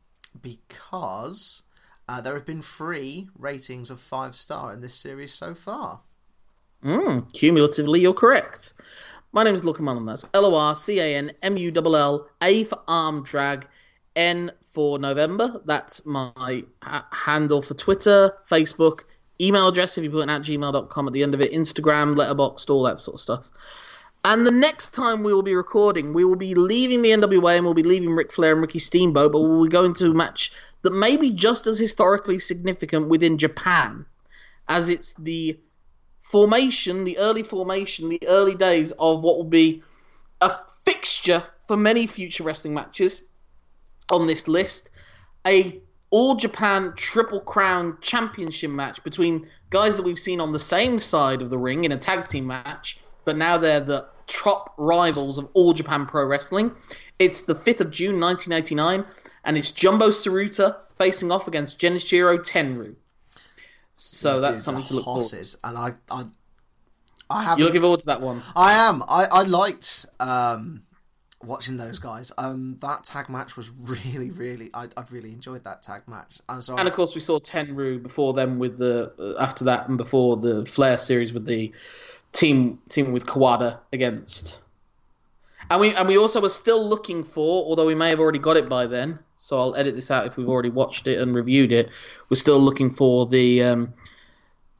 because 0.42 1.62
uh, 2.08 2.20
there 2.20 2.34
have 2.34 2.46
been 2.46 2.62
three 2.62 3.28
ratings 3.38 3.90
of 3.90 4.00
five 4.00 4.34
star 4.34 4.72
in 4.72 4.80
this 4.80 4.94
series 4.94 5.32
so 5.32 5.54
far. 5.54 6.00
Mm, 6.84 7.32
cumulatively, 7.32 8.00
you're 8.00 8.14
correct. 8.14 8.74
My 9.32 9.44
name 9.44 9.54
is 9.54 9.64
and 9.64 10.08
that's 10.08 10.24
L 10.34 10.46
O 10.46 10.54
R 10.54 10.74
C 10.74 10.98
A 10.98 11.16
N 11.16 11.32
M 11.42 11.56
U 11.56 11.72
L 11.74 11.96
L 11.96 12.28
A 12.42 12.64
for 12.64 12.80
arm 12.88 13.22
drag, 13.22 13.66
N 14.14 14.52
for 14.62 14.98
November. 14.98 15.60
That's 15.64 16.06
my 16.06 16.64
ha- 16.82 17.06
handle 17.10 17.60
for 17.60 17.74
Twitter, 17.74 18.32
Facebook, 18.50 19.00
email 19.40 19.68
address 19.68 19.98
if 19.98 20.04
you 20.04 20.10
put 20.10 20.20
it 20.20 20.30
at 20.30 20.42
gmail.com 20.42 21.06
at 21.06 21.12
the 21.12 21.22
end 21.22 21.34
of 21.34 21.40
it, 21.40 21.52
Instagram, 21.52 22.14
Letterboxd, 22.14 22.70
all 22.70 22.82
that 22.84 22.98
sort 22.98 23.14
of 23.14 23.20
stuff. 23.20 23.50
And 24.24 24.46
the 24.46 24.50
next 24.50 24.92
time 24.94 25.22
we 25.22 25.32
will 25.32 25.42
be 25.42 25.54
recording, 25.54 26.12
we 26.12 26.24
will 26.24 26.36
be 26.36 26.54
leaving 26.54 27.02
the 27.02 27.10
NWA 27.10 27.56
and 27.56 27.64
we'll 27.64 27.74
be 27.74 27.82
leaving 27.82 28.10
Ric 28.10 28.32
Flair 28.32 28.52
and 28.52 28.60
Ricky 28.60 28.80
Steamboat, 28.80 29.32
but 29.32 29.40
we'll 29.40 29.64
be 29.64 29.68
going 29.68 29.94
to 29.94 30.10
a 30.10 30.14
match 30.14 30.52
that 30.82 30.92
may 30.92 31.16
be 31.16 31.30
just 31.30 31.66
as 31.66 31.78
historically 31.78 32.38
significant 32.38 33.08
within 33.08 33.38
Japan, 33.38 34.04
as 34.68 34.88
it's 34.88 35.12
the 35.14 35.56
formation, 36.30 37.04
the 37.04 37.18
early 37.18 37.42
formation, 37.42 38.08
the 38.08 38.20
early 38.26 38.54
days 38.54 38.92
of 38.98 39.22
what 39.22 39.36
will 39.36 39.44
be 39.44 39.82
a 40.40 40.52
fixture 40.84 41.44
for 41.68 41.76
many 41.76 42.06
future 42.06 42.42
wrestling 42.42 42.74
matches 42.74 43.22
on 44.10 44.26
this 44.26 44.48
list. 44.48 44.90
A 45.46 45.80
All 46.10 46.34
Japan 46.34 46.92
Triple 46.96 47.40
Crown 47.40 47.98
Championship 48.00 48.70
match 48.70 49.02
between 49.04 49.46
guys 49.70 49.96
that 49.96 50.04
we've 50.04 50.18
seen 50.18 50.40
on 50.40 50.52
the 50.52 50.58
same 50.58 50.98
side 50.98 51.42
of 51.42 51.50
the 51.50 51.58
ring 51.58 51.84
in 51.84 51.92
a 51.92 51.98
tag 51.98 52.26
team 52.26 52.46
match, 52.46 52.98
but 53.24 53.36
now 53.36 53.56
they're 53.56 53.80
the 53.80 54.08
top 54.26 54.74
rivals 54.76 55.38
of 55.38 55.48
All 55.54 55.72
Japan 55.72 56.06
Pro 56.06 56.26
Wrestling. 56.26 56.72
It's 57.20 57.42
the 57.42 57.54
5th 57.54 57.80
of 57.80 57.90
June 57.90 58.20
1989, 58.20 59.04
and 59.44 59.56
it's 59.56 59.70
Jumbo 59.70 60.08
Tsuruta 60.08 60.76
facing 60.98 61.30
off 61.30 61.46
against 61.46 61.78
Genichiro 61.78 62.38
Tenryu. 62.38 62.96
So 63.96 64.40
that's 64.40 64.62
something 64.62 64.84
to 64.84 64.94
look 64.94 65.04
horses, 65.04 65.56
forward. 65.56 65.78
And 65.78 65.96
I, 66.10 66.14
I, 66.14 66.24
I 67.38 67.44
have. 67.44 67.58
You're 67.58 67.66
looking 67.66 67.80
forward 67.80 68.00
to 68.00 68.06
that 68.06 68.20
one. 68.20 68.42
I 68.54 68.74
am. 68.74 69.02
I, 69.08 69.26
I 69.32 69.42
liked 69.42 70.04
um, 70.20 70.82
watching 71.42 71.78
those 71.78 71.98
guys. 71.98 72.30
Um, 72.36 72.76
that 72.82 73.04
tag 73.04 73.30
match 73.30 73.56
was 73.56 73.70
really, 73.80 74.30
really. 74.30 74.70
I, 74.74 74.88
I 74.96 75.04
really 75.10 75.30
enjoyed 75.30 75.64
that 75.64 75.82
tag 75.82 76.02
match. 76.06 76.40
And, 76.48 76.62
so 76.62 76.76
and 76.76 76.86
of 76.86 76.94
course, 76.94 77.14
we 77.14 77.22
saw 77.22 77.40
Tenryu 77.40 78.02
before 78.02 78.34
them 78.34 78.58
with 78.58 78.76
the 78.76 79.12
uh, 79.18 79.42
after 79.42 79.64
that, 79.64 79.88
and 79.88 79.96
before 79.96 80.36
the 80.36 80.66
Flair 80.66 80.98
series 80.98 81.32
with 81.32 81.46
the 81.46 81.72
team 82.32 82.78
team 82.90 83.12
with 83.12 83.26
Kawada 83.26 83.78
against. 83.94 84.62
And 85.70 85.80
we 85.80 85.94
and 85.94 86.06
we 86.06 86.18
also 86.18 86.40
were 86.40 86.50
still 86.50 86.86
looking 86.86 87.24
for, 87.24 87.64
although 87.64 87.86
we 87.86 87.94
may 87.94 88.10
have 88.10 88.20
already 88.20 88.38
got 88.38 88.58
it 88.58 88.68
by 88.68 88.86
then, 88.86 89.18
so 89.36 89.58
I'll 89.58 89.74
edit 89.76 89.94
this 89.94 90.10
out 90.10 90.26
if 90.26 90.36
we've 90.36 90.48
already 90.48 90.70
watched 90.70 91.06
it 91.06 91.20
and 91.20 91.34
reviewed 91.34 91.72
it. 91.72 91.90
We're 92.28 92.36
still 92.36 92.58
looking 92.58 92.90
for 92.90 93.26
the 93.26 93.62
um, 93.62 93.94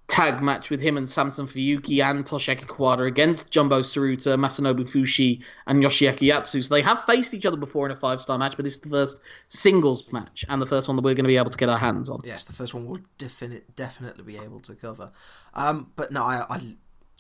tag 0.09 0.43
match 0.43 0.71
with 0.71 0.81
him 0.81 0.97
and 0.97 1.09
Samson 1.09 1.47
Fuyuki 1.47 2.03
and 2.03 2.25
Toshiaki 2.25 2.65
Kawada 2.65 3.07
against 3.07 3.51
Jumbo 3.51 3.81
Tsuruta, 3.81 4.39
Masanobu 4.39 4.89
Fuchi, 4.89 5.43
and 5.67 5.83
Yoshiaki 5.83 6.29
Yatsu. 6.29 6.63
So 6.65 6.75
they 6.75 6.83
have 6.83 7.05
faced 7.05 7.35
each 7.35 7.45
other 7.45 7.57
before 7.57 7.87
in 7.87 7.93
a 7.93 7.97
five 7.97 8.21
star 8.21 8.39
match, 8.39 8.57
but 8.57 8.65
this 8.65 8.75
is 8.75 8.81
the 8.81 8.91
first 8.91 9.21
singles 9.49 10.11
match 10.13 10.45
and 10.49 10.63
the 10.63 10.67
first 10.67 10.89
one 10.89 10.97
that 10.97 11.03
we're 11.03 11.15
going 11.15 11.25
to 11.25 11.29
be 11.29 11.37
able 11.37 11.51
to 11.51 11.59
get 11.59 11.69
our 11.69 11.79
hands 11.79 12.09
on. 12.09 12.21
Yes, 12.25 12.45
the 12.45 12.53
first 12.53 12.73
one 12.73 12.87
we'll 12.87 13.01
defini- 13.19 13.63
definitely 13.75 14.25
be 14.25 14.39
able 14.39 14.61
to 14.61 14.75
cover. 14.75 15.11
Um, 15.55 15.93
but 15.97 16.13
no, 16.13 16.23
I, 16.23 16.45
I, 16.49 16.61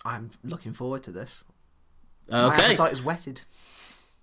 I'm 0.04 0.30
looking 0.44 0.72
forward 0.72 1.02
to 1.04 1.12
this. 1.12 1.42
Okay. 2.28 2.48
My 2.48 2.54
appetite 2.54 2.92
is 2.92 3.02
whetted. 3.02 3.42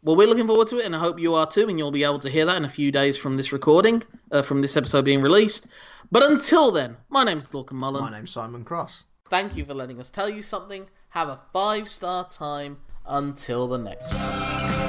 Well, 0.04 0.18
we're 0.18 0.28
looking 0.28 0.48
forward 0.48 0.68
to 0.68 0.80
it, 0.80 0.86
and 0.86 0.94
I 0.94 1.00
hope 1.00 1.18
you 1.18 1.34
are 1.34 1.48
too, 1.48 1.70
and 1.70 1.80
you'll 1.80 1.90
be 1.90 2.04
able 2.04 2.20
to 2.20 2.30
hear 2.30 2.46
that 2.46 2.58
in 2.58 2.66
a 2.66 2.70
few 2.70 2.92
days 2.92 3.18
from 3.18 3.38
this 3.38 3.54
recording, 3.54 4.04
uh, 4.32 4.42
from 4.42 4.62
this 4.62 4.76
episode 4.76 5.06
being 5.06 5.22
released. 5.22 5.68
But 6.12 6.30
until 6.30 6.72
then, 6.72 6.98
my 7.10 7.24
name's 7.24 7.48
Lorcan 7.48 7.74
Mullen. 7.74 8.04
My 8.04 8.12
name's 8.12 8.32
Simon 8.32 8.66
Cross. 8.66 9.06
Thank 9.30 9.56
you 9.56 9.64
for 9.64 9.74
letting 9.74 10.02
us 10.02 10.10
tell 10.10 10.30
you 10.30 10.42
something. 10.42 10.90
Have 11.10 11.30
a 11.30 11.40
five 11.54 11.88
star 11.88 12.28
time. 12.28 12.80
Until 13.06 13.68
the 13.68 13.78
next 13.78 14.12
time. 14.16 14.83